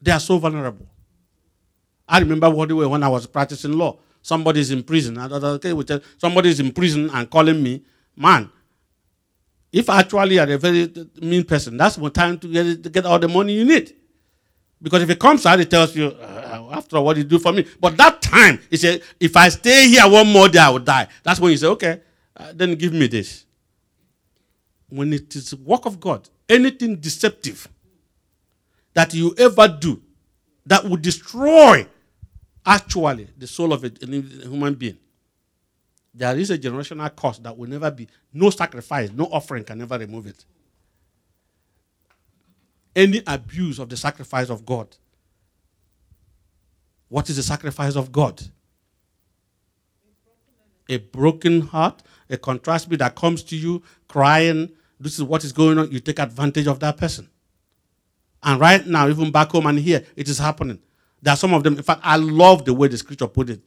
they 0.00 0.12
are 0.12 0.20
so 0.20 0.38
vulnerable. 0.38 0.86
I 2.08 2.18
remember 2.18 2.48
what 2.50 2.68
they 2.68 2.74
when 2.74 3.02
I 3.02 3.08
was 3.08 3.26
practicing 3.26 3.72
law. 3.72 3.98
Somebody's 4.22 4.70
in 4.70 4.82
prison. 4.82 5.16
Somebody's 6.18 6.60
in 6.60 6.72
prison 6.72 7.10
and 7.12 7.30
calling 7.30 7.62
me, 7.62 7.84
man. 8.16 8.50
If 9.72 9.88
actually 9.88 10.34
you're 10.34 10.52
a 10.52 10.58
very 10.58 10.92
mean 11.22 11.44
person, 11.44 11.76
that's 11.76 11.96
the 11.96 12.10
time 12.10 12.38
to 12.38 12.48
get, 12.48 12.82
to 12.82 12.90
get 12.90 13.06
all 13.06 13.18
the 13.18 13.28
money 13.28 13.52
you 13.52 13.64
need. 13.64 13.94
Because 14.82 15.02
if 15.02 15.10
it 15.10 15.20
comes 15.20 15.46
out, 15.46 15.60
it 15.60 15.70
tells 15.70 15.94
you, 15.94 16.06
uh, 16.06 16.49
after 16.70 16.96
all, 16.96 17.04
what 17.04 17.16
you 17.16 17.24
do 17.24 17.38
for 17.38 17.52
me. 17.52 17.66
But 17.80 17.96
that 17.96 18.22
time, 18.22 18.60
he 18.70 18.76
said, 18.76 19.02
if 19.18 19.36
I 19.36 19.48
stay 19.48 19.88
here 19.88 20.08
one 20.08 20.32
more 20.32 20.48
day, 20.48 20.58
I 20.58 20.70
will 20.70 20.78
die. 20.78 21.08
That's 21.22 21.40
when 21.40 21.50
you 21.50 21.56
say, 21.56 21.66
okay, 21.68 22.00
uh, 22.36 22.52
then 22.54 22.74
give 22.74 22.92
me 22.92 23.06
this. 23.06 23.44
When 24.88 25.12
it 25.12 25.34
is 25.36 25.54
work 25.54 25.86
of 25.86 26.00
God, 26.00 26.28
anything 26.48 26.96
deceptive 26.96 27.68
that 28.94 29.14
you 29.14 29.34
ever 29.38 29.68
do 29.68 30.02
that 30.66 30.84
would 30.84 31.02
destroy 31.02 31.86
actually 32.66 33.28
the 33.38 33.46
soul 33.46 33.72
of 33.72 33.84
a, 33.84 33.86
a 34.02 34.06
human 34.06 34.74
being, 34.74 34.98
there 36.12 36.36
is 36.36 36.50
a 36.50 36.58
generational 36.58 37.14
curse 37.14 37.38
that 37.38 37.56
will 37.56 37.68
never 37.68 37.90
be, 37.90 38.08
no 38.32 38.50
sacrifice, 38.50 39.10
no 39.12 39.24
offering 39.26 39.64
can 39.64 39.78
never 39.78 39.96
remove 39.96 40.26
it. 40.26 40.44
Any 42.94 43.22
abuse 43.26 43.78
of 43.78 43.88
the 43.88 43.96
sacrifice 43.96 44.50
of 44.50 44.66
God. 44.66 44.88
What 47.10 47.28
is 47.28 47.36
the 47.36 47.42
sacrifice 47.42 47.96
of 47.96 48.10
God? 48.12 48.40
A 50.88 50.96
broken 50.96 51.60
heart, 51.60 52.02
a 52.30 52.38
contrast 52.38 52.88
that 52.88 53.14
comes 53.14 53.42
to 53.44 53.56
you 53.56 53.82
crying, 54.08 54.70
this 54.98 55.16
is 55.18 55.24
what 55.24 55.44
is 55.44 55.52
going 55.52 55.78
on, 55.78 55.90
you 55.90 55.98
take 55.98 56.20
advantage 56.20 56.66
of 56.66 56.78
that 56.80 56.96
person. 56.96 57.28
And 58.42 58.60
right 58.60 58.86
now, 58.86 59.08
even 59.08 59.30
back 59.32 59.50
home 59.50 59.66
and 59.66 59.78
here, 59.78 60.04
it 60.14 60.28
is 60.28 60.38
happening. 60.38 60.78
There 61.20 61.34
are 61.34 61.36
some 61.36 61.52
of 61.52 61.62
them. 61.62 61.76
In 61.76 61.82
fact, 61.82 62.00
I 62.04 62.16
love 62.16 62.64
the 62.64 62.72
way 62.72 62.88
the 62.88 62.96
scripture 62.96 63.26
put 63.26 63.50
it. 63.50 63.60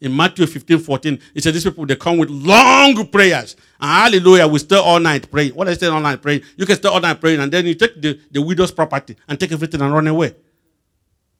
In 0.00 0.14
Matthew 0.14 0.46
15, 0.46 0.78
14, 0.78 1.18
it 1.34 1.42
says 1.42 1.54
these 1.54 1.64
people 1.64 1.86
they 1.86 1.96
come 1.96 2.18
with 2.18 2.30
long 2.30 3.06
prayers. 3.08 3.56
And 3.80 3.90
hallelujah, 3.90 4.46
we 4.46 4.58
stay 4.58 4.76
all 4.76 5.00
night 5.00 5.30
praying. 5.30 5.54
What 5.54 5.68
I 5.68 5.74
say 5.74 5.86
all 5.86 6.00
night 6.00 6.20
praying? 6.20 6.42
You 6.56 6.66
can 6.66 6.76
stay 6.76 6.88
all 6.88 7.00
night 7.00 7.20
praying, 7.20 7.40
and 7.40 7.50
then 7.50 7.64
you 7.66 7.74
take 7.74 8.00
the, 8.00 8.20
the 8.30 8.42
widow's 8.42 8.70
property 8.70 9.16
and 9.28 9.38
take 9.38 9.52
everything 9.52 9.80
and 9.80 9.92
run 9.92 10.06
away. 10.06 10.34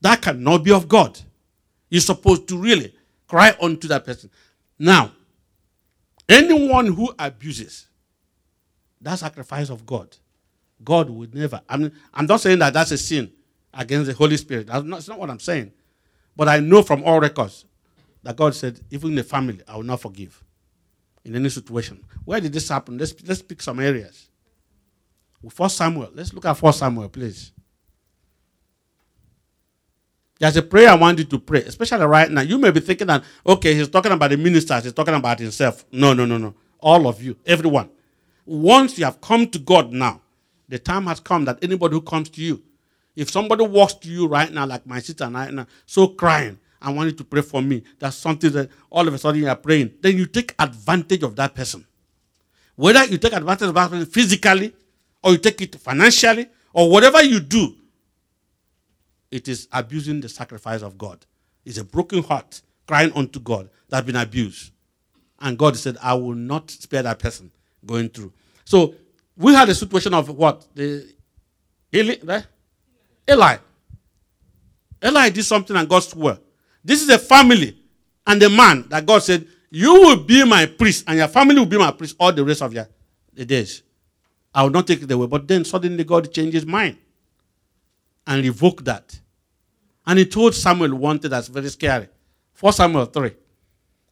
That 0.01 0.23
cannot 0.23 0.65
be 0.65 0.73
of 0.73 0.89
God. 0.89 1.21
You're 1.89 2.01
supposed 2.01 2.49
to 2.49 2.59
really 2.59 2.95
cry 3.27 3.55
unto 3.61 3.89
that 3.89 4.05
person. 4.05 4.31
Now, 4.79 5.13
anyone 6.29 6.87
who 6.87 7.13
abuses 7.19 7.87
that 9.01 9.19
sacrifice 9.19 9.71
of 9.71 9.87
God, 9.87 10.17
God 10.85 11.11
would 11.11 11.35
never. 11.35 11.61
I 11.69 11.77
mean, 11.77 11.93
I'm 12.13 12.27
not 12.27 12.41
saying 12.41 12.59
that 12.61 12.73
that's 12.73 12.91
a 12.91 12.99
sin 12.99 13.33
against 13.73 14.07
the 14.07 14.15
Holy 14.15 14.37
Spirit. 14.37 14.67
That's 14.67 14.85
not, 14.85 14.97
that's 14.97 15.09
not 15.09 15.19
what 15.19 15.31
I'm 15.31 15.41
saying. 15.41 15.73
But 16.37 16.49
I 16.49 16.61
know 16.61 16.83
from 16.83 17.03
all 17.05 17.21
records 17.21 17.65
that 18.23 18.37
God 18.37 18.55
said, 18.55 18.81
even 18.91 19.11
in 19.11 19.17
the 19.17 19.25
family, 19.25 19.61
I 19.67 19.77
will 19.77 19.83
not 19.83 20.01
forgive 20.01 20.43
in 21.25 21.35
any 21.35 21.49
situation. 21.49 22.05
Where 22.25 22.41
did 22.41 22.53
this 22.53 22.69
happen? 22.69 22.99
Let's, 22.99 23.15
let's 23.27 23.43
pick 23.43 23.63
some 23.63 23.81
areas. 23.81 24.29
First 25.51 25.77
Samuel. 25.77 26.11
Let's 26.15 26.33
look 26.33 26.45
at 26.45 26.55
First 26.55 26.81
Samuel, 26.81 27.09
please. 27.09 27.53
There's 30.39 30.57
a 30.57 30.63
prayer 30.63 30.91
I 30.91 30.95
want 30.95 31.19
you 31.19 31.25
to 31.25 31.39
pray, 31.39 31.63
especially 31.63 32.07
right 32.07 32.31
now. 32.31 32.43
You 32.43 32.59
may 32.59 32.71
be 32.71 32.81
thinking 32.81 33.09
that, 33.09 33.25
okay, 33.45 33.75
he's 33.75 33.89
talking 33.89 34.13
about 34.13 34.31
the 34.31 34.37
ministers, 34.37 34.85
he's 34.85 34.93
talking 34.93 35.15
about 35.15 35.41
himself. 35.41 35.85
No, 35.91 36.13
no, 36.13 36.27
no, 36.27 36.39
no. 36.39 36.55
All 36.79 37.09
of 37.09 37.21
you, 37.23 37.37
everyone. 37.45 37.91
Once 38.47 38.99
you 38.99 39.05
have 39.05 39.21
come 39.21 39.49
to 39.49 39.59
God 39.59 39.93
now, 39.93 40.21
the 40.69 40.79
time 40.79 41.07
has 41.07 41.19
come 41.19 41.45
that 41.47 41.59
anybody 41.63 41.95
who 41.95 42.01
comes 42.01 42.29
to 42.31 42.41
you, 42.41 42.63
if 43.17 43.31
somebody 43.31 43.67
walks 43.67 43.95
to 43.95 44.09
you 44.09 44.29
right 44.29 44.53
now, 44.53 44.65
like 44.65 44.87
my 44.87 45.01
sister 45.01 45.25
and 45.25 45.37
I, 45.37 45.51
now, 45.51 45.67
so 45.87 46.07
crying, 46.07 46.59
I 46.81 46.93
want 46.93 47.11
you 47.11 47.17
to 47.17 47.25
pray 47.25 47.43
for 47.43 47.61
me. 47.61 47.83
That's 47.99 48.17
something 48.17 48.53
that 48.53 48.71
all 48.91 49.09
of 49.09 49.13
a 49.13 49.19
sudden 49.19 49.41
you 49.41 49.49
are 49.49 49.57
praying. 49.57 49.95
Then 50.01 50.17
you 50.17 50.27
take 50.27 50.55
advantage 50.59 51.25
of 51.25 51.35
that 51.35 51.55
person. 51.55 51.85
Whether 52.77 53.05
you 53.07 53.19
take 53.19 53.33
advantage 53.33 53.67
of 53.69 53.75
that 53.75 53.91
person 53.91 54.07
physically, 54.07 54.73
or 55.25 55.33
you 55.33 55.39
take 55.39 55.61
it 55.61 55.75
financially, 55.75 56.47
or 56.73 56.89
whatever 56.89 57.21
you 57.25 57.41
do, 57.41 57.75
it 59.31 59.49
is 59.49 59.69
abusing 59.73 60.21
the 60.21 60.29
sacrifice 60.29 60.83
of 60.83 60.97
God. 60.97 61.25
It's 61.65 61.79
a 61.79 61.85
broken 61.85 62.23
heart 62.23 62.63
crying 62.87 63.13
unto 63.15 63.41
God 63.41 63.69
that's 63.89 64.07
been 64.07 64.17
abused. 64.17 64.73
And 65.41 65.59
God 65.59 65.77
said, 65.77 65.97
I 66.03 66.15
will 66.15 66.35
not 66.35 66.71
spare 66.71 67.03
that 67.03 67.19
person 67.19 67.51
going 67.85 68.09
through. 68.09 68.33
So 68.65 68.95
we 69.37 69.55
had 69.55 69.69
a 69.69 69.75
situation 69.75 70.15
of 70.15 70.31
what? 70.31 70.67
The 70.75 71.07
Eli, 71.95 72.17
right? 72.25 72.47
Eli. 73.31 73.57
Eli 75.05 75.29
did 75.31 75.45
something 75.45 75.77
and 75.77 75.89
God 75.89 76.01
swore. 76.01 76.39
This 76.85 77.03
is 77.03 77.09
a 77.11 77.19
family 77.19 77.79
and 78.27 78.43
a 78.43 78.51
man 78.51 78.87
that 78.89 79.07
God 79.07 79.23
said, 79.23 79.47
You 79.71 79.93
will 79.95 80.17
be 80.17 80.45
my 80.45 80.67
priest, 80.67 81.05
and 81.07 81.19
your 81.19 81.29
family 81.29 81.59
will 81.59 81.67
be 81.67 81.79
my 81.79 81.93
priest 81.93 82.17
all 82.19 82.33
the 82.33 82.45
rest 82.45 82.63
of 82.63 82.73
your 82.73 82.89
the 83.33 83.45
days. 83.45 83.83
I 84.55 84.63
will 84.65 84.71
not 84.71 84.87
take 84.87 85.03
it 85.03 85.11
away. 85.11 85.27
But 85.27 85.47
then 85.47 85.65
suddenly 85.65 86.03
God 86.03 86.33
changed 86.33 86.55
his 86.55 86.67
mind 86.67 86.97
and 88.29 88.45
revoke 88.45 88.85
that. 88.85 89.19
And 90.07 90.19
he 90.19 90.27
told 90.27 90.55
Samuel 90.55 90.95
one 90.95 91.19
thing 91.19 91.31
that's 91.31 91.49
very 91.49 91.69
scary. 91.71 92.09
4 92.53 92.73
Samuel 92.73 93.07
3. 93.07 93.33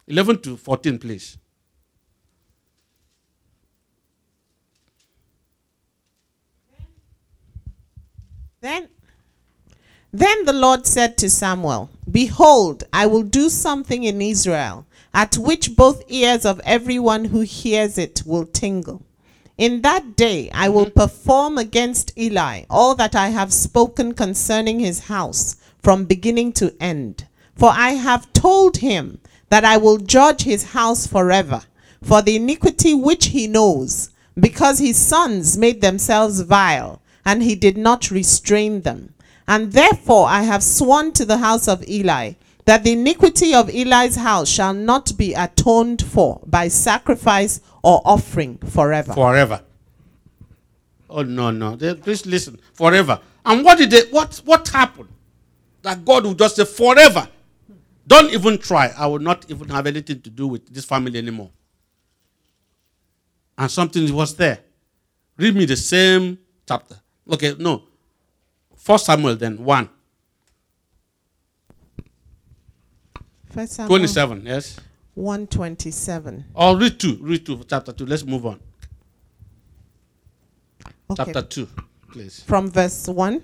11 0.07 0.41
to 0.41 0.57
14, 0.57 0.99
please. 0.99 1.37
Then 8.59 8.89
then 10.11 10.45
the 10.45 10.53
Lord 10.53 10.87
said 10.87 11.17
to 11.17 11.29
Samuel, 11.29 11.89
Behold, 12.09 12.85
I 12.91 13.05
will 13.05 13.23
do 13.23 13.49
something 13.49 14.03
in 14.03 14.21
Israel, 14.21 14.87
at 15.13 15.37
which 15.37 15.75
both 15.75 16.03
ears 16.07 16.45
of 16.45 16.59
everyone 16.63 17.25
who 17.25 17.41
hears 17.41 17.97
it 17.97 18.23
will 18.25 18.45
tingle. 18.45 19.06
In 19.57 19.81
that 19.81 20.15
day 20.15 20.51
I 20.53 20.69
will 20.69 20.85
mm-hmm. 20.85 20.99
perform 20.99 21.57
against 21.57 22.15
Eli 22.15 22.65
all 22.69 22.93
that 22.95 23.15
I 23.15 23.29
have 23.29 23.51
spoken 23.51 24.13
concerning 24.13 24.79
his 24.79 25.05
house, 25.05 25.55
from 25.81 26.05
beginning 26.05 26.53
to 26.53 26.75
end. 26.79 27.27
For 27.55 27.71
I 27.71 27.91
have 27.91 28.31
told 28.33 28.77
him 28.77 29.19
that 29.49 29.65
I 29.65 29.77
will 29.77 29.97
judge 29.97 30.43
his 30.43 30.73
house 30.73 31.07
forever, 31.07 31.63
for 32.03 32.21
the 32.21 32.35
iniquity 32.35 32.93
which 32.93 33.27
he 33.27 33.47
knows, 33.47 34.11
because 34.39 34.77
his 34.77 34.97
sons 34.97 35.57
made 35.57 35.81
themselves 35.81 36.41
vile, 36.41 37.01
and 37.25 37.41
he 37.41 37.55
did 37.55 37.77
not 37.77 38.11
restrain 38.11 38.81
them. 38.81 39.15
And 39.47 39.71
therefore 39.71 40.27
I 40.27 40.43
have 40.43 40.61
sworn 40.61 41.13
to 41.13 41.25
the 41.25 41.37
house 41.37 41.67
of 41.67 41.87
Eli 41.89 42.33
that 42.67 42.83
the 42.83 42.91
iniquity 42.91 43.55
of 43.55 43.69
Eli's 43.69 44.17
house 44.17 44.49
shall 44.49 44.73
not 44.73 45.17
be 45.17 45.33
atoned 45.33 46.05
for 46.05 46.41
by 46.45 46.67
sacrifice 46.67 47.61
or 47.81 48.01
offering 48.03 48.57
forever. 48.57 49.13
Forever. 49.13 49.61
Oh 51.09 51.23
no, 51.23 51.49
no. 51.49 51.77
Please 51.77 52.25
listen. 52.25 52.59
Forever. 52.73 53.21
And 53.45 53.63
what 53.63 53.77
did 53.77 53.89
they 53.89 54.01
what 54.11 54.41
what 54.43 54.67
happened? 54.67 55.07
That 55.81 56.03
God 56.03 56.25
will 56.25 56.33
just 56.33 56.57
say 56.57 56.65
forever. 56.65 57.29
Don't 58.05 58.31
even 58.33 58.57
try. 58.57 58.93
I 58.97 59.07
will 59.07 59.19
not 59.19 59.49
even 59.49 59.69
have 59.69 59.87
anything 59.87 60.19
to 60.21 60.29
do 60.29 60.47
with 60.47 60.67
this 60.67 60.83
family 60.83 61.17
anymore. 61.17 61.51
And 63.57 63.71
something 63.71 64.13
was 64.13 64.35
there. 64.35 64.59
Read 65.37 65.55
me 65.55 65.63
the 65.63 65.77
same 65.77 66.37
chapter. 66.67 66.97
Okay, 67.31 67.55
no. 67.57 67.83
First 68.75 69.05
Samuel 69.05 69.35
then, 69.35 69.63
1. 69.63 69.89
First 73.49 73.73
Samuel 73.73 73.89
27, 73.99 74.45
yes? 74.45 74.77
127. 75.15 76.45
Or 76.53 76.77
read 76.77 76.99
2, 76.99 77.17
read 77.21 77.45
2, 77.45 77.63
chapter 77.67 77.91
2. 77.93 78.05
Let's 78.05 78.23
move 78.25 78.45
on. 78.45 78.59
Okay. 81.09 81.23
Chapter 81.25 81.41
2, 81.41 81.67
please. 82.11 82.43
From 82.43 82.69
verse 82.69 83.07
1. 83.07 83.41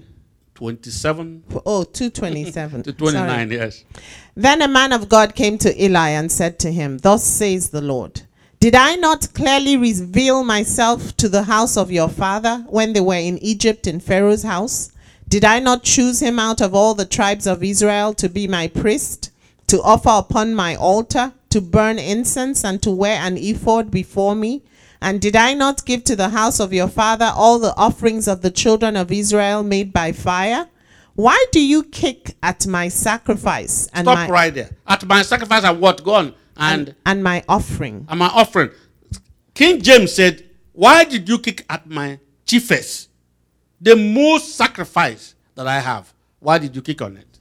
27 0.55 1.43
Oh, 1.65 1.83
227. 1.83 2.83
to 2.83 2.93
29, 2.93 3.27
Sorry. 3.49 3.55
yes. 3.59 3.85
Then 4.35 4.61
a 4.61 4.67
man 4.67 4.91
of 4.91 5.09
God 5.09 5.33
came 5.33 5.57
to 5.59 5.83
Eli 5.83 6.09
and 6.09 6.31
said 6.31 6.59
to 6.59 6.71
him, 6.71 6.99
Thus 6.99 7.23
says 7.23 7.69
the 7.69 7.81
Lord, 7.81 8.21
Did 8.59 8.75
I 8.75 8.95
not 8.95 9.33
clearly 9.33 9.77
reveal 9.77 10.43
myself 10.43 11.17
to 11.17 11.27
the 11.27 11.43
house 11.43 11.75
of 11.75 11.91
your 11.91 12.07
father 12.07 12.65
when 12.69 12.93
they 12.93 13.01
were 13.01 13.15
in 13.15 13.39
Egypt 13.39 13.87
in 13.87 13.99
Pharaoh's 13.99 14.43
house? 14.43 14.91
Did 15.27 15.43
I 15.43 15.57
not 15.59 15.81
choose 15.83 16.21
him 16.21 16.37
out 16.37 16.61
of 16.61 16.75
all 16.75 16.93
the 16.93 17.05
tribes 17.05 17.47
of 17.47 17.63
Israel 17.63 18.13
to 18.15 18.29
be 18.29 18.47
my 18.47 18.67
priest, 18.67 19.31
to 19.67 19.81
offer 19.81 20.09
upon 20.09 20.55
my 20.55 20.75
altar, 20.75 21.33
to 21.49 21.61
burn 21.61 21.99
incense, 21.99 22.63
and 22.63 22.81
to 22.83 22.91
wear 22.91 23.19
an 23.21 23.37
ephod 23.37 23.91
before 23.91 24.35
me? 24.35 24.63
And 25.01 25.19
did 25.19 25.35
I 25.35 25.53
not 25.53 25.85
give 25.85 26.03
to 26.05 26.15
the 26.15 26.29
house 26.29 26.59
of 26.59 26.71
your 26.71 26.87
father 26.87 27.31
all 27.33 27.59
the 27.59 27.75
offerings 27.75 28.27
of 28.27 28.41
the 28.41 28.51
children 28.51 28.95
of 28.95 29.11
Israel 29.11 29.61
made 29.61 29.91
by 29.91 30.13
fire? 30.13 30.69
Why 31.15 31.45
do 31.51 31.59
you 31.63 31.83
kick 31.83 32.35
at 32.41 32.65
my 32.65 32.87
sacrifice 32.87 33.87
and 33.93 34.05
Stop 34.05 34.15
my 34.15 34.29
right 34.29 34.53
there. 34.53 34.71
At 34.87 35.05
my 35.05 35.21
sacrifice 35.21 35.63
and 35.63 35.79
what? 35.79 36.03
Go 36.03 36.13
on. 36.13 36.33
And, 36.57 36.95
and 37.05 37.23
my 37.23 37.43
offering? 37.49 38.05
and 38.09 38.19
my 38.19 38.27
offering. 38.27 38.71
King 39.53 39.81
James 39.81 40.13
said, 40.13 40.43
Why 40.71 41.03
did 41.03 41.27
you 41.27 41.37
kick 41.39 41.65
at 41.69 41.87
my 41.87 42.19
chiefest? 42.45 43.09
The 43.81 43.95
most 43.95 44.55
sacrifice 44.55 45.35
that 45.55 45.67
I 45.67 45.79
have. 45.79 46.13
Why 46.39 46.57
did 46.57 46.75
you 46.75 46.81
kick 46.81 47.01
on 47.01 47.17
it? 47.17 47.32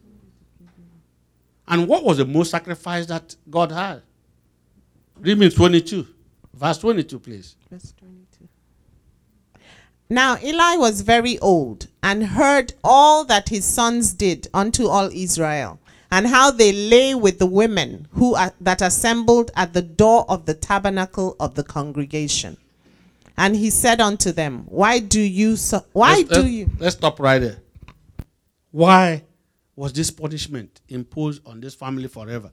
And 1.73 1.89
what 1.89 2.05
was 2.05 2.19
the 2.19 2.27
most 2.27 2.51
sacrifice 2.51 3.07
that 3.07 3.35
God 3.51 3.73
had? 3.73 4.03
Read 5.19 5.39
me 5.39 5.49
22. 5.49 6.07
Verse 6.53 6.77
22, 6.77 7.19
please. 7.19 7.57
Verse 7.71 7.95
22. 7.99 8.47
Now 10.11 10.37
Eli 10.45 10.77
was 10.77 11.01
very 11.01 11.39
old 11.39 11.87
and 12.03 12.27
heard 12.27 12.75
all 12.85 13.25
that 13.25 13.49
his 13.49 13.65
sons 13.65 14.13
did 14.13 14.49
unto 14.53 14.87
all 14.87 15.09
Israel, 15.15 15.81
and 16.11 16.27
how 16.27 16.51
they 16.51 16.73
lay 16.73 17.15
with 17.15 17.39
the 17.39 17.47
women 17.47 18.07
who 18.13 18.35
are, 18.35 18.53
that 18.61 18.83
assembled 18.83 19.51
at 19.57 19.73
the 19.73 19.81
door 19.81 20.27
of 20.29 20.45
the 20.45 20.53
tabernacle 20.53 21.37
of 21.41 21.55
the 21.55 21.65
congregation. 21.65 22.59
And 23.39 23.57
he 23.57 23.71
said 23.71 23.99
unto 24.03 24.31
them, 24.31 24.65
Why 24.67 24.99
do 24.99 25.23
you 25.23 25.57
so, 25.57 25.87
why 25.93 26.17
let's, 26.17 26.29
do 26.29 26.35
let's- 26.35 26.49
you 26.51 26.71
Let's 26.79 26.97
stop 26.97 27.19
right 27.19 27.39
there. 27.39 27.57
Why 28.73 29.23
was 29.75 29.93
this 29.93 30.11
punishment 30.11 30.81
imposed 30.89 31.47
on 31.47 31.61
this 31.61 31.75
family 31.75 32.09
forever? 32.09 32.51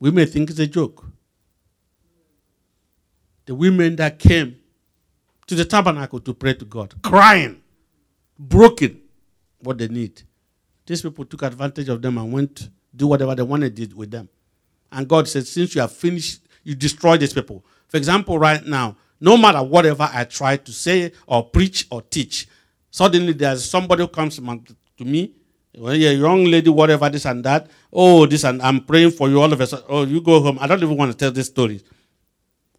We 0.00 0.10
may 0.10 0.26
think 0.26 0.50
it's 0.50 0.58
a 0.58 0.66
joke. 0.66 1.04
The 3.46 3.54
women 3.54 3.96
that 3.96 4.18
came 4.18 4.56
to 5.46 5.54
the 5.54 5.64
tabernacle 5.64 6.20
to 6.20 6.34
pray 6.34 6.54
to 6.54 6.64
God, 6.64 6.94
crying, 7.02 7.62
broken, 8.38 9.00
what 9.60 9.78
they 9.78 9.88
need. 9.88 10.22
These 10.86 11.02
people 11.02 11.24
took 11.24 11.42
advantage 11.42 11.88
of 11.88 12.00
them 12.00 12.18
and 12.18 12.32
went 12.32 12.56
to 12.56 12.70
do 12.94 13.06
whatever 13.06 13.34
they 13.34 13.42
wanted 13.42 13.74
did 13.74 13.94
with 13.94 14.10
them. 14.10 14.28
And 14.92 15.08
God 15.08 15.28
said, 15.28 15.46
Since 15.46 15.74
you 15.74 15.80
have 15.80 15.92
finished, 15.92 16.42
you 16.62 16.74
destroy 16.74 17.16
these 17.16 17.32
people. 17.32 17.64
For 17.88 17.96
example, 17.96 18.38
right 18.38 18.64
now, 18.64 18.96
no 19.20 19.36
matter 19.36 19.62
whatever 19.62 20.08
I 20.12 20.24
try 20.24 20.56
to 20.56 20.72
say 20.72 21.12
or 21.26 21.44
preach 21.44 21.86
or 21.90 22.02
teach, 22.02 22.46
suddenly 22.90 23.32
there's 23.32 23.64
somebody 23.64 24.02
who 24.02 24.08
comes 24.08 24.36
to 24.36 24.76
to 24.98 25.04
me, 25.04 25.32
well, 25.76 25.94
you're 25.94 26.12
a 26.12 26.14
young 26.14 26.44
lady, 26.44 26.70
whatever, 26.70 27.08
this 27.08 27.26
and 27.26 27.44
that. 27.44 27.68
Oh, 27.92 28.26
this 28.26 28.44
and 28.44 28.60
I'm 28.62 28.84
praying 28.84 29.12
for 29.12 29.28
you 29.28 29.40
all 29.40 29.52
of 29.52 29.60
a 29.60 29.66
sudden. 29.66 29.84
Oh, 29.88 30.04
you 30.04 30.20
go 30.20 30.40
home. 30.40 30.58
I 30.60 30.66
don't 30.66 30.82
even 30.82 30.96
want 30.96 31.12
to 31.12 31.16
tell 31.16 31.30
this 31.30 31.46
story. 31.46 31.82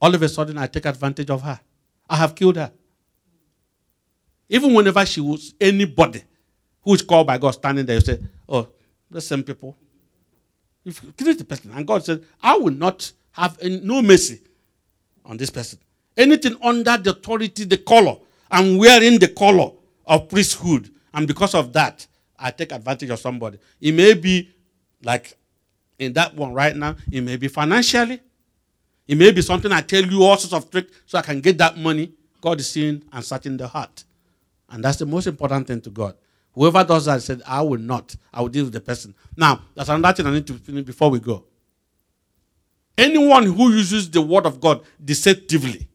All 0.02 0.14
of 0.14 0.22
a 0.22 0.30
sudden, 0.30 0.58
I 0.58 0.68
take 0.68 0.86
advantage 0.86 1.30
of 1.30 1.42
her. 1.42 1.60
I 2.10 2.16
have 2.18 2.36
killed 2.36 2.56
her. 2.56 2.72
Even 4.50 4.74
whenever 4.74 5.06
she 5.06 5.22
was 5.22 5.54
anybody 5.62 6.24
who 6.82 6.94
is 6.94 7.02
called 7.02 7.28
by 7.28 7.38
God 7.38 7.52
standing 7.52 7.86
there, 7.86 7.96
you 7.96 8.02
say, 8.02 8.20
Oh, 8.48 8.68
the 9.12 9.22
same 9.22 9.44
people. 9.44 9.78
If 10.84 11.04
you 11.04 11.12
kill 11.12 11.36
the 11.36 11.46
person, 11.46 11.72
and 11.72 11.86
God 11.86 12.04
said, 12.04 12.24
I 12.42 12.58
will 12.58 12.74
not 12.74 13.12
have 13.32 13.58
any, 13.62 13.80
no 13.82 14.02
mercy 14.02 14.42
on 15.24 15.38
this 15.38 15.50
person. 15.50 15.80
Anything 16.18 16.56
under 16.64 16.98
the 16.98 17.12
authority, 17.12 17.66
the 17.66 17.78
color, 17.78 18.18
I'm 18.50 18.78
wearing 18.78 19.20
the 19.20 19.28
color 19.28 19.72
of 20.06 20.28
priesthood, 20.30 20.90
and 21.14 21.28
because 21.28 21.54
of 21.54 21.72
that, 21.74 22.08
I 22.40 22.52
take 22.52 22.72
advantage 22.72 23.10
of 23.10 23.20
somebody. 23.20 23.60
It 23.82 23.94
may 23.94 24.14
be 24.14 24.50
like 25.04 25.38
in 25.98 26.14
that 26.14 26.36
one 26.36 26.54
right 26.54 26.76
now, 26.76 26.96
it 27.12 27.22
may 27.22 27.36
be 27.38 27.48
financially, 27.48 28.20
it 29.08 29.18
may 29.18 29.32
be 29.32 29.42
something 29.42 29.72
I 29.72 29.82
tell 29.82 30.04
you 30.04 30.24
all 30.24 30.38
sorts 30.38 30.54
of 30.54 30.72
tricks 30.72 30.96
so 31.06 31.18
I 31.18 31.22
can 31.22 31.42
get 31.42 31.58
that 31.58 31.78
money. 31.78 32.14
God 32.42 32.60
is 32.60 32.70
seeing 32.70 33.04
and 33.12 33.24
searching 33.24 33.58
the 33.58 33.68
heart. 33.68 34.04
And 34.70 34.84
that's 34.84 34.98
the 34.98 35.06
most 35.06 35.28
important 35.28 35.68
thing 35.68 35.82
to 35.82 35.90
God. 35.90 36.16
Whoever 36.54 36.84
does 36.84 37.06
that 37.06 37.22
said, 37.22 37.42
I 37.46 37.62
will 37.62 37.80
not. 37.80 38.16
I 38.34 38.42
will 38.42 38.50
deal 38.50 38.66
with 38.66 38.74
the 38.74 38.82
person. 38.82 39.14
Now, 39.36 39.62
that's 39.76 39.90
another 39.90 40.16
thing 40.16 40.28
I 40.28 40.32
need 40.32 40.48
to 40.48 40.54
finish 40.54 40.86
before 40.86 41.10
we 41.10 41.20
go. 41.20 41.46
Anyone 42.98 43.46
who 43.46 43.72
uses 43.72 44.10
the 44.10 44.22
word 44.22 44.46
of 44.46 44.60
God 44.60 44.82
deceptively 45.04 45.88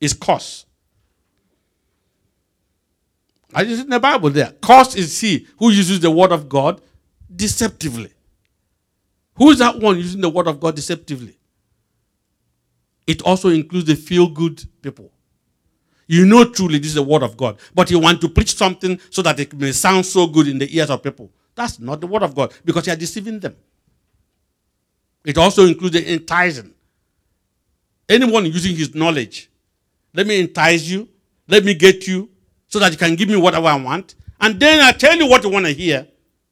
is 0.00 0.12
cursed. 0.12 0.66
I 3.54 3.64
just 3.64 3.84
in 3.84 3.90
the 3.90 4.00
Bible 4.00 4.30
there. 4.30 4.52
Cursed 4.60 4.96
is 4.96 5.20
he 5.20 5.46
who 5.58 5.70
uses 5.70 6.00
the 6.00 6.10
word 6.10 6.32
of 6.32 6.48
God 6.48 6.80
deceptively. 7.34 8.12
Who 9.36 9.50
is 9.50 9.58
that 9.58 9.78
one 9.78 9.96
using 9.96 10.20
the 10.20 10.28
word 10.28 10.48
of 10.48 10.60
God 10.60 10.76
deceptively? 10.76 11.38
It 13.06 13.22
also 13.22 13.48
includes 13.48 13.86
the 13.86 13.94
feel 13.94 14.28
good 14.28 14.62
people. 14.82 15.10
You 16.06 16.26
know 16.26 16.44
truly 16.44 16.78
this 16.78 16.88
is 16.88 16.94
the 16.94 17.02
word 17.02 17.22
of 17.22 17.36
God, 17.36 17.58
but 17.74 17.90
you 17.90 17.98
want 17.98 18.20
to 18.22 18.28
preach 18.28 18.54
something 18.54 18.98
so 19.10 19.22
that 19.22 19.38
it 19.38 19.52
may 19.54 19.72
sound 19.72 20.04
so 20.06 20.26
good 20.26 20.48
in 20.48 20.58
the 20.58 20.76
ears 20.76 20.90
of 20.90 21.02
people. 21.02 21.30
That's 21.54 21.78
not 21.78 22.00
the 22.00 22.06
word 22.06 22.22
of 22.22 22.34
God 22.34 22.52
because 22.64 22.86
you 22.86 22.92
are 22.92 22.96
deceiving 22.96 23.40
them. 23.40 23.56
It 25.24 25.36
also 25.36 25.66
includes 25.66 25.94
the 25.94 26.12
enticing. 26.12 26.72
Anyone 28.08 28.46
using 28.46 28.74
his 28.74 28.94
knowledge, 28.94 29.50
let 30.14 30.26
me 30.26 30.40
entice 30.40 30.84
you, 30.84 31.08
let 31.46 31.64
me 31.64 31.74
get 31.74 32.06
you, 32.06 32.30
so 32.68 32.78
that 32.78 32.92
you 32.92 32.98
can 32.98 33.16
give 33.16 33.28
me 33.28 33.36
whatever 33.36 33.66
I 33.66 33.76
want, 33.76 34.14
and 34.40 34.60
then 34.60 34.80
I 34.80 34.92
tell 34.92 35.16
you 35.16 35.26
what 35.26 35.42
you 35.42 35.50
want 35.50 35.66
to 35.66 35.72
hear, 35.72 36.06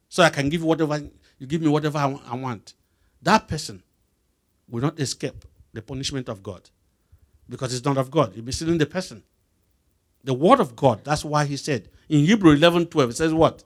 so 0.09 0.23
I 0.23 0.29
can 0.29 0.49
give 0.49 0.61
you 0.61 0.67
whatever 0.67 0.99
you 1.39 1.47
give 1.47 1.61
me 1.61 1.67
whatever 1.67 1.97
I 1.97 2.19
I 2.27 2.35
want. 2.35 2.73
That 3.21 3.47
person 3.47 3.83
will 4.69 4.81
not 4.81 4.99
escape 4.99 5.45
the 5.73 5.81
punishment 5.81 6.29
of 6.29 6.43
God 6.43 6.69
because 7.49 7.73
it's 7.73 7.85
not 7.85 7.97
of 7.97 8.11
God. 8.11 8.35
You'll 8.35 8.45
be 8.45 8.51
stealing 8.51 8.77
the 8.77 8.85
person. 8.85 9.23
The 10.23 10.33
word 10.33 10.59
of 10.59 10.75
God, 10.75 11.03
that's 11.05 11.23
why 11.23 11.45
he 11.45 11.55
said 11.55 11.89
in 12.09 12.25
Hebrew 12.25 12.51
11 12.51 12.87
12, 12.87 13.09
it 13.09 13.17
says 13.17 13.33
what? 13.33 13.63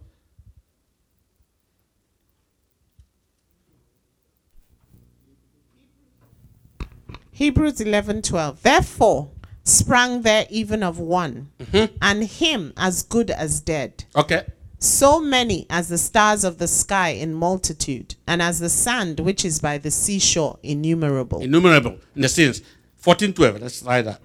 Hebrews 7.41 7.81
eleven 7.81 8.21
twelve. 8.21 8.61
Therefore 8.61 9.31
sprang 9.63 10.21
there 10.21 10.45
even 10.49 10.83
of 10.83 10.99
one, 10.99 11.49
mm-hmm. 11.59 11.95
and 12.01 12.23
him 12.23 12.73
as 12.77 13.03
good 13.03 13.29
as 13.31 13.59
dead. 13.59 14.05
Okay. 14.15 14.45
So 14.79 15.19
many 15.19 15.67
as 15.69 15.89
the 15.89 15.97
stars 15.97 16.43
of 16.43 16.57
the 16.57 16.67
sky 16.67 17.09
in 17.09 17.33
multitude, 17.33 18.15
and 18.27 18.41
as 18.41 18.59
the 18.59 18.69
sand 18.69 19.19
which 19.19 19.45
is 19.45 19.59
by 19.59 19.77
the 19.77 19.91
seashore 19.91 20.57
innumerable. 20.63 21.41
Innumerable 21.41 21.99
in 22.15 22.23
the 22.23 22.29
sense. 22.29 22.61
14 22.97 23.33
12, 23.33 23.61
let's 23.61 23.81
try 23.81 24.01
that. 24.01 24.21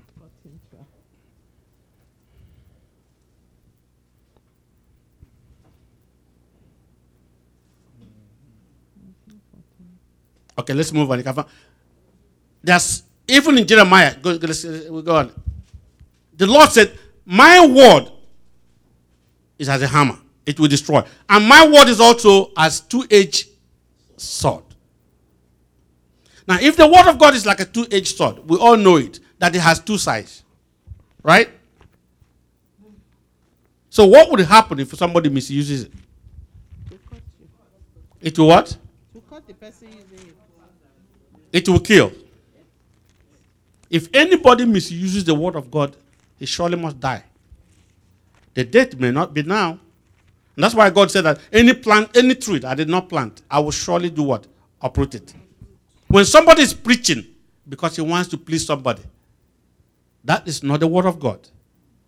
Okay, 10.59 10.73
let's 10.73 10.93
move 10.93 11.11
on. 11.11 11.47
There's 12.63 13.03
even 13.29 13.59
in 13.59 13.67
Jeremiah. 13.67 14.15
Go, 14.17 14.33
we 14.33 15.03
go 15.03 15.17
on. 15.17 15.33
The 16.37 16.47
Lord 16.47 16.71
said, 16.71 16.99
"My 17.25 17.67
word 17.67 18.11
is 19.59 19.69
as 19.69 19.83
a 19.83 19.87
hammer; 19.87 20.19
it 20.45 20.59
will 20.61 20.69
destroy, 20.69 21.03
and 21.29 21.49
my 21.49 21.67
word 21.67 21.89
is 21.89 22.01
also 22.01 22.53
as 22.57 22.81
two-edged 22.81 23.49
sword." 24.17 24.65
Now, 26.49 26.59
if 26.61 26.77
the 26.77 26.87
word 26.87 27.09
of 27.09 27.19
God 27.19 27.35
is 27.35 27.45
like 27.45 27.61
a 27.61 27.65
two-edged 27.65 28.17
sword, 28.17 28.49
we 28.49 28.57
all 28.59 28.77
know 28.77 28.97
it 28.97 29.19
that 29.39 29.55
it 29.55 29.61
has 29.61 29.81
two 29.81 29.99
sides, 29.99 30.45
right? 31.23 31.51
So, 33.91 34.07
what 34.07 34.31
would 34.31 34.41
happen 34.41 34.79
if 34.79 34.95
somebody 34.95 35.29
misuses 35.29 35.85
it? 35.85 35.93
It 38.21 38.39
will 38.39 38.49
what? 38.49 38.77
It 41.53 41.69
will 41.69 41.81
kill. 41.81 42.13
If 43.91 44.09
anybody 44.15 44.65
misuses 44.65 45.25
the 45.25 45.35
word 45.35 45.57
of 45.57 45.71
God, 45.71 45.97
he 46.39 46.47
surely 46.47 46.77
must 46.77 46.99
die. 46.99 47.25
The 48.55 48.65
death 48.65 48.97
may 48.97 49.11
not 49.11 49.35
be 49.35 49.43
now. 49.43 49.79
And 50.55 50.65
that's 50.65 50.75
why 50.75 50.89
God 50.91 51.11
said 51.11 51.25
that 51.25 51.41
any 51.53 51.75
plant, 51.75 52.17
any 52.17 52.35
tree 52.35 52.59
that 52.61 52.69
I 52.69 52.75
did 52.75 52.89
not 52.89 53.09
plant, 53.09 53.43
I 53.51 53.61
will 53.61 53.71
surely 53.71 54.11
do 54.11 54.23
what? 54.23 54.47
Uproot 54.81 55.15
it. 55.15 55.35
When 56.09 56.25
somebody 56.25 56.63
is 56.63 56.73
preaching 56.73 57.27
because 57.69 57.97
he 57.97 58.03
wants 58.03 58.31
to 58.31 58.39
please 58.39 58.65
somebody, 58.65 59.03
that 60.25 60.49
is 60.49 60.63
not 60.63 60.81
the 60.81 60.87
word 60.87 61.07
of 61.07 61.21
God. 61.21 61.47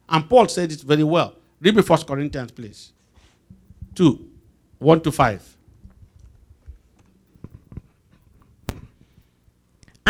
And 0.09 0.29
Paul 0.29 0.49
said 0.49 0.73
it 0.73 0.81
very 0.81 1.05
well. 1.05 1.35
Read 1.61 1.77
me 1.77 1.83
First 1.83 2.07
Corinthians, 2.07 2.51
please. 2.51 2.93
2, 3.95 4.29
1 4.79 5.01
to 5.03 5.13
5. 5.13 5.57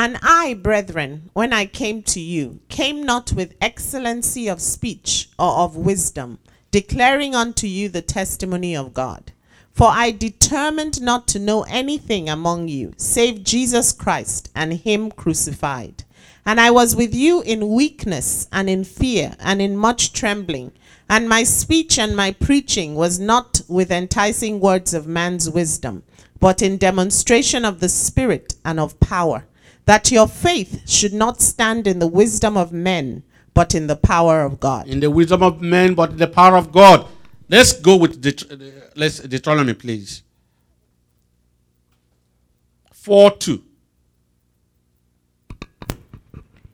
And 0.01 0.17
I, 0.23 0.55
brethren, 0.55 1.29
when 1.33 1.53
I 1.53 1.67
came 1.67 2.05
to 2.05 2.21
you, 2.21 2.61
came 2.69 3.03
not 3.03 3.33
with 3.33 3.57
excellency 3.61 4.47
of 4.47 4.61
speech 4.61 5.29
or 5.37 5.51
of 5.51 5.75
wisdom, 5.75 6.39
declaring 6.71 7.35
unto 7.35 7.67
you 7.67 7.89
the 7.89 8.01
testimony 8.01 8.77
of 8.77 8.95
God. 8.95 9.33
For 9.73 9.89
I 9.91 10.13
determined 10.13 11.03
not 11.03 11.27
to 11.29 11.41
know 11.41 11.63
anything 11.65 12.29
among 12.29 12.69
you, 12.69 12.93
save 12.97 13.43
Jesus 13.43 13.91
Christ 13.91 14.53
and 14.55 14.75
Him 14.75 15.11
crucified. 15.11 16.05
And 16.47 16.61
I 16.61 16.71
was 16.71 16.95
with 16.95 17.13
you 17.13 17.43
in 17.43 17.75
weakness 17.75 18.47
and 18.53 18.71
in 18.71 18.85
fear 18.85 19.35
and 19.41 19.61
in 19.61 19.77
much 19.77 20.13
trembling. 20.13 20.71
And 21.11 21.29
my 21.29 21.43
speech 21.43 21.99
and 21.99 22.17
my 22.17 22.31
preaching 22.31 22.95
was 22.95 23.19
not 23.19 23.63
with 23.67 23.91
enticing 23.91 24.61
words 24.61 24.95
of 24.95 25.09
man's 25.09 25.51
wisdom, 25.51 26.05
but 26.39 26.63
in 26.63 26.79
demonstration 26.79 27.65
of 27.65 27.81
the 27.81 27.89
Spirit 27.89 28.55
and 28.65 28.79
of 28.79 29.01
power 29.01 29.45
that 29.89 30.13
your 30.13 30.29
faith 30.29 30.87
should 30.87 31.15
not 31.15 31.41
stand 31.41 31.87
in 31.87 31.99
the 31.99 32.07
wisdom 32.07 32.59
of 32.59 32.73
men, 32.73 33.23
but 33.55 33.75
in 33.75 33.87
the 33.87 33.97
power 33.97 34.43
of 34.43 34.61
God. 34.61 34.87
In 34.87 35.01
the 35.01 35.11
wisdom 35.11 35.43
of 35.43 35.63
men, 35.63 35.95
but 35.95 36.11
in 36.11 36.19
the 36.19 36.27
power 36.27 36.59
of 36.59 36.71
God. 36.71 37.07
Let's 37.49 37.73
go 37.73 37.97
with 37.97 38.21
Det- 38.21 38.53
uh, 38.53 38.57
let's 38.97 39.21
Deuteronomy, 39.21 39.73
please. 39.73 40.23
4 42.93 43.31
2. 43.31 43.63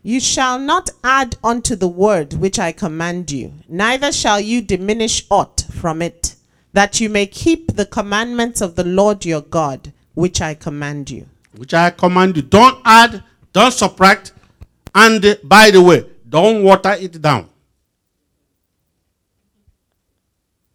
You 0.03 0.19
shall 0.19 0.59
not 0.59 0.91
add 1.05 1.37
unto 1.45 1.77
the 1.77 1.87
word 1.87 2.33
which 2.35 2.59
I 2.59 2.73
command 2.73 3.31
you, 3.31 3.53
neither 3.69 4.11
shall 4.11 4.41
you 4.41 4.61
diminish 4.61 5.25
aught 5.31 5.65
from 5.71 6.03
it, 6.03 6.35
that 6.73 7.01
you 7.01 7.09
may 7.09 7.27
keep 7.27 7.77
the 7.77 7.87
commandments 7.87 8.61
of 8.61 8.75
the 8.75 8.83
Lord 8.83 9.25
your 9.25 9.41
God, 9.43 9.93
which 10.15 10.41
I 10.41 10.55
command 10.55 11.11
you. 11.13 11.29
Which 11.57 11.75
I 11.75 11.91
command 11.91 12.37
you. 12.37 12.43
Don't 12.43 12.81
add, 12.85 13.23
don't 13.53 13.73
subtract, 13.73 14.33
and 14.95 15.39
by 15.45 15.71
the 15.71 15.83
way, 15.83 16.07
don't 16.29 16.63
water 16.63 16.93
it 16.99 17.21
down. 17.21 17.49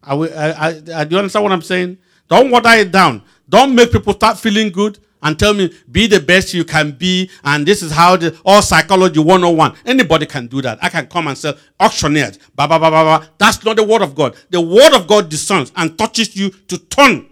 I, 0.03 0.15
I, 0.15 0.67
I- 0.67 1.03
do 1.05 1.15
you 1.15 1.17
understand 1.19 1.43
what 1.43 1.51
I'm 1.51 1.61
saying? 1.61 1.97
Don't 2.27 2.49
water 2.51 2.69
it 2.69 2.91
down. 2.91 3.23
Don't 3.47 3.73
make 3.75 3.91
people 3.91 4.13
start 4.13 4.37
feeling 4.37 4.71
good 4.71 4.99
and 5.21 5.37
tell 5.37 5.53
me, 5.53 5.73
be 5.91 6.07
the 6.07 6.19
best 6.19 6.53
you 6.53 6.63
can 6.63 6.91
be, 6.91 7.29
and 7.43 7.65
this 7.65 7.81
is 7.81 7.91
how 7.91 8.15
the 8.15 8.39
all 8.45 8.61
psychology 8.61 9.19
101. 9.19 9.75
Anybody 9.85 10.25
can 10.25 10.47
do 10.47 10.61
that. 10.61 10.79
I 10.81 10.87
can 10.87 11.07
come 11.07 11.27
and 11.27 11.37
sell 11.37 11.55
auctioneers. 11.79 12.37
Ba, 12.55 12.67
ba, 12.67 12.79
ba, 12.79 12.89
ba, 12.89 13.03
ba. 13.03 13.29
That's 13.37 13.61
not 13.65 13.75
the 13.75 13.83
word 13.83 14.01
of 14.01 14.15
God. 14.15 14.35
The 14.49 14.61
word 14.61 14.93
of 14.95 15.07
God 15.07 15.27
discerns 15.29 15.73
and 15.75 15.97
touches 15.97 16.35
you 16.37 16.51
to 16.51 16.77
turn 16.77 17.27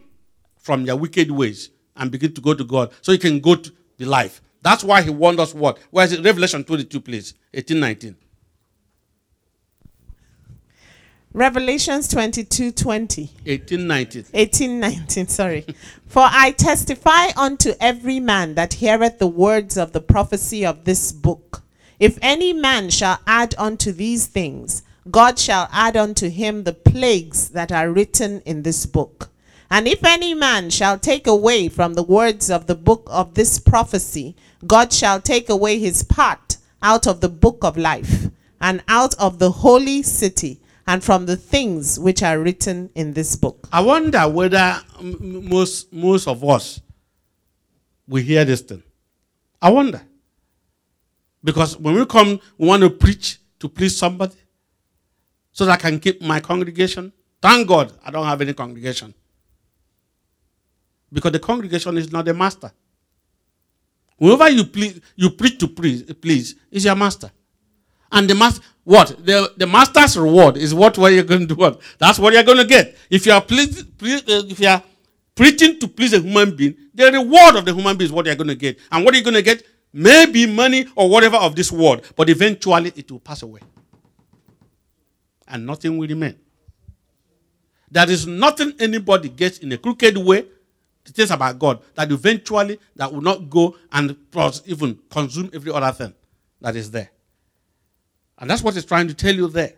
from 0.58 0.86
your 0.86 0.98
wicked 0.98 1.32
ways 1.32 1.70
and 1.98 2.12
begin 2.12 2.34
to 2.34 2.42
go 2.42 2.54
to 2.54 2.64
God 2.64 2.92
so 3.02 3.12
you 3.12 3.20
can 3.20 3.40
go 3.40 3.56
to 3.56 3.72
the 3.98 4.06
life. 4.06 4.42
That's 4.62 4.84
why 4.84 5.02
he 5.02 5.10
warned 5.10 5.40
us 5.40 5.54
what? 5.54 5.80
Where 5.92 6.06
is 6.06 6.14
it? 6.14 6.24
Revelation 6.24 6.64
22, 6.64 7.00
please. 7.02 7.34
18, 7.54 7.80
19. 7.80 8.16
Revelations 11.38 12.08
22 12.08 12.72
20. 12.72 13.30
18, 13.46 13.86
19. 13.88 14.26
18, 14.34 14.80
19, 14.80 15.28
sorry. 15.28 15.66
For 16.08 16.24
I 16.26 16.50
testify 16.50 17.28
unto 17.38 17.74
every 17.80 18.20
man 18.20 18.56
that 18.56 18.74
heareth 18.74 19.20
the 19.20 19.28
words 19.28 19.78
of 19.78 19.92
the 19.92 20.02
prophecy 20.02 20.66
of 20.66 20.86
this 20.86 21.12
book. 21.12 21.62
If 22.00 22.18
any 22.24 22.54
man 22.54 22.90
shall 22.90 23.20
add 23.28 23.54
unto 23.58 23.92
these 23.92 24.26
things, 24.26 24.82
God 25.12 25.38
shall 25.38 25.70
add 25.72 25.96
unto 25.96 26.28
him 26.28 26.64
the 26.64 26.74
plagues 26.74 27.50
that 27.50 27.72
are 27.72 27.92
written 27.92 28.42
in 28.42 28.64
this 28.64 28.88
book. 28.88 29.30
And 29.70 29.88
if 29.88 30.04
any 30.04 30.34
man 30.34 30.70
shall 30.70 30.98
take 30.98 31.28
away 31.28 31.68
from 31.68 31.94
the 31.94 32.04
words 32.04 32.50
of 32.50 32.68
the 32.68 32.76
book 32.76 33.08
of 33.08 33.34
this 33.34 33.60
prophecy, 33.60 34.36
God 34.66 34.94
shall 34.94 35.20
take 35.20 35.50
away 35.50 35.80
his 35.80 36.04
part 36.04 36.58
out 36.82 37.08
of 37.08 37.22
the 37.22 37.30
book 37.30 37.64
of 37.64 37.76
life, 37.76 38.30
and 38.62 38.84
out 38.88 39.14
of 39.16 39.40
the 39.40 39.52
holy 39.52 40.04
city, 40.04 40.62
and 40.86 41.04
from 41.04 41.26
the 41.26 41.36
things 41.36 42.00
which 42.00 42.24
are 42.24 42.40
written 42.40 42.90
in 42.96 43.14
this 43.14 43.36
book. 43.36 43.68
I 43.72 43.82
wonder 43.82 44.28
whether 44.30 44.80
m- 45.00 45.50
most, 45.50 45.92
most 45.92 46.28
of 46.28 46.44
us 46.44 46.80
will 48.08 48.24
hear 48.24 48.46
this 48.46 48.62
thing. 48.62 48.84
I 49.62 49.70
wonder. 49.70 50.02
Because 51.44 51.78
when 51.78 51.96
we 51.96 52.06
come, 52.06 52.40
we 52.58 52.68
want 52.68 52.84
to 52.84 52.90
preach 52.90 53.40
to 53.60 53.68
please 53.68 53.98
somebody 53.98 54.36
so 55.52 55.66
that 55.66 55.74
I 55.74 55.78
can 55.78 56.00
keep 56.00 56.22
my 56.22 56.40
congregation. 56.40 57.12
Thank 57.42 57.68
God 57.68 57.92
I 58.06 58.12
don't 58.12 58.26
have 58.26 58.42
any 58.42 58.54
congregation. 58.54 59.14
Because 61.12 61.32
the 61.32 61.40
congregation 61.40 61.98
is 61.98 62.12
not 62.12 62.26
the 62.26 62.34
master. 62.34 62.72
Whoever 64.20 64.50
you 64.50 64.66
please, 64.66 65.00
you 65.16 65.30
preach 65.30 65.60
to 65.60 65.68
please, 65.68 66.04
please 66.14 66.56
is 66.72 66.86
your 66.86 66.96
master. 66.96 67.32
And 68.12 68.30
the 68.30 68.36
master, 68.36 68.62
what? 68.84 69.16
The, 69.24 69.54
the 69.58 69.68
master's 69.68 70.18
reward 70.18 70.58
is 70.58 70.74
what, 70.74 70.98
what 70.98 71.14
you're 71.14 71.24
going 71.24 71.48
to 71.48 71.56
do. 71.56 71.80
That's 72.00 72.18
what 72.20 72.34
you're 72.34 72.44
going 72.44 72.58
to 72.58 72.66
get. 72.66 72.98
If 73.10 73.26
you 73.26 73.34
are 73.34 73.42
please, 73.42 73.84
please, 73.84 74.22
uh, 74.22 74.44
if 74.48 74.60
you 74.60 74.68
are 74.68 74.82
preaching 75.36 75.80
to 75.80 75.88
please 75.88 76.14
a 76.14 76.20
human 76.20 76.56
being, 76.56 76.76
the 76.94 77.12
reward 77.12 77.58
of 77.58 77.66
the 77.66 77.74
human 77.74 77.96
being 77.96 78.08
is 78.08 78.12
what 78.12 78.26
you're 78.26 78.36
going 78.36 78.48
to 78.48 78.56
get. 78.56 78.80
And 78.92 79.06
what 79.06 79.14
you're 79.14 79.20
you 79.20 79.24
going 79.24 79.36
to 79.36 79.42
get? 79.42 79.64
Maybe 79.94 80.46
money 80.48 80.88
or 80.96 81.10
whatever 81.10 81.38
of 81.38 81.56
this 81.56 81.72
world, 81.72 82.06
but 82.16 82.30
eventually 82.30 82.92
it 82.96 83.12
will 83.12 83.20
pass 83.20 83.44
away. 83.44 83.62
And 85.48 85.66
nothing 85.66 85.98
will 85.98 86.08
remain. 86.08 86.38
There 87.90 88.10
is 88.10 88.28
nothing 88.28 88.74
anybody 88.80 89.30
gets 89.30 89.60
in 89.60 89.72
a 89.72 89.78
crooked 89.78 90.18
way 90.18 90.46
the 91.08 91.14
things 91.14 91.32
about 91.32 91.58
God 91.58 91.82
that 91.96 92.12
eventually 92.12 92.80
that 92.96 93.12
will 93.12 93.22
not 93.22 93.50
go 93.50 93.76
and 93.92 94.16
even 94.66 95.00
consume 95.10 95.50
every 95.54 95.72
other 95.72 95.92
thing 95.92 96.14
that 96.62 96.76
is 96.76 96.92
there. 96.92 97.10
And 98.38 98.50
that's 98.50 98.62
what 98.62 98.76
it's 98.76 98.86
trying 98.86 99.08
to 99.08 99.14
tell 99.14 99.34
you 99.34 99.48
there. 99.48 99.74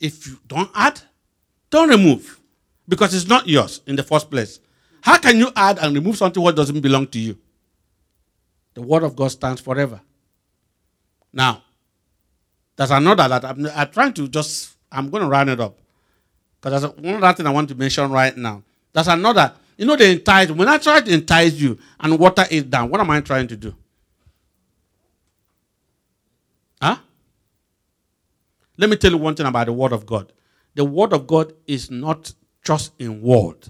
If 0.00 0.26
you 0.26 0.38
don't 0.46 0.70
add, 0.74 1.00
don't 1.70 1.88
remove. 1.88 2.40
Because 2.88 3.14
it's 3.14 3.28
not 3.28 3.46
yours 3.46 3.82
in 3.86 3.96
the 3.96 4.02
first 4.02 4.30
place. 4.30 4.60
How 5.02 5.18
can 5.18 5.36
you 5.36 5.50
add 5.54 5.78
and 5.78 5.94
remove 5.94 6.16
something 6.16 6.42
what 6.42 6.56
doesn't 6.56 6.80
belong 6.80 7.06
to 7.08 7.18
you? 7.18 7.38
The 8.74 8.82
word 8.82 9.02
of 9.02 9.14
God 9.14 9.28
stands 9.30 9.60
forever. 9.60 10.00
Now, 11.32 11.62
there's 12.76 12.90
another 12.90 13.28
that 13.28 13.44
I'm, 13.44 13.66
I'm 13.66 13.90
trying 13.90 14.14
to 14.14 14.26
just, 14.26 14.74
I'm 14.90 15.10
going 15.10 15.22
to 15.22 15.28
round 15.28 15.50
it 15.50 15.60
up. 15.60 15.78
Because 16.60 16.82
there's 16.82 16.96
one 16.96 17.22
other 17.22 17.36
thing 17.36 17.46
I 17.46 17.50
want 17.50 17.68
to 17.68 17.74
mention 17.74 18.10
right 18.10 18.36
now. 18.36 18.62
There's 18.92 19.08
another, 19.08 19.52
you 19.78 19.86
know, 19.86 19.96
the 19.96 20.10
entice. 20.10 20.50
When 20.50 20.68
I 20.68 20.76
try 20.76 21.00
to 21.00 21.10
entice 21.10 21.54
you 21.54 21.78
and 22.00 22.18
water 22.18 22.44
it 22.50 22.68
down, 22.68 22.90
what 22.90 23.00
am 23.00 23.10
I 23.10 23.20
trying 23.20 23.46
to 23.46 23.56
do? 23.56 23.74
Huh? 26.82 26.96
Let 28.76 28.90
me 28.90 28.96
tell 28.96 29.12
you 29.12 29.18
one 29.18 29.36
thing 29.36 29.46
about 29.46 29.66
the 29.66 29.72
Word 29.72 29.92
of 29.92 30.04
God. 30.04 30.32
The 30.74 30.84
Word 30.84 31.12
of 31.12 31.26
God 31.26 31.54
is 31.66 31.90
not 31.90 32.34
just 32.64 32.92
in 32.98 33.22
word. 33.22 33.68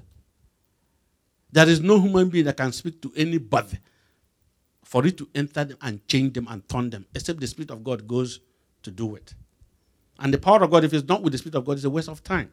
There 1.52 1.68
is 1.68 1.80
no 1.80 2.00
human 2.00 2.30
being 2.30 2.46
that 2.46 2.56
can 2.56 2.72
speak 2.72 3.00
to 3.02 3.12
anybody 3.14 3.78
for 4.84 5.06
it 5.06 5.18
to 5.18 5.28
enter 5.34 5.64
them 5.64 5.78
and 5.82 6.06
change 6.08 6.32
them 6.32 6.46
and 6.48 6.66
turn 6.68 6.88
them, 6.90 7.06
except 7.14 7.40
the 7.40 7.46
Spirit 7.46 7.70
of 7.70 7.84
God 7.84 8.08
goes 8.08 8.40
to 8.82 8.90
do 8.90 9.14
it. 9.14 9.34
And 10.18 10.32
the 10.32 10.38
power 10.38 10.62
of 10.64 10.70
God, 10.70 10.84
if 10.84 10.94
it's 10.94 11.06
not 11.06 11.22
with 11.22 11.32
the 11.32 11.38
Spirit 11.38 11.54
of 11.54 11.66
God, 11.66 11.76
is 11.76 11.84
a 11.84 11.90
waste 11.90 12.08
of 12.08 12.24
time. 12.24 12.50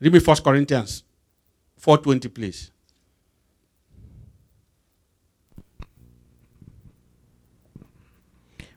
Read 0.00 0.12
me 0.12 0.20
1 0.20 0.36
Corinthians 0.42 1.02
4.20, 1.80 2.32
please. 2.34 2.70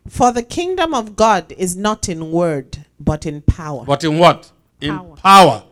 For 0.08 0.32
the 0.32 0.44
kingdom 0.44 0.94
of 0.94 1.16
God 1.16 1.52
is 1.52 1.76
not 1.76 2.10
in 2.10 2.32
word, 2.32 2.78
but 3.00 3.26
in 3.26 3.42
power. 3.42 3.86
But 3.86 4.04
in 4.04 4.18
what? 4.18 4.52
In 4.82 4.98
Power. 4.98 5.16
power. 5.18 5.64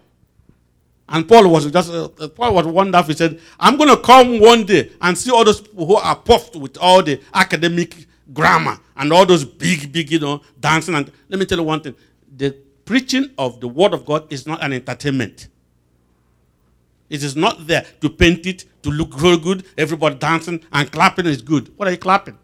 And 1.09 1.27
Paul 1.27 1.49
was 1.49 1.71
just 1.71 1.89
uh, 1.89 2.09
uh, 2.19 2.27
Paul 2.27 2.53
was 2.53 2.65
wonderful. 2.67 3.07
He 3.13 3.17
said, 3.17 3.39
"I'm 3.57 3.77
going 3.77 3.89
to 3.89 3.97
come 3.97 4.39
one 4.41 4.65
day 4.65 4.91
and 5.01 5.17
see 5.17 5.31
all 5.31 5.45
those 5.45 5.61
people 5.61 5.87
who 5.87 5.95
are 5.95 6.15
puffed 6.17 6.57
with 6.57 6.77
all 6.77 7.01
the 7.01 7.21
academic 7.33 7.95
grammar 8.33 8.77
and 8.97 9.13
all 9.13 9.25
those 9.25 9.45
big, 9.45 9.91
big, 9.91 10.11
you 10.11 10.19
know, 10.19 10.41
dancing." 10.59 10.95
And 10.95 11.09
let 11.29 11.39
me 11.39 11.45
tell 11.45 11.57
you 11.59 11.63
one 11.63 11.79
thing: 11.79 11.95
the 12.35 12.53
preaching 12.87 13.29
of 13.37 13.59
the 13.59 13.67
word 13.67 13.93
of 13.93 14.05
God 14.05 14.31
is 14.33 14.47
not 14.47 14.63
an 14.63 14.73
entertainment. 14.73 15.49
It 17.09 17.21
is 17.23 17.35
not 17.35 17.67
there 17.67 17.85
to 18.01 18.09
paint 18.09 18.45
it 18.47 18.65
to 18.83 18.89
look 18.89 19.13
very 19.13 19.37
good. 19.37 19.65
Everybody 19.77 20.15
dancing 20.15 20.63
and 20.71 20.91
clapping 20.91 21.25
is 21.27 21.41
good. 21.41 21.71
What 21.77 21.87
are 21.87 21.91
you 21.91 21.97
clapping? 21.97 22.37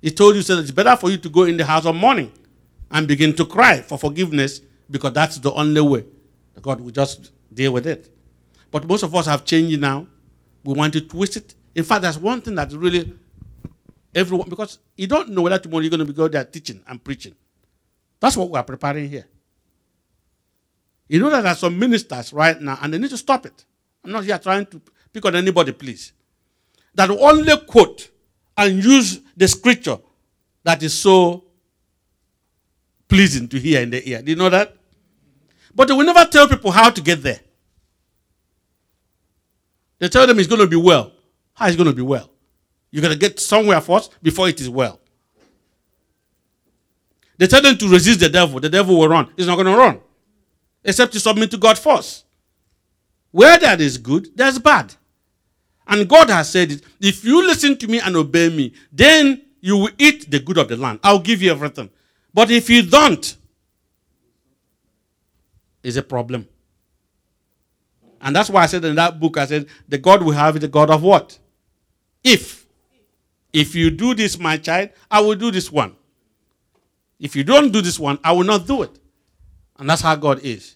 He 0.00 0.10
told 0.10 0.36
you 0.36 0.42
said 0.42 0.58
it's 0.58 0.70
better 0.70 0.96
for 0.96 1.10
you 1.10 1.16
to 1.18 1.28
go 1.28 1.44
in 1.44 1.56
the 1.56 1.64
house 1.64 1.86
of 1.86 1.96
mourning 1.96 2.30
and 2.90 3.08
begin 3.08 3.34
to 3.36 3.44
cry 3.44 3.80
for 3.80 3.98
forgiveness 3.98 4.60
because 4.90 5.12
that's 5.12 5.38
the 5.38 5.52
only 5.52 5.80
way. 5.80 6.04
God 6.62 6.80
will 6.80 6.90
just 6.90 7.32
deal 7.52 7.72
with 7.72 7.86
it. 7.86 8.08
But 8.70 8.86
most 8.86 9.02
of 9.02 9.14
us 9.14 9.26
have 9.26 9.44
changed 9.44 9.80
now. 9.80 10.06
We 10.64 10.74
want 10.74 10.92
to 10.94 11.00
twist 11.00 11.36
it. 11.36 11.54
In 11.74 11.84
fact, 11.84 12.02
there's 12.02 12.18
one 12.18 12.40
thing 12.40 12.54
that 12.54 12.72
really 12.72 13.12
everyone 14.14 14.48
because 14.48 14.78
you 14.96 15.06
don't 15.06 15.30
know 15.30 15.42
whether 15.42 15.58
tomorrow 15.58 15.82
you're 15.82 15.90
going 15.90 16.00
to 16.00 16.06
be 16.06 16.12
go 16.12 16.28
there 16.28 16.44
teaching 16.44 16.82
and 16.88 17.02
preaching. 17.02 17.34
That's 18.20 18.36
what 18.36 18.50
we 18.50 18.58
are 18.58 18.64
preparing 18.64 19.08
here. 19.10 19.26
You 21.08 21.20
know 21.20 21.30
that 21.30 21.42
there 21.42 21.52
are 21.52 21.56
some 21.56 21.78
ministers 21.78 22.32
right 22.32 22.60
now, 22.60 22.78
and 22.82 22.92
they 22.92 22.98
need 22.98 23.10
to 23.10 23.16
stop 23.16 23.46
it. 23.46 23.64
I'm 24.04 24.12
not 24.12 24.24
here 24.24 24.38
trying 24.38 24.66
to 24.66 24.80
pick 25.12 25.24
on 25.24 25.36
anybody, 25.36 25.72
please. 25.72 26.12
That 26.94 27.10
only 27.10 27.56
quote 27.66 28.10
and 28.56 28.82
use 28.82 29.20
the 29.36 29.46
scripture 29.46 29.98
that 30.64 30.82
is 30.82 30.94
so 30.94 31.44
pleasing 33.08 33.48
to 33.48 33.58
hear 33.58 33.82
in 33.82 33.90
the 33.90 34.08
ear. 34.08 34.22
Do 34.22 34.30
you 34.30 34.36
know 34.36 34.48
that? 34.48 34.76
But 35.74 35.88
they 35.88 35.94
will 35.94 36.06
never 36.06 36.24
tell 36.24 36.48
people 36.48 36.70
how 36.70 36.90
to 36.90 37.00
get 37.00 37.22
there. 37.22 37.40
They 39.98 40.08
tell 40.08 40.26
them 40.26 40.38
it's 40.38 40.48
going 40.48 40.60
to 40.60 40.66
be 40.66 40.76
well. 40.76 41.12
How 41.54 41.68
is 41.68 41.76
going 41.76 41.88
to 41.88 41.94
be 41.94 42.02
well? 42.02 42.30
You're 42.90 43.02
going 43.02 43.14
to 43.14 43.18
get 43.18 43.38
somewhere 43.40 43.80
first 43.80 44.14
before 44.22 44.48
it 44.48 44.60
is 44.60 44.68
well. 44.68 45.00
They 47.38 47.46
tell 47.46 47.62
them 47.62 47.76
to 47.76 47.88
resist 47.88 48.20
the 48.20 48.28
devil. 48.28 48.60
The 48.60 48.70
devil 48.70 48.98
will 48.98 49.08
run. 49.08 49.30
He's 49.36 49.46
not 49.46 49.56
going 49.56 49.66
to 49.66 49.76
run. 49.76 50.00
Except 50.86 51.12
to 51.12 51.20
submit 51.20 51.50
to 51.50 51.58
God 51.58 51.76
first. 51.76 52.24
Where 53.32 53.58
that 53.58 53.80
is 53.80 53.98
good, 53.98 54.28
there's 54.36 54.58
bad. 54.58 54.94
And 55.86 56.08
God 56.08 56.30
has 56.30 56.48
said 56.48 56.72
it. 56.72 56.82
If 57.00 57.24
you 57.24 57.46
listen 57.46 57.76
to 57.78 57.88
me 57.88 58.00
and 58.00 58.16
obey 58.16 58.48
me, 58.48 58.72
then 58.92 59.42
you 59.60 59.76
will 59.76 59.90
eat 59.98 60.30
the 60.30 60.38
good 60.38 60.58
of 60.58 60.68
the 60.68 60.76
land. 60.76 61.00
I'll 61.02 61.18
give 61.18 61.42
you 61.42 61.50
everything. 61.50 61.90
But 62.32 62.50
if 62.50 62.70
you 62.70 62.82
don't, 62.82 63.36
it's 65.82 65.96
a 65.96 66.02
problem. 66.02 66.48
And 68.20 68.34
that's 68.34 68.48
why 68.48 68.62
I 68.62 68.66
said 68.66 68.84
in 68.84 68.94
that 68.94 69.20
book, 69.20 69.36
I 69.36 69.46
said, 69.46 69.66
the 69.88 69.98
God 69.98 70.22
we 70.22 70.34
have 70.34 70.56
is 70.56 70.60
the 70.60 70.68
God 70.68 70.90
of 70.90 71.02
what? 71.02 71.38
If. 72.22 72.66
If 73.52 73.74
you 73.74 73.90
do 73.90 74.14
this, 74.14 74.38
my 74.38 74.56
child, 74.56 74.90
I 75.10 75.20
will 75.20 75.36
do 75.36 75.50
this 75.50 75.70
one. 75.70 75.96
If 77.18 77.34
you 77.34 77.44
don't 77.44 77.72
do 77.72 77.80
this 77.80 77.98
one, 77.98 78.18
I 78.22 78.32
will 78.32 78.44
not 78.44 78.66
do 78.66 78.82
it. 78.82 78.98
And 79.78 79.90
that's 79.90 80.02
how 80.02 80.16
God 80.16 80.40
is. 80.42 80.75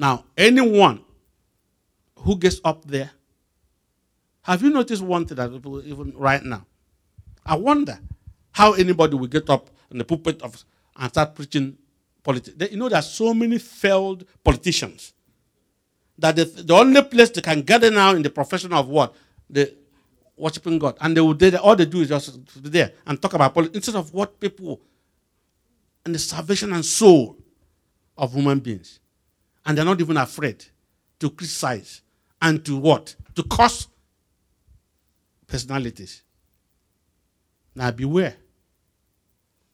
Now, 0.00 0.24
anyone 0.34 1.04
who 2.20 2.38
gets 2.38 2.58
up 2.64 2.86
there, 2.86 3.10
have 4.40 4.62
you 4.62 4.70
noticed 4.70 5.02
one 5.02 5.26
thing 5.26 5.36
that 5.36 5.52
people, 5.52 5.86
even 5.86 6.14
right 6.16 6.42
now? 6.42 6.64
I 7.44 7.56
wonder 7.56 7.98
how 8.50 8.72
anybody 8.72 9.14
will 9.16 9.26
get 9.26 9.50
up 9.50 9.68
in 9.90 9.98
the 9.98 10.04
pulpit 10.04 10.40
of 10.40 10.64
and 10.96 11.10
start 11.10 11.34
preaching 11.34 11.76
politics. 12.22 12.56
You 12.72 12.78
know, 12.78 12.88
there 12.88 12.98
are 12.98 13.02
so 13.02 13.34
many 13.34 13.58
failed 13.58 14.24
politicians 14.42 15.12
that 16.18 16.34
the, 16.34 16.46
the 16.46 16.74
only 16.74 17.02
place 17.02 17.28
they 17.28 17.42
can 17.42 17.60
gather 17.60 17.90
now 17.90 18.14
in 18.14 18.22
the 18.22 18.30
profession 18.30 18.72
of 18.72 18.88
what? 18.88 19.14
The 19.50 19.74
worshiping 20.34 20.78
God. 20.78 20.96
And 21.02 21.14
they 21.14 21.20
will 21.20 21.34
do 21.34 21.54
all 21.58 21.76
they 21.76 21.84
do 21.84 22.00
is 22.00 22.08
just 22.08 22.62
be 22.62 22.70
there 22.70 22.92
and 23.06 23.20
talk 23.20 23.34
about 23.34 23.52
politics 23.52 23.76
instead 23.76 23.96
of 23.96 24.14
what 24.14 24.40
people 24.40 24.80
and 26.06 26.14
the 26.14 26.18
salvation 26.18 26.72
and 26.72 26.86
soul 26.86 27.36
of 28.16 28.32
human 28.32 28.60
beings. 28.60 28.98
And 29.66 29.76
they're 29.76 29.84
not 29.84 30.00
even 30.00 30.16
afraid 30.16 30.64
to 31.18 31.30
criticize 31.30 32.02
and 32.40 32.64
to 32.64 32.76
what? 32.76 33.14
To 33.34 33.42
curse 33.42 33.86
personalities. 35.46 36.22
Now 37.74 37.90
beware. 37.90 38.36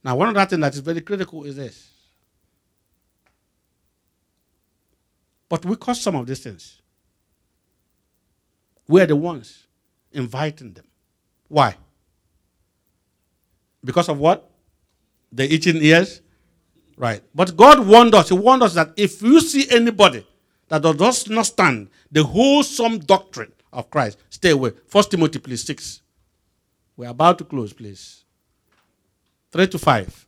Now, 0.03 0.15
one 0.17 0.29
other 0.29 0.49
thing 0.49 0.61
that 0.61 0.73
is 0.75 0.81
very 0.81 1.01
critical 1.01 1.45
is 1.45 1.57
this. 1.57 1.91
But 5.49 5.65
we 5.65 5.77
cause 5.77 6.01
some 6.01 6.17
of 6.17 6.27
these 6.27 6.41
things. 6.41 6.81
We're 8.89 9.07
the 9.07 9.17
ones 9.17 9.67
inviting 10.13 10.73
them. 10.75 10.85
Why? 11.49 11.77
Because 13.85 14.09
of 14.09 14.19
what? 14.19 14.49
The 15.33 15.53
itching 15.53 15.83
ears? 15.83 16.21
Right. 16.97 17.23
But 17.35 17.57
God 17.57 17.87
warned 17.87 18.15
us. 18.15 18.31
He 18.31 18.35
warned 18.35 18.63
us 18.63 18.75
that 18.75 18.93
if 18.97 19.23
you 19.23 19.41
see 19.41 19.71
anybody 19.71 20.27
that 20.69 20.83
does 20.83 21.29
not 21.29 21.47
stand 21.47 21.89
the 22.11 22.25
wholesome 22.25 22.99
doctrine 23.01 23.53
of 23.73 23.91
Christ, 23.91 24.19
stay 24.31 24.51
away. 24.51 24.73
First 24.87 25.11
Timothy, 25.11 25.39
please, 25.39 25.63
6. 25.65 26.01
We're 26.97 27.11
about 27.11 27.39
to 27.39 27.45
close, 27.45 27.73
please. 27.73 28.25
3 29.53 29.67
to 29.69 29.79
5. 29.79 30.27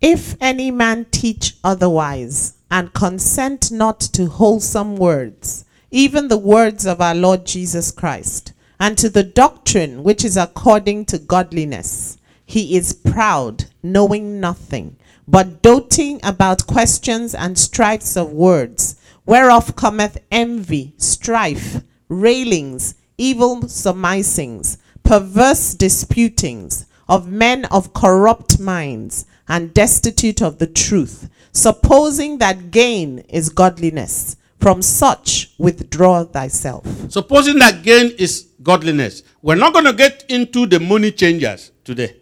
If 0.00 0.36
any 0.40 0.70
man 0.70 1.06
teach 1.10 1.56
otherwise, 1.64 2.54
and 2.70 2.92
consent 2.92 3.70
not 3.70 4.00
to 4.00 4.26
wholesome 4.26 4.96
words, 4.96 5.64
even 5.90 6.28
the 6.28 6.36
words 6.36 6.84
of 6.84 7.00
our 7.00 7.14
Lord 7.14 7.46
Jesus 7.46 7.90
Christ, 7.92 8.52
and 8.80 8.98
to 8.98 9.08
the 9.08 9.22
doctrine 9.22 10.02
which 10.02 10.24
is 10.24 10.36
according 10.36 11.04
to 11.06 11.18
godliness, 11.18 12.18
he 12.44 12.76
is 12.76 12.92
proud, 12.92 13.64
knowing 13.82 14.40
nothing, 14.40 14.96
but 15.28 15.62
doting 15.62 16.20
about 16.22 16.66
questions 16.66 17.34
and 17.34 17.58
strifes 17.58 18.16
of 18.16 18.32
words, 18.32 18.96
whereof 19.24 19.74
cometh 19.76 20.18
envy, 20.30 20.94
strife, 20.96 21.82
railings, 22.08 22.94
evil 23.18 23.68
surmisings, 23.68 24.78
perverse 25.02 25.74
disputings, 25.74 26.86
of 27.08 27.28
men 27.28 27.64
of 27.66 27.92
corrupt 27.92 28.58
minds 28.58 29.26
and 29.48 29.72
destitute 29.72 30.42
of 30.42 30.58
the 30.58 30.66
truth, 30.66 31.28
supposing 31.52 32.38
that 32.38 32.70
gain 32.70 33.20
is 33.28 33.48
godliness. 33.48 34.36
From 34.58 34.80
such 34.80 35.52
withdraw 35.58 36.24
thyself. 36.24 36.86
Supposing 37.12 37.58
that 37.58 37.82
gain 37.82 38.10
is 38.18 38.48
godliness. 38.62 39.22
We're 39.42 39.54
not 39.54 39.74
going 39.74 39.84
to 39.84 39.92
get 39.92 40.24
into 40.28 40.66
the 40.66 40.80
money 40.80 41.12
changers 41.12 41.70
today. 41.84 42.16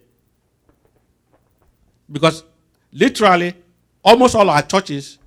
Because 2.10 2.42
literally, 2.94 3.54
almost 4.02 4.34
all 4.34 4.48
our 4.48 4.62
churches 4.62 5.18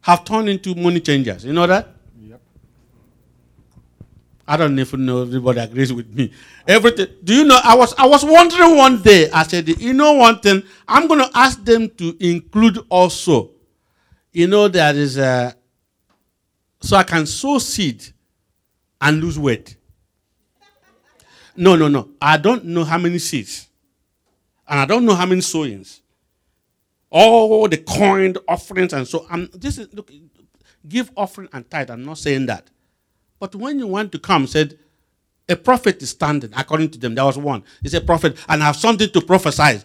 have 0.00 0.24
turned 0.24 0.48
into 0.48 0.74
money 0.74 1.00
changers. 1.00 1.44
You 1.44 1.52
know 1.52 1.66
that? 1.66 1.88
Yep. 2.20 2.40
I 4.46 4.56
don't 4.56 4.78
even 4.78 5.04
know 5.04 5.22
if 5.22 5.28
everybody 5.28 5.60
agrees 5.60 5.92
with 5.92 6.12
me. 6.14 6.32
Everything. 6.66 7.08
Do 7.22 7.34
you 7.34 7.44
know? 7.44 7.58
I 7.62 7.74
was 7.74 7.94
I 7.98 8.06
was 8.06 8.24
wondering 8.24 8.76
one 8.76 9.02
day. 9.02 9.30
I 9.30 9.42
said, 9.42 9.68
you 9.68 9.92
know, 9.92 10.14
one 10.14 10.40
thing. 10.40 10.62
I'm 10.86 11.08
going 11.08 11.20
to 11.20 11.30
ask 11.34 11.62
them 11.64 11.88
to 11.90 12.16
include 12.20 12.78
also. 12.88 13.50
You 14.32 14.46
know, 14.46 14.68
there 14.68 14.94
is 14.94 15.18
a. 15.18 15.54
So 16.80 16.96
I 16.96 17.02
can 17.04 17.26
sow 17.26 17.58
seed 17.58 18.04
and 19.00 19.22
lose 19.22 19.38
weight. 19.38 19.76
No, 21.56 21.76
no, 21.76 21.88
no. 21.88 22.08
I 22.20 22.38
don't 22.38 22.64
know 22.64 22.82
how 22.82 22.98
many 22.98 23.18
seeds, 23.18 23.68
and 24.66 24.80
I 24.80 24.84
don't 24.84 25.04
know 25.04 25.14
how 25.14 25.26
many 25.26 25.42
sowings. 25.42 26.01
All 27.14 27.68
the 27.68 27.76
coined 27.76 28.38
offerings 28.48 28.94
and 28.94 29.06
so. 29.06 29.26
I'm 29.30 29.48
this 29.52 29.76
is 29.78 29.92
look. 29.92 30.10
Give 30.88 31.10
offering 31.16 31.48
and 31.52 31.70
tithe. 31.70 31.90
I'm 31.90 32.04
not 32.04 32.18
saying 32.18 32.46
that. 32.46 32.68
But 33.38 33.54
when 33.54 33.78
you 33.78 33.86
want 33.86 34.12
to 34.12 34.18
come, 34.18 34.46
said, 34.46 34.78
a 35.48 35.56
prophet 35.56 36.02
is 36.02 36.10
standing, 36.10 36.50
according 36.56 36.90
to 36.90 36.98
them. 36.98 37.14
There 37.14 37.24
was 37.24 37.36
one. 37.36 37.62
He's 37.82 37.94
a 37.94 38.00
prophet, 38.00 38.36
and 38.48 38.62
I 38.62 38.66
have 38.66 38.76
something 38.76 39.10
to 39.10 39.20
prophesy. 39.20 39.80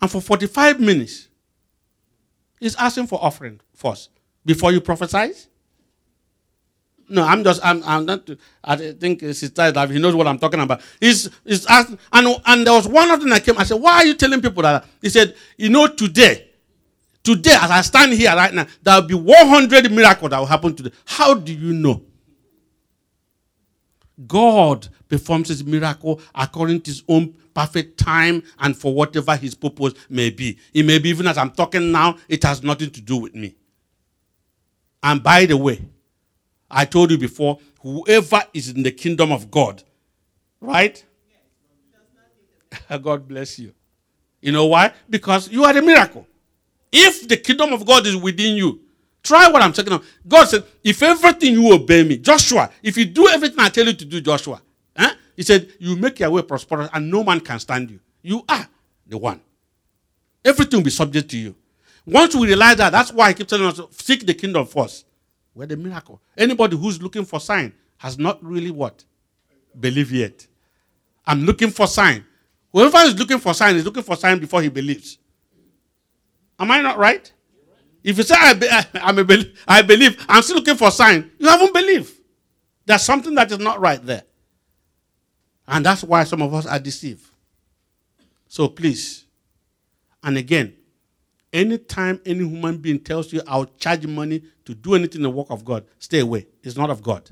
And 0.00 0.10
for 0.10 0.20
45 0.20 0.80
minutes, 0.80 1.28
he's 2.58 2.74
asking 2.76 3.06
for 3.08 3.22
offering 3.22 3.60
first 3.74 4.10
before 4.46 4.72
you 4.72 4.80
prophesy. 4.80 5.32
No, 7.08 7.24
I'm 7.24 7.44
just, 7.44 7.60
I'm, 7.62 7.82
I'm 7.84 8.06
not, 8.06 8.28
I 8.64 8.76
think 8.76 9.20
he 9.20 9.98
knows 9.98 10.14
what 10.14 10.26
I'm 10.26 10.38
talking 10.38 10.60
about. 10.60 10.80
He's, 10.98 11.28
he's 11.44 11.66
asking, 11.66 11.98
and, 12.12 12.40
and 12.46 12.66
there 12.66 12.72
was 12.72 12.88
one 12.88 13.10
of 13.10 13.20
them 13.20 13.28
that 13.30 13.44
came. 13.44 13.58
I 13.58 13.64
said, 13.64 13.80
Why 13.80 13.96
are 13.96 14.06
you 14.06 14.14
telling 14.14 14.40
people 14.40 14.62
that? 14.62 14.86
He 15.02 15.10
said, 15.10 15.34
You 15.58 15.68
know, 15.68 15.88
today, 15.88 16.51
today, 17.22 17.56
as 17.60 17.70
I 17.70 17.80
stand 17.82 18.12
here 18.12 18.34
right 18.34 18.52
now, 18.52 18.66
there 18.82 19.00
will 19.00 19.08
be 19.08 19.14
100 19.14 19.90
miracles 19.92 20.30
that 20.30 20.38
will 20.38 20.46
happen 20.46 20.74
today. 20.74 20.92
How 21.04 21.34
do 21.34 21.52
you 21.52 21.72
know? 21.72 22.02
God 24.26 24.88
performs 25.08 25.48
his 25.48 25.64
miracle 25.64 26.20
according 26.34 26.82
to 26.82 26.90
his 26.90 27.02
own 27.08 27.34
perfect 27.54 27.98
time 27.98 28.42
and 28.58 28.76
for 28.76 28.94
whatever 28.94 29.36
his 29.36 29.54
purpose 29.54 29.94
may 30.08 30.30
be. 30.30 30.58
It 30.72 30.84
may 30.84 30.98
be 30.98 31.08
even 31.10 31.26
as 31.26 31.38
I'm 31.38 31.50
talking 31.50 31.90
now, 31.90 32.16
it 32.28 32.42
has 32.44 32.62
nothing 32.62 32.90
to 32.90 33.00
do 33.00 33.16
with 33.16 33.34
me. 33.34 33.56
And 35.02 35.22
by 35.22 35.46
the 35.46 35.56
way, 35.56 35.82
I 36.70 36.84
told 36.84 37.10
you 37.10 37.18
before, 37.18 37.58
whoever 37.80 38.42
is 38.54 38.70
in 38.70 38.82
the 38.82 38.92
kingdom 38.92 39.32
of 39.32 39.50
God, 39.50 39.82
right? 40.60 41.04
God 43.02 43.28
bless 43.28 43.58
you. 43.58 43.74
You 44.40 44.52
know 44.52 44.66
why? 44.66 44.92
Because 45.08 45.50
you 45.50 45.64
are 45.64 45.76
a 45.76 45.82
miracle. 45.82 46.26
If 46.92 47.26
the 47.26 47.36
kingdom 47.36 47.72
of 47.72 47.86
God 47.86 48.06
is 48.06 48.16
within 48.16 48.56
you, 48.56 48.80
Try 49.22 49.48
what 49.48 49.62
I'm 49.62 49.72
talking 49.72 49.92
about. 49.92 50.06
God 50.26 50.48
said, 50.48 50.64
if 50.82 51.02
everything 51.02 51.54
you 51.54 51.72
obey 51.72 52.02
me, 52.02 52.18
Joshua, 52.18 52.70
if 52.82 52.96
you 52.96 53.04
do 53.04 53.28
everything 53.28 53.60
I 53.60 53.68
tell 53.68 53.86
you 53.86 53.92
to 53.92 54.04
do, 54.04 54.20
Joshua, 54.20 54.60
eh? 54.96 55.10
he 55.36 55.42
said, 55.42 55.72
you 55.78 55.96
make 55.96 56.18
your 56.18 56.30
way 56.30 56.42
prosperous 56.42 56.90
and 56.92 57.08
no 57.10 57.22
man 57.22 57.40
can 57.40 57.60
stand 57.60 57.90
you. 57.90 58.00
You 58.22 58.44
are 58.48 58.66
the 59.06 59.18
one. 59.18 59.40
Everything 60.44 60.80
will 60.80 60.84
be 60.84 60.90
subject 60.90 61.30
to 61.30 61.38
you. 61.38 61.54
Once 62.04 62.34
we 62.34 62.48
realize 62.48 62.76
that, 62.76 62.90
that's 62.90 63.12
why 63.12 63.28
I 63.28 63.32
keep 63.32 63.46
telling 63.46 63.66
us 63.66 63.80
seek 63.92 64.26
the 64.26 64.34
kingdom 64.34 64.66
first. 64.66 65.06
Where 65.54 65.68
the 65.68 65.76
miracle. 65.76 66.20
Anybody 66.36 66.76
who's 66.76 67.00
looking 67.00 67.24
for 67.24 67.38
sign 67.38 67.72
has 67.98 68.18
not 68.18 68.42
really 68.42 68.70
what? 68.72 69.04
Believe 69.78 70.10
yet. 70.10 70.46
I'm 71.24 71.44
looking 71.44 71.70
for 71.70 71.86
sign. 71.86 72.24
Whoever 72.72 72.98
is 72.98 73.16
looking 73.16 73.38
for 73.38 73.54
sign 73.54 73.76
is 73.76 73.84
looking 73.84 74.02
for 74.02 74.16
sign 74.16 74.40
before 74.40 74.62
he 74.62 74.68
believes. 74.68 75.18
Am 76.58 76.70
I 76.70 76.80
not 76.80 76.98
right? 76.98 77.30
If 78.04 78.18
you 78.18 78.24
say 78.24 78.34
I, 78.38 78.54
be, 78.54 78.68
I, 78.68 78.86
I'm 78.94 79.18
a 79.18 79.24
be, 79.24 79.54
I 79.66 79.82
believe, 79.82 80.24
I'm 80.28 80.42
still 80.42 80.56
looking 80.56 80.76
for 80.76 80.88
a 80.88 80.92
sign, 80.92 81.30
you 81.38 81.48
haven't 81.48 81.72
believed. 81.72 82.12
There's 82.84 83.02
something 83.02 83.34
that 83.36 83.50
is 83.52 83.58
not 83.58 83.80
right 83.80 84.04
there. 84.04 84.24
And 85.66 85.86
that's 85.86 86.02
why 86.02 86.24
some 86.24 86.42
of 86.42 86.52
us 86.52 86.66
are 86.66 86.78
deceived. 86.78 87.24
So 88.48 88.68
please, 88.68 89.24
and 90.22 90.36
again, 90.36 90.74
anytime 91.52 92.20
any 92.26 92.40
human 92.40 92.78
being 92.78 92.98
tells 92.98 93.32
you, 93.32 93.40
I'll 93.46 93.64
charge 93.64 94.06
money 94.06 94.42
to 94.64 94.74
do 94.74 94.94
anything 94.94 95.20
in 95.20 95.22
the 95.22 95.30
work 95.30 95.48
of 95.50 95.64
God, 95.64 95.84
stay 95.98 96.20
away. 96.20 96.46
It's 96.62 96.76
not 96.76 96.90
of 96.90 97.02
God. 97.02 97.30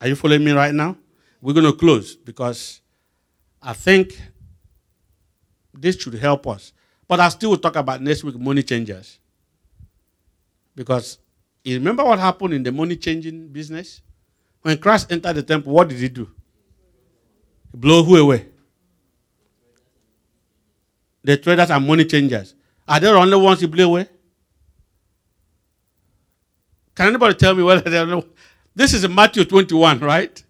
Are 0.00 0.08
you 0.08 0.16
following 0.16 0.44
me 0.44 0.52
right 0.52 0.74
now? 0.74 0.96
We're 1.42 1.52
going 1.52 1.66
to 1.66 1.72
close 1.72 2.16
because 2.16 2.80
I 3.62 3.74
think 3.74 4.20
this 5.74 5.96
should 5.96 6.14
help 6.14 6.46
us. 6.46 6.72
But 7.10 7.18
I 7.18 7.28
still 7.28 7.50
will 7.50 7.58
talk 7.58 7.74
about 7.74 8.00
next 8.00 8.22
week 8.22 8.38
money 8.38 8.62
changers. 8.62 9.18
Because 10.76 11.18
you 11.64 11.74
remember 11.74 12.04
what 12.04 12.20
happened 12.20 12.54
in 12.54 12.62
the 12.62 12.70
money 12.70 12.94
changing 12.94 13.48
business? 13.48 14.00
When 14.62 14.78
Christ 14.78 15.10
entered 15.10 15.34
the 15.34 15.42
temple, 15.42 15.72
what 15.72 15.88
did 15.88 15.98
he 15.98 16.08
do? 16.08 16.30
He 17.72 17.78
blew 17.78 18.04
who 18.04 18.16
away? 18.16 18.46
The 21.24 21.36
traders 21.36 21.70
and 21.70 21.84
money 21.84 22.04
changers. 22.04 22.54
Are 22.86 23.00
they 23.00 23.08
the 23.08 23.16
only 23.16 23.36
ones 23.36 23.58
he 23.60 23.66
blew 23.66 23.86
away? 23.86 24.08
Can 26.94 27.08
anybody 27.08 27.34
tell 27.34 27.56
me 27.56 27.64
whether 27.64 27.90
they 27.90 28.06
know? 28.06 28.24
This 28.72 28.94
is 28.94 29.08
Matthew 29.08 29.44
21, 29.44 29.98
right? 29.98 30.44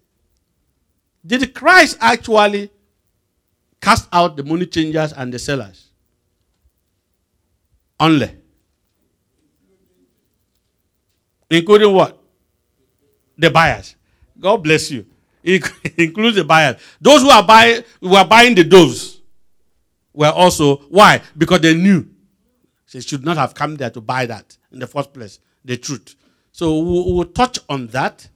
Did 1.25 1.55
Christ 1.55 1.97
actually 1.99 2.69
cast 3.81 4.07
out 4.13 4.37
the 4.37 4.43
money 4.43 4.67
changers 4.67 5.11
and 5.13 5.33
the 5.33 5.39
sellers? 5.39 5.87
Only. 8.01 8.35
Including 11.51 11.93
what? 11.93 12.17
The 13.37 13.51
buyers. 13.51 13.95
God 14.39 14.57
bless 14.57 14.89
you. 14.89 15.05
It 15.43 15.69
includes 15.97 16.37
the 16.37 16.43
buyers. 16.43 16.77
Those 16.99 17.21
who 17.21 17.29
are 17.29 17.43
buying 17.43 17.83
who 17.99 18.15
are 18.15 18.25
buying 18.25 18.55
the 18.55 18.63
doves 18.63 19.21
were 20.13 20.31
also 20.31 20.77
why? 20.89 21.21
Because 21.37 21.61
they 21.61 21.75
knew 21.75 22.07
they 22.91 23.01
should 23.01 23.23
not 23.23 23.37
have 23.37 23.53
come 23.53 23.75
there 23.75 23.91
to 23.91 24.01
buy 24.01 24.25
that 24.25 24.57
in 24.71 24.79
the 24.79 24.87
first 24.87 25.13
place. 25.13 25.39
The 25.63 25.77
truth. 25.77 26.15
So 26.51 26.79
we'll, 26.79 27.13
we'll 27.13 27.25
touch 27.25 27.59
on 27.69 27.87
that, 27.87 28.27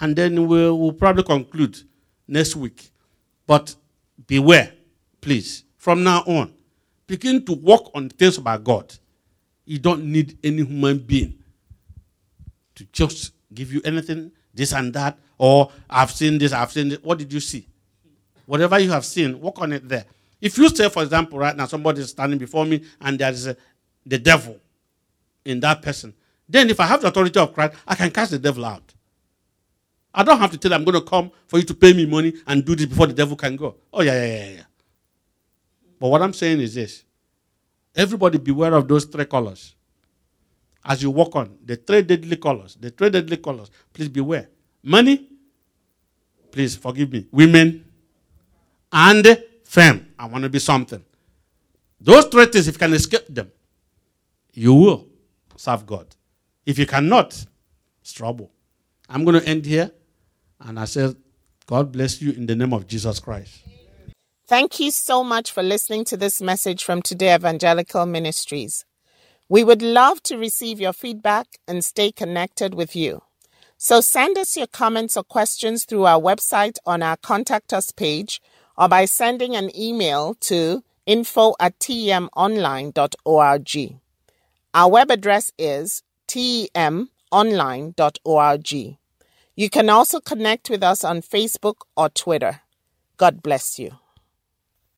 and 0.00 0.16
then 0.16 0.48
we'll, 0.48 0.78
we'll 0.78 0.92
probably 0.92 1.22
conclude 1.22 1.78
next 2.26 2.56
week. 2.56 2.90
But 3.46 3.76
beware, 4.26 4.72
please. 5.20 5.64
From 5.76 6.02
now 6.02 6.20
on, 6.26 6.54
begin 7.06 7.44
to 7.44 7.52
work 7.52 7.90
on 7.94 8.08
things 8.08 8.38
about 8.38 8.64
God. 8.64 8.94
You 9.64 9.78
don't 9.78 10.04
need 10.04 10.38
any 10.44 10.64
human 10.64 10.98
being 10.98 11.38
to 12.74 12.84
just 12.92 13.32
give 13.52 13.72
you 13.72 13.80
anything, 13.84 14.32
this 14.52 14.72
and 14.72 14.92
that, 14.94 15.18
or 15.38 15.70
I've 15.88 16.10
seen 16.10 16.38
this, 16.38 16.52
I've 16.52 16.72
seen 16.72 16.88
this. 16.88 16.98
What 17.02 17.18
did 17.18 17.32
you 17.32 17.40
see? 17.40 17.66
Whatever 18.46 18.78
you 18.78 18.90
have 18.90 19.04
seen, 19.04 19.40
work 19.40 19.60
on 19.60 19.72
it 19.72 19.88
there. 19.88 20.04
If 20.40 20.58
you 20.58 20.68
say, 20.68 20.88
for 20.88 21.02
example, 21.02 21.38
right 21.38 21.56
now, 21.56 21.66
somebody 21.66 22.00
is 22.02 22.10
standing 22.10 22.38
before 22.38 22.64
me 22.64 22.84
and 23.00 23.18
there 23.18 23.30
is 23.30 23.46
a, 23.46 23.56
the 24.04 24.18
devil 24.18 24.58
in 25.44 25.60
that 25.60 25.80
person, 25.80 26.12
then 26.48 26.68
if 26.68 26.78
I 26.78 26.86
have 26.86 27.00
the 27.00 27.08
authority 27.08 27.40
of 27.40 27.54
Christ, 27.54 27.74
I 27.86 27.94
can 27.94 28.10
cast 28.10 28.32
the 28.32 28.38
devil 28.38 28.64
out. 28.64 28.92
I 30.12 30.22
don't 30.22 30.38
have 30.38 30.50
to 30.52 30.58
tell 30.58 30.74
I'm 30.74 30.84
going 30.84 30.94
to 30.94 31.00
come 31.00 31.30
for 31.46 31.58
you 31.58 31.64
to 31.64 31.74
pay 31.74 31.92
me 31.92 32.06
money 32.06 32.34
and 32.46 32.64
do 32.64 32.76
this 32.76 32.86
before 32.86 33.06
the 33.06 33.14
devil 33.14 33.36
can 33.36 33.56
go. 33.56 33.76
Oh, 33.92 34.02
yeah, 34.02 34.12
yeah, 34.12 34.26
yeah, 34.26 34.50
yeah. 34.50 34.62
But 35.98 36.08
what 36.08 36.22
I'm 36.22 36.32
saying 36.32 36.60
is 36.60 36.74
this 36.74 37.04
everybody 37.94 38.38
beware 38.38 38.74
of 38.74 38.88
those 38.88 39.04
three 39.04 39.24
colors. 39.24 39.74
As 40.84 41.02
you 41.02 41.10
walk 41.10 41.34
on, 41.36 41.56
the 41.64 41.76
three 41.76 42.02
deadly 42.02 42.36
colors, 42.36 42.76
the 42.78 42.90
three 42.90 43.08
deadly 43.08 43.38
colors, 43.38 43.70
please 43.92 44.08
beware. 44.08 44.48
Money, 44.82 45.28
please 46.50 46.76
forgive 46.76 47.10
me. 47.10 47.26
Women, 47.32 47.84
and 48.94 49.42
fame. 49.64 50.12
I 50.18 50.26
want 50.26 50.44
to 50.44 50.48
be 50.50 50.60
something. 50.60 51.04
Those 52.00 52.26
three 52.26 52.46
things, 52.46 52.68
if 52.68 52.74
you 52.74 52.78
can 52.78 52.92
escape 52.92 53.26
them, 53.28 53.50
you 54.52 54.72
will 54.72 55.08
serve 55.56 55.84
God. 55.84 56.06
If 56.64 56.78
you 56.78 56.86
cannot, 56.86 57.44
it's 58.00 58.12
trouble. 58.12 58.50
I'm 59.08 59.24
going 59.24 59.40
to 59.40 59.46
end 59.46 59.66
here. 59.66 59.90
And 60.60 60.78
I 60.78 60.84
say, 60.84 61.14
God 61.66 61.90
bless 61.90 62.22
you 62.22 62.32
in 62.32 62.46
the 62.46 62.54
name 62.54 62.72
of 62.72 62.86
Jesus 62.86 63.18
Christ. 63.18 63.62
Thank 64.46 64.78
you 64.78 64.90
so 64.90 65.24
much 65.24 65.50
for 65.50 65.62
listening 65.62 66.04
to 66.04 66.18
this 66.18 66.42
message 66.42 66.84
from 66.84 67.00
Today 67.00 67.34
Evangelical 67.34 68.04
Ministries. 68.04 68.84
We 69.48 69.64
would 69.64 69.80
love 69.80 70.22
to 70.24 70.36
receive 70.36 70.78
your 70.78 70.92
feedback 70.92 71.46
and 71.66 71.82
stay 71.82 72.12
connected 72.12 72.74
with 72.74 72.94
you. 72.94 73.22
So 73.78 74.02
send 74.02 74.36
us 74.36 74.54
your 74.54 74.66
comments 74.66 75.16
or 75.16 75.22
questions 75.22 75.86
through 75.86 76.04
our 76.04 76.20
website 76.20 76.76
on 76.84 77.02
our 77.02 77.16
contact 77.16 77.72
us 77.72 77.90
page 77.90 78.42
or 78.76 78.86
by 78.86 79.06
sending 79.06 79.56
an 79.56 79.74
email 79.74 80.34
to 80.40 80.84
info 81.06 81.54
at 81.58 81.78
temonline.org. 81.78 83.94
Our 84.74 84.90
web 84.90 85.10
address 85.10 85.52
is 85.56 86.02
temonline.org. 86.28 88.72
You 89.56 89.70
can 89.70 89.88
also 89.88 90.20
connect 90.20 90.68
with 90.68 90.82
us 90.82 91.02
on 91.02 91.22
Facebook 91.22 91.76
or 91.96 92.10
Twitter. 92.10 92.60
God 93.16 93.42
bless 93.42 93.78
you. 93.78 93.92